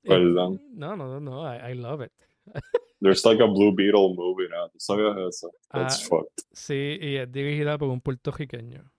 [0.02, 0.54] Perdón.
[0.54, 2.12] Eh, no, no, no, I, I love it.
[3.00, 4.70] There's like a Blue Beetle movie now.
[4.78, 5.50] ¿Sabías eso?
[5.72, 6.44] That's ah, fucked.
[6.52, 8.90] Sí, y es dirigida por un puertorriqueño.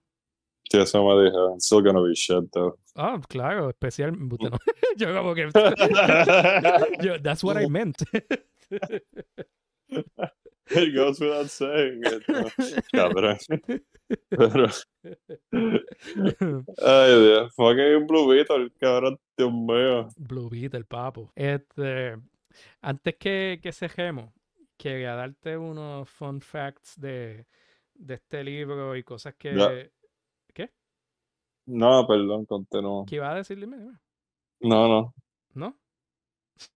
[0.69, 1.55] Sí, eso me dijo.
[1.55, 2.77] It's still gonna be shit, though.
[2.95, 4.11] Ah, claro, especial.
[4.17, 4.37] No.
[4.97, 5.49] yo como que...
[7.01, 8.03] yo, that's what I meant.
[10.69, 12.01] It goes without saying.
[12.93, 13.37] Cabrón.
[14.29, 14.67] Pero.
[16.83, 17.53] Ay, Dios.
[17.57, 20.09] Un Blue Beetle, cabrón, Dios mío.
[20.17, 21.31] Blue Beetle, papo.
[21.35, 22.17] Este.
[22.81, 24.33] Antes que, que cejemos,
[24.77, 27.45] quería darte unos fun facts de,
[27.93, 29.91] de este libro y cosas que.
[30.53, 30.71] ¿Qué?
[31.65, 33.05] No, perdón, continúo.
[33.05, 33.59] ¿Qué iba a decir?
[33.59, 33.77] Dime,
[34.61, 35.13] No, no.
[35.53, 35.77] ¿No?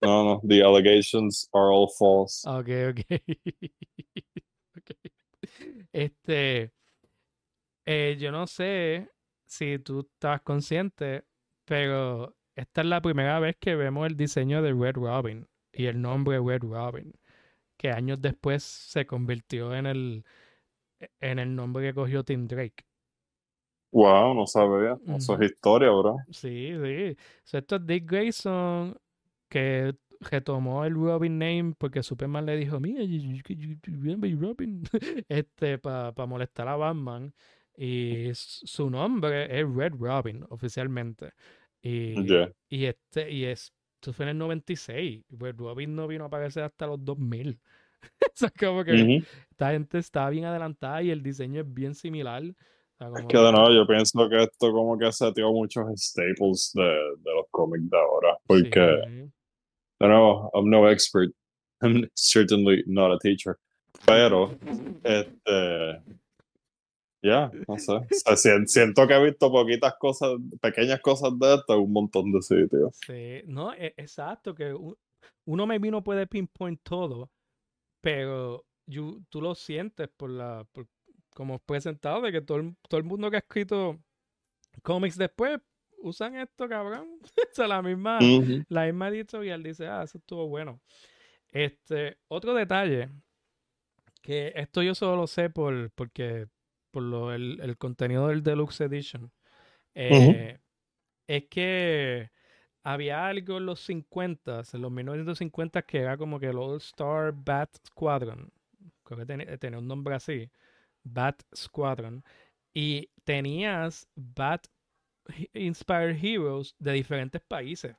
[0.01, 2.47] No, no, the allegations are all false.
[2.47, 2.99] Ok, ok.
[4.77, 5.11] okay.
[5.91, 6.71] Este,
[7.85, 9.09] eh, yo no sé
[9.45, 11.25] si tú estás consciente,
[11.65, 16.01] pero esta es la primera vez que vemos el diseño de Red Robin y el
[16.01, 17.13] nombre Red Robin,
[17.77, 20.25] que años después se convirtió en el,
[21.19, 22.85] en el nombre que cogió Tim Drake.
[23.91, 24.97] Wow, no sabía.
[25.07, 26.17] Eso es historia, bro.
[26.29, 27.17] Sí, sí.
[27.51, 28.97] esto es Dick Grayson
[29.49, 33.01] que retomó el Robin name porque Superman le dijo, mira,
[34.39, 34.83] Robin,
[35.27, 37.33] este, para molestar a Batman.
[37.75, 41.33] Y su nombre es Red Robin, oficialmente.
[41.81, 42.15] Y,
[42.69, 45.25] y este, y es, esto fue en el 96.
[45.37, 47.59] Red Robin no vino a aparecer hasta los 2000.
[48.01, 52.41] o sea, como que esta gente está bien adelantada y el diseño es bien similar.
[52.41, 57.35] es que de nuevo yo pienso que esto como que setió muchos staples de, de
[57.35, 58.37] los cómics de ahora.
[58.47, 59.29] Porque
[59.99, 61.31] no, no, I'm no expert.
[61.83, 63.59] I'm certainly not a teacher.
[64.07, 64.57] Pero,
[65.03, 66.01] este,
[67.21, 68.65] ya, no sé.
[68.65, 70.31] siento que he visto poquitas cosas,
[70.61, 72.97] pequeñas cosas de esto en un montón de sitios.
[73.05, 74.75] Sí, no, e, exacto, que
[75.45, 77.31] uno maybe no puede pinpoint todo,
[78.01, 78.65] pero
[79.29, 80.87] tú lo sientes por la, por,
[81.33, 83.99] como presentado, de que todo todo el mundo que ha escrito
[84.83, 85.59] cómics después
[86.01, 87.07] usan esto, cabrón.
[87.23, 88.19] o sea, la misma,
[88.69, 90.81] la misma editorial dice, ah, eso estuvo bueno.
[91.49, 93.09] Este, otro detalle,
[94.21, 96.47] que esto yo solo lo sé por, porque,
[96.91, 99.31] por lo, el, el contenido del Deluxe Edition,
[99.95, 100.59] eh,
[101.27, 102.29] es que
[102.83, 107.33] había algo en los 50, en los 1950, que era como que el All Star
[107.33, 108.51] Bat Squadron.
[109.03, 110.49] Creo que tenía, tenía un nombre así.
[111.03, 112.23] Bat Squadron.
[112.73, 114.67] Y tenías Bat
[115.53, 117.95] Inspired Heroes de diferentes países.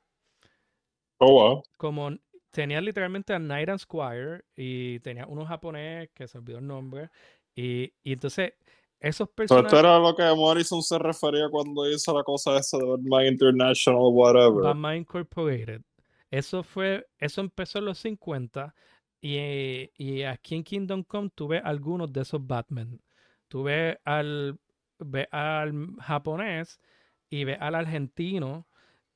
[1.19, 1.63] Oh, wow.
[1.77, 2.11] Como
[2.51, 7.09] tenía literalmente a Knight and Squire y tenía uno japonés que se olvidó el nombre.
[7.55, 8.53] Y, y entonces
[9.03, 9.73] esos So, personajes.
[9.73, 14.01] esto era lo que Morrison se refería cuando hizo la cosa esa de Batman International,
[14.11, 14.63] whatever.
[14.63, 15.81] Batman Incorporated.
[16.31, 18.73] Eso fue, eso empezó en los 50
[19.21, 22.99] y, y aquí en Kingdom Come tuve algunos de esos Batman.
[23.47, 24.59] Tuve al,
[24.99, 26.79] ve al japonés
[27.29, 28.67] y ve al argentino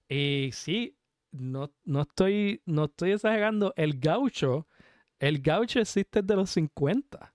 [0.09, 0.97] y sí,
[1.31, 4.67] no, no estoy, no estoy exagerando, el gaucho,
[5.19, 7.33] el gaucho existe desde los 50.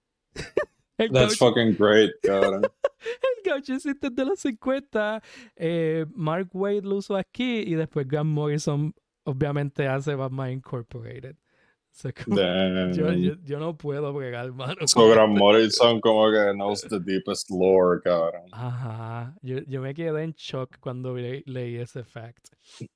[1.05, 2.63] El That's fucking great, cabrón.
[2.65, 5.23] el gaucho existe desde los 50.
[5.57, 11.35] eh, Mark Wade lo usó aquí y después Grant Morrison obviamente hace Batman Incorporated.
[11.35, 12.93] O sea, como- Damn.
[12.95, 14.87] yo, yo, yo no puedo bregar, mano.
[14.87, 18.49] So, Grant Morrison como que knows the deepest lore, cabrón.
[18.53, 19.35] Ajá.
[19.43, 22.49] Yo, yo me quedé en shock cuando le- leí ese fact.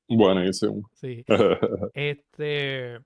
[0.09, 0.89] Buenísimo.
[0.95, 1.25] Sí.
[1.95, 2.99] Este.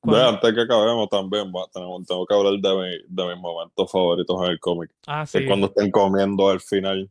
[0.00, 4.36] Cuando- antes que acabemos también, tenemos- tengo que hablar de, mi- de mis momentos favoritos
[4.44, 4.90] en el cómic.
[5.06, 5.38] ah, Que sí.
[5.38, 7.10] es cuando están comiendo al final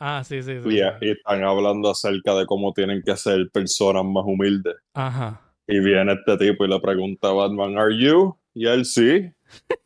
[0.00, 0.68] Ah, sí, sí, sí.
[0.68, 4.76] y, y están hablando acerca de cómo tienen que ser personas más humildes.
[4.94, 5.40] Ajá.
[5.66, 8.36] Y viene este tipo y le pregunta a Batman, ¿Are you?
[8.54, 9.28] Y él sí.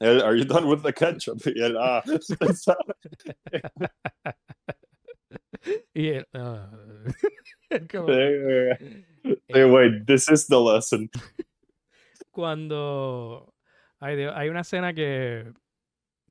[0.01, 1.41] Él, ¿Are you done with the ketchup?
[1.47, 2.03] Y él, ah,
[5.95, 6.27] Y él.
[6.35, 6.69] ah,
[7.71, 7.79] sí,
[9.49, 11.09] sí, wait, this is the lesson.
[12.33, 13.55] Cuando
[14.01, 15.53] ay Dios, hay una escena que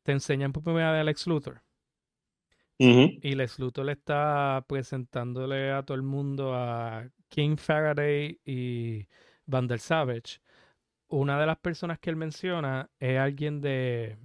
[0.04, 1.62] te enseñan por primera vez a Lex Luthor
[3.22, 9.08] y Lex Luthor le está presentándole a todo el mundo a King Faraday y
[9.46, 10.40] Van der Savage.
[11.10, 14.18] Una de las personas que él menciona es alguien de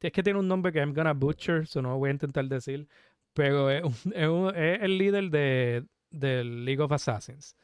[0.00, 2.88] es que tiene un nombre que I'm gonna butcher, so no voy a intentar decir,
[3.34, 7.56] pero es, un- es un- es el líder de del League of Assassins.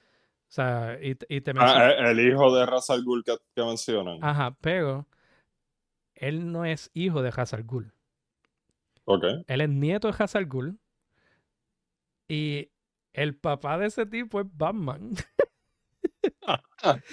[0.55, 3.35] Sea, y, te- y te menciona- Ah, eh, el hijo de Ra's al Ghul que,
[3.56, 4.18] que mencionan.
[4.22, 5.05] Ajá, pero
[6.14, 7.93] él no es hijo de Hazard Ghul.
[9.05, 9.24] Ok.
[9.48, 10.78] Él es nieto de Hazard Ghul.
[12.28, 12.70] Y
[13.14, 15.10] el papá de ese tipo es Batman.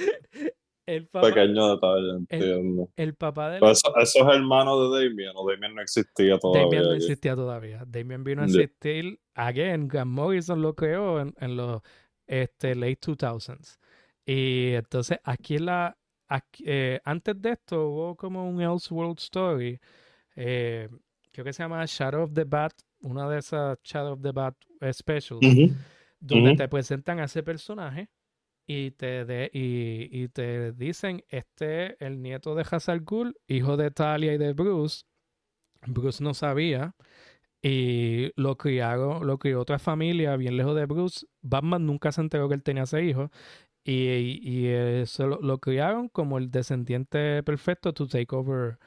[0.85, 2.89] el, papá, Pequeño detalle, entiendo.
[2.95, 6.65] el papá de Pero eso, eso es hermano de Damien, o Damien no existía todavía.
[6.65, 7.83] Damien no existía todavía.
[7.87, 11.81] Damien vino a existir, again, Grant Morrison lo creó en, en los
[12.31, 13.77] este, late 2000s.
[14.25, 15.97] Y entonces aquí la,
[16.27, 19.79] aquí- eh, antes de esto hubo como un Elseworld Story,
[20.35, 20.87] eh,
[21.31, 24.55] creo que se llama Shadow of the Bat, una de esas Shadow of the Bat
[24.93, 25.41] specials,
[26.19, 28.09] donde te presentan a ese personaje
[28.65, 33.75] y te, de, y, y te dicen, este es el nieto de Hazard Ghul, hijo
[33.75, 35.03] de Talia y de Bruce.
[35.87, 36.93] Bruce no sabía
[37.61, 41.25] y lo criaron, lo crió otra familia bien lejos de Bruce.
[41.41, 43.29] Batman nunca se enteró que él tenía ese hijo
[43.83, 48.77] y, y eso lo, lo criaron como el descendiente perfecto to take over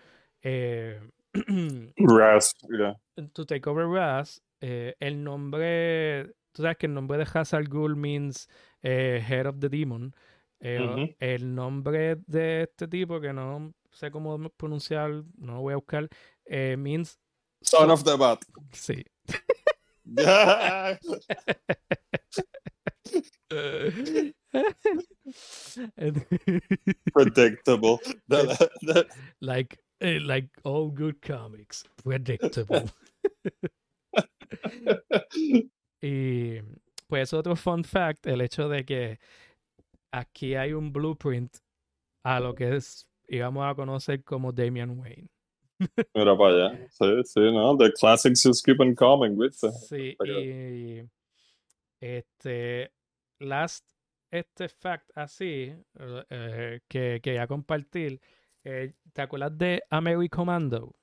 [0.44, 1.00] eh,
[1.96, 2.94] Raz, yeah.
[3.32, 7.96] to take over Raz, eh, el nombre, tú sabes que el nombre de Hazard Ghul
[7.96, 8.48] means
[8.82, 10.14] eh, head of the demon.
[10.60, 16.08] El nombre de este tipo, que no sé cómo pronunciar, no lo voy a buscar,
[16.78, 17.18] means
[17.64, 18.44] Son so- of the Bat.
[18.72, 19.04] sí.
[27.12, 28.00] Predictable.
[29.40, 32.90] Like, eh, like all good comics, predictable.
[36.06, 36.60] Y
[37.08, 39.18] pues otro fun fact, el hecho de que
[40.12, 41.56] aquí hay un blueprint
[42.22, 45.30] a lo que es, íbamos a conocer como Damian Wayne.
[46.14, 46.88] Mira para allá.
[46.90, 47.76] Sí, sí, no.
[47.76, 49.70] The classics just keep on coming, ¿viste?
[49.72, 51.02] Sí, y
[52.00, 52.92] este,
[53.38, 53.84] last,
[54.30, 55.74] este fact así,
[56.30, 58.20] eh, que quería compartir,
[58.62, 60.94] eh, ¿te acuerdas de American Commando?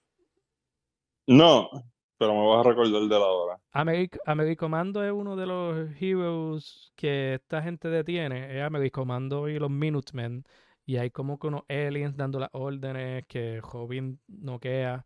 [1.28, 1.70] No,
[2.18, 3.60] pero me vas a recordar de la hora.
[3.72, 8.58] Americ Americommando es uno de los heroes que esta gente detiene.
[8.58, 10.44] Es Americommando y los Minutemen.
[10.86, 15.06] Y hay como que unos aliens dando las órdenes que Robin noquea.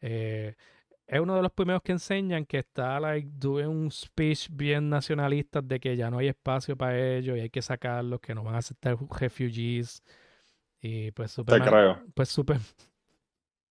[0.00, 0.54] Eh,
[1.06, 5.60] es uno de los primeros que enseñan que está like, doing un speech bien nacionalista
[5.62, 8.54] de que ya no hay espacio para ellos y hay que sacarlos, que no van
[8.56, 10.02] a aceptar refugees.
[10.80, 12.06] Y pues Te Superman, creo.
[12.14, 12.58] pues super.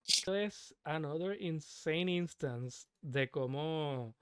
[0.07, 4.15] Esto es another insane instance de cómo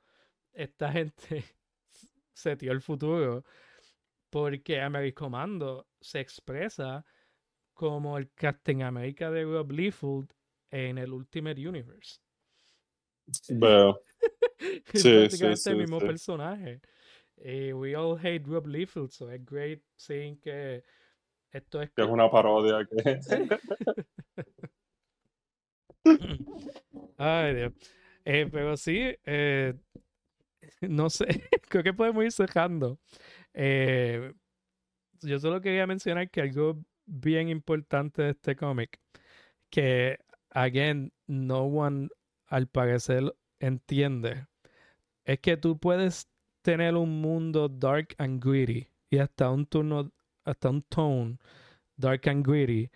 [0.54, 1.44] esta gente
[2.34, 3.44] se dio el futuro.
[4.30, 7.06] Porque Americommando se expresa
[7.80, 10.30] como el Captain America de Rob Liefeld
[10.70, 12.20] en el Ultimate Universe.
[13.48, 14.02] Veo.
[14.60, 16.82] Es Sí, sí, prácticamente el mismo personaje.
[17.38, 20.84] Y we all hate Rob Liefeld, so es great seeing que
[21.54, 23.22] esto es Que es una parodia que.
[27.18, 27.74] Ay, Dios.
[28.26, 29.74] Eh, pero sí, eh,
[30.82, 31.28] no sé,
[31.70, 33.00] creo que podemos ir cerrando.
[33.54, 34.34] Eh,
[35.22, 39.00] yo solo quería mencionar que algo bien importante de este cómic,
[39.70, 40.20] que,
[40.52, 42.10] again, no one
[42.48, 44.48] al parecer entiende,
[45.26, 46.28] es que tú puedes
[46.62, 50.12] tener un mundo dark and gritty y hasta un turno,
[50.44, 51.38] hasta un tone
[51.98, 52.90] dark and gritty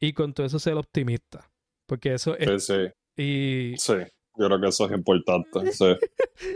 [0.00, 1.50] y con todo eso ser optimista.
[1.86, 2.64] Porque eso es...
[2.64, 3.22] Sí, sí.
[3.22, 3.94] Y, Sí,
[4.36, 5.72] yo creo que eso es importante.
[5.72, 5.96] Sí.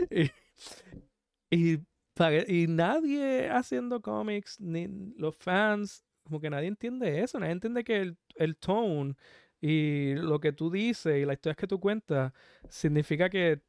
[1.51, 1.79] y, y,
[2.47, 4.87] y nadie haciendo cómics, ni
[5.17, 7.39] los fans, como que nadie entiende eso.
[7.39, 9.15] Nadie entiende que el, el tone
[9.61, 12.33] y lo que tú dices y las historias que tú cuentas
[12.69, 13.61] significa que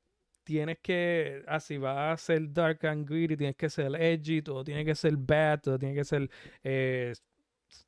[0.44, 4.85] tienes que, así va a ser dark and gritty, tienes que ser edgy, todo tiene
[4.85, 6.28] que ser bad, todo tiene que ser
[6.62, 7.14] eh,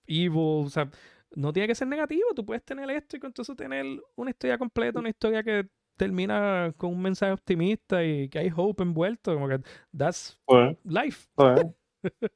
[0.06, 0.90] evil, o sea,
[1.34, 3.84] no tiene que ser negativo, tú puedes tener esto y con todo eso tener
[4.14, 8.82] una historia completa, una historia que termina con un mensaje optimista y que hay hope
[8.82, 9.60] envuelto, como que
[9.97, 11.28] that's Pues, life.
[11.36, 11.62] sí.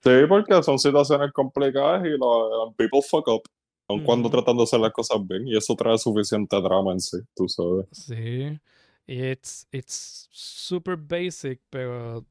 [0.02, 3.42] Sí, porque son situaciones complicadas y los people fuck up.
[3.88, 5.48] Aun cuando tratando de hacer las cosas bien.
[5.48, 7.86] Y eso trae suficiente drama en sí, tú sabes.
[7.90, 8.58] Sí,
[9.06, 12.24] it's, it's super basic, pero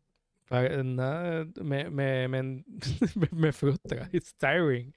[0.83, 2.63] nada, me, me, me,
[3.31, 4.93] me frustra, it's tiring,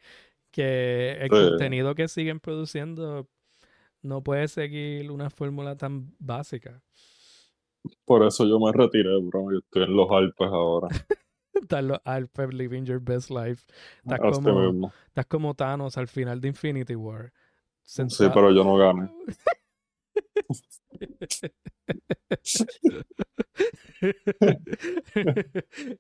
[0.51, 1.37] que el Sí.
[1.51, 3.29] contenido que siguen produciendo
[4.03, 6.81] no puede seguir una fórmula tan básica.
[8.05, 9.51] Por eso yo me retiré, bro.
[9.53, 10.89] Yo estoy en los Alpes ahora.
[11.63, 13.65] Estás los Alpes living your best life.
[14.05, 17.33] Estás como, estás como Thanos al final de Infinity War.
[17.85, 19.11] Sí, pero yo no gané.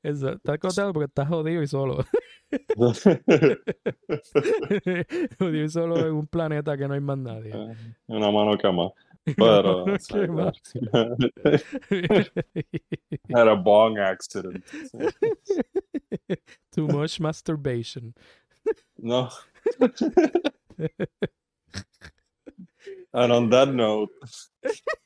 [0.02, 2.04] Eso, estás contento porque estás jodido y solo.
[5.38, 7.52] jodido y solo en un planeta que no hay más nadie.
[8.06, 8.92] Una mano que más.
[10.08, 10.52] Qué mal.
[13.34, 14.64] Had a bong accident.
[16.72, 18.14] Too much masturbation.
[18.98, 19.28] No.
[23.14, 24.10] And on that note,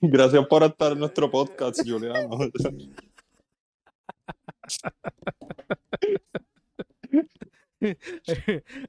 [0.01, 2.39] gracias por estar en nuestro podcast, Juliano.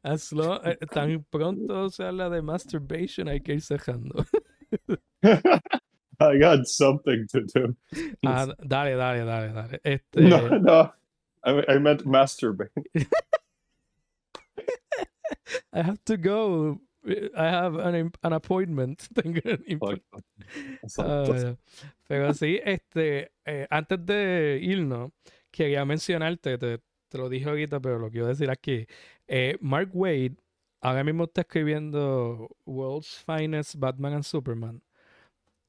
[0.04, 0.62] As long-
[0.94, 4.26] tan pronto se habla de masturbation, hay que ir cerrando.
[6.20, 7.76] I got something to do.
[8.26, 9.80] Ah, dale, dale, dale, dale.
[9.84, 10.92] Este, No, no.
[11.44, 12.70] I, I meant masturbate.
[15.74, 16.80] I have to go.
[17.38, 19.08] I have an, an appointment.
[19.16, 20.02] Tengo un
[20.84, 21.34] Exacto.
[21.34, 21.56] Ah.
[22.08, 25.12] Pero sí, este, eh, antes de irnos,
[25.52, 28.88] quería mencionarte, te, te lo dije ahorita, pero lo quiero decir aquí.
[29.28, 30.36] Eh, Mark Wade
[30.88, 34.82] ahora mismo está escribiendo World's Finest Batman and Superman.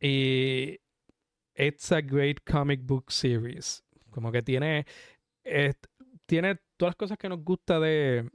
[0.00, 0.78] Y
[1.56, 3.82] it's a great comic book series.
[4.10, 4.86] Como que tiene,
[6.26, 8.30] tiene todas las cosas que nos gusta de,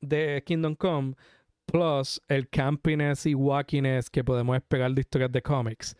[0.00, 1.14] de Kingdom Come,
[1.66, 5.96] plus el campiness y wackiness que podemos esperar de historias de cómics.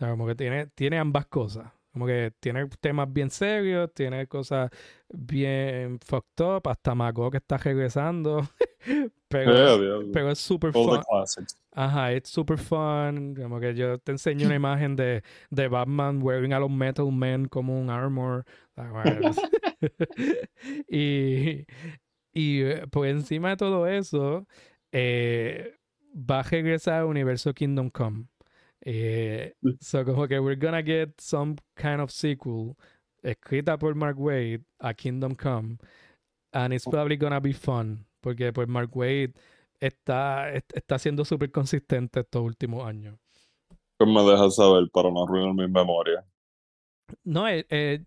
[0.00, 1.72] O como que tiene, tiene ambas cosas.
[1.96, 4.70] Como que tiene temas bien serios, tiene cosas
[5.08, 8.46] bien fucked up, hasta Mago que está regresando.
[9.28, 10.10] pero, Yeah, yeah.
[10.12, 11.46] pero es super All fun.
[11.72, 13.34] Ajá, es super fun.
[13.34, 17.48] Como que yo te enseño una imagen de, de Batman wearing a los Metal Men
[17.48, 18.44] como un armor.
[20.88, 21.64] Y,
[22.34, 24.46] y eh, por encima de todo eso,
[24.92, 25.78] eh,
[26.14, 28.26] va a regresar al universo Kingdom Come.
[28.88, 32.76] Eh, so como que we're gonna get some kind of sequel
[33.20, 35.78] escrita por Mark Wade a Kingdom Come.
[36.52, 38.06] And it's probably gonna be fun.
[38.20, 39.34] Porque pues Mark Wade
[39.80, 43.18] está, est- está siendo súper consistente estos últimos años.
[43.98, 46.24] Pues me dejas saber para no arruinar mi memoria.
[47.24, 48.04] No, eh, eh,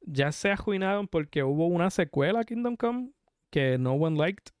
[0.00, 3.10] ya se arruinaron porque hubo una secuela a Kingdom Come
[3.50, 4.52] que no one liked.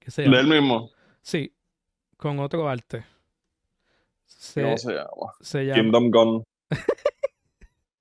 [0.00, 0.90] Que se mismo.
[1.22, 1.54] Sí,
[2.16, 3.04] con otro arte.
[4.42, 5.32] Se, ¿Cómo se llama?
[5.40, 6.44] se llama Kingdom Gun.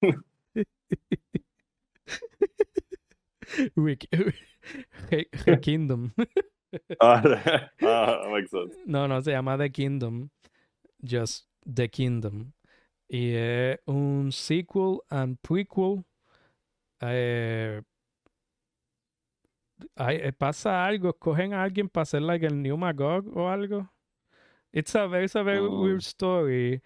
[5.61, 6.11] Kingdom.
[6.99, 7.21] Ah,
[7.83, 8.75] ah, makes sense.
[8.87, 10.31] No, no, se llama The Kingdom.
[11.03, 12.53] Just The Kingdom.
[13.07, 16.03] Y es un sequel and prequel.
[17.01, 17.83] Eh,
[19.95, 23.91] eh, pasa algo, escogen a alguien para hacer like el New Magog o algo.
[24.73, 25.81] It's a very, it's a very Mm.
[25.81, 26.81] weird story.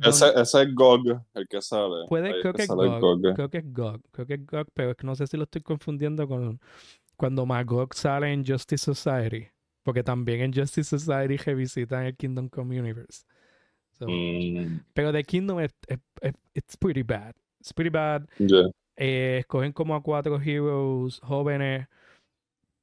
[0.00, 2.06] Ese, ese es GOG, el que sale.
[2.08, 3.34] Puede, Ahí creo que sale GOG, GOG.
[3.34, 5.42] creo que es GOG, creo que es GOG, pero es que no sé si lo
[5.44, 6.60] estoy confundiendo con
[7.16, 9.48] cuando Magog sale en Justice Society,
[9.82, 13.24] porque también en Justice Society revisitan el Kingdom Come Universe.
[13.98, 17.34] So, Mm, Pero The Kingdom es, es- es- it's pretty bad.
[17.58, 18.24] It's pretty bad.
[18.38, 18.68] yeah.
[18.96, 21.88] Eh, escogen como a cuatro heroes jóvenes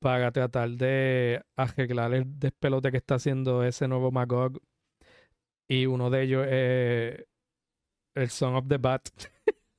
[0.05, 4.61] para tratar de arreglar el despelote que está haciendo ese nuevo Magog.
[5.67, 7.25] Y uno de ellos es
[8.13, 9.09] el Son of the Bat.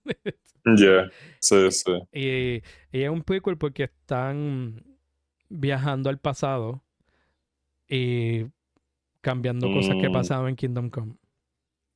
[0.76, 1.08] Yeah.
[1.38, 1.92] Sí, sí.
[2.12, 2.56] y,
[2.90, 4.82] y es un prequel porque están
[5.48, 6.82] viajando al pasado
[7.88, 8.46] y
[9.20, 10.12] cambiando cosas que Mm.
[10.12, 11.14] pasaban en Kingdom Come.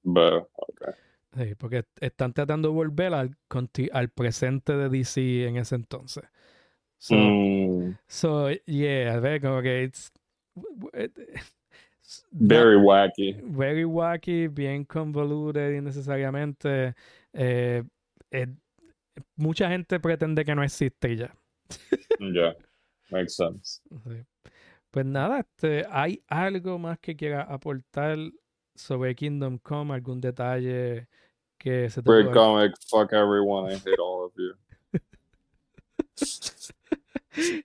[0.05, 0.49] Veo.
[0.55, 0.95] Okay.
[1.49, 6.23] Sí, porque están tratando de volver al presente de DC en ese entonces.
[7.03, 10.13] So, Mm, so yeah, a ver, como que it's
[10.93, 11.17] it-
[12.03, 13.41] it's very wacky.
[13.43, 16.95] very wacky, bien convoluted innecesariamente.
[17.33, 17.83] Eh,
[18.31, 18.47] eh,
[19.37, 21.35] mucha gente pretende que no existe ya.
[22.19, 22.53] Yeah.
[23.11, 23.81] Makes sense.
[24.05, 24.23] Sí.
[24.91, 28.19] Pues nada, este, ¿hay algo más que quiera aportar
[28.75, 29.95] sobre Kingdom Come?
[29.95, 31.09] ¿Algún detalle
[31.57, 32.75] que se te Great comic.
[32.91, 33.71] Fuck everyone.
[33.73, 34.55] I hate all of you.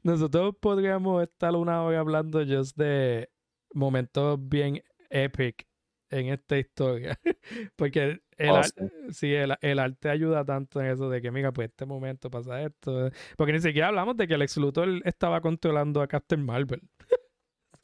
[0.03, 3.29] Nosotros podríamos estar una hora hablando just de
[3.73, 5.67] momentos bien epic
[6.09, 7.19] en esta historia.
[7.75, 8.85] Porque el, ar- sí.
[9.11, 12.61] sí, el, el arte ayuda tanto en eso de que, mira, pues este momento pasa
[12.61, 13.09] esto.
[13.37, 16.81] Porque ni siquiera hablamos de que el ex Luthor estaba controlando a Captain Marvel.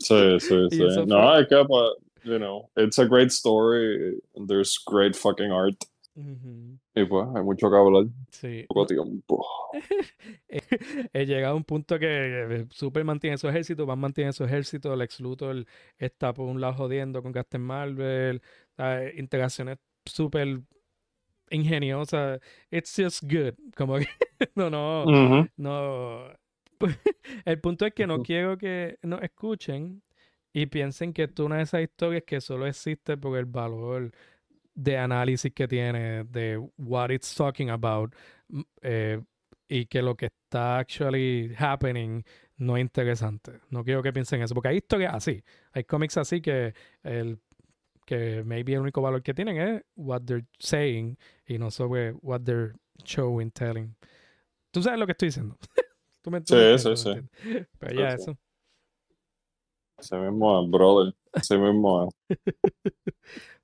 [0.03, 0.79] Sí, sí, sí.
[1.05, 1.93] No, fue- hay que, but,
[2.23, 4.19] you know, it's a great story.
[4.47, 5.75] There's great fucking art.
[6.13, 8.05] Y pues, hay mucho que hablar.
[8.29, 8.65] Sí.
[8.67, 9.45] Poco tiempo.
[11.13, 14.95] He llegado a un punto que eh, Superman tiene su ejército, Batman tiene su ejército,
[14.95, 15.65] Lex Luthor
[15.97, 18.41] está por un lado jodiendo con Captain Marvel,
[18.75, 19.17] ¿sabes?
[19.17, 20.61] interacciones súper
[21.49, 22.41] ingeniosas.
[22.69, 23.53] It's just good.
[23.75, 24.07] Como que
[24.55, 25.05] no, no,
[25.55, 26.25] no.
[27.45, 30.01] El punto es que no quiero que nos escuchen
[30.53, 34.11] y piensen que esto es una de esas historias que solo existe por el valor
[34.81, 38.15] de análisis que tiene de what it's talking about
[38.81, 39.21] eh,
[39.67, 42.23] y que lo que está actually happening
[42.57, 43.59] no es interesante.
[43.69, 45.43] No quiero que piensen eso, porque hay historias así,
[45.73, 47.39] hay cómics así que el
[48.05, 51.17] que maybe el único valor que tienen es what they're saying
[51.47, 52.73] y no sobre what they're
[53.05, 53.95] showing, telling.
[54.71, 55.57] Tú sabes lo que estoy diciendo.
[56.21, 57.11] Tú me, Sí, sí, sí.
[57.79, 58.23] Pero ya sí.
[58.23, 58.37] eso.
[60.01, 61.13] Ese mismo brother.
[61.33, 62.37] Ese mismo es.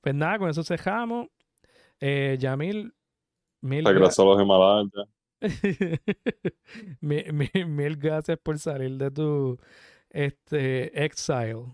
[0.02, 1.28] Pues nada, con eso cerramos.
[2.00, 2.94] Eh, Yamil,
[3.62, 4.92] mil Regresó a los Himalayas.
[4.96, 5.04] ya.
[7.02, 9.60] Mi- mi- mil gracias por salir de tu
[10.10, 11.66] este exile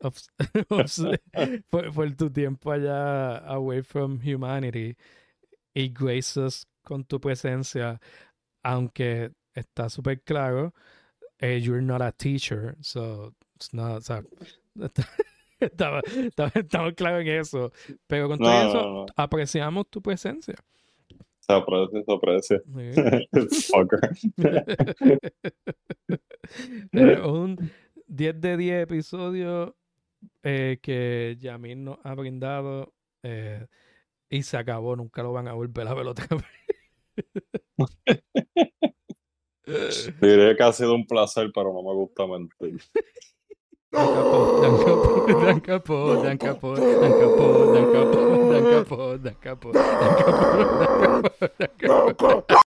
[0.00, 0.20] of-
[0.70, 4.96] of- por, por tu tiempo allá away from humanity
[5.74, 8.00] y grace us con tu presencia
[8.62, 10.74] aunque está súper claro
[11.38, 14.22] eh, you're not a teacher so it's not o sea,
[15.60, 17.72] estaba- estaba- estamos claros en eso
[18.06, 19.06] pero con todo No, eso no, no.
[19.16, 20.54] apreciamos tu presencia
[21.40, 22.60] Se aprecia, se aprecia.
[22.66, 22.90] Sí.
[23.72, 24.00] Fucker.
[26.90, 27.70] Tenemos un
[28.08, 29.72] 10 de 10 episodios
[30.42, 32.92] eh, que Yamil nos ha brindado
[33.22, 33.66] eh,
[34.28, 34.96] y se acabó.
[34.96, 36.44] Nunca lo van a volver a ver otra vez.
[40.20, 42.80] Diré que ha sido un placer, pero no me gusta mentir.
[43.92, 49.34] Dan capó, dan capó, dan capó, dan capó, dan capó, dan capó, dan capó, dan
[49.44, 50.42] capó, dan capó,
[51.58, 52.65] dan capó, dan capó.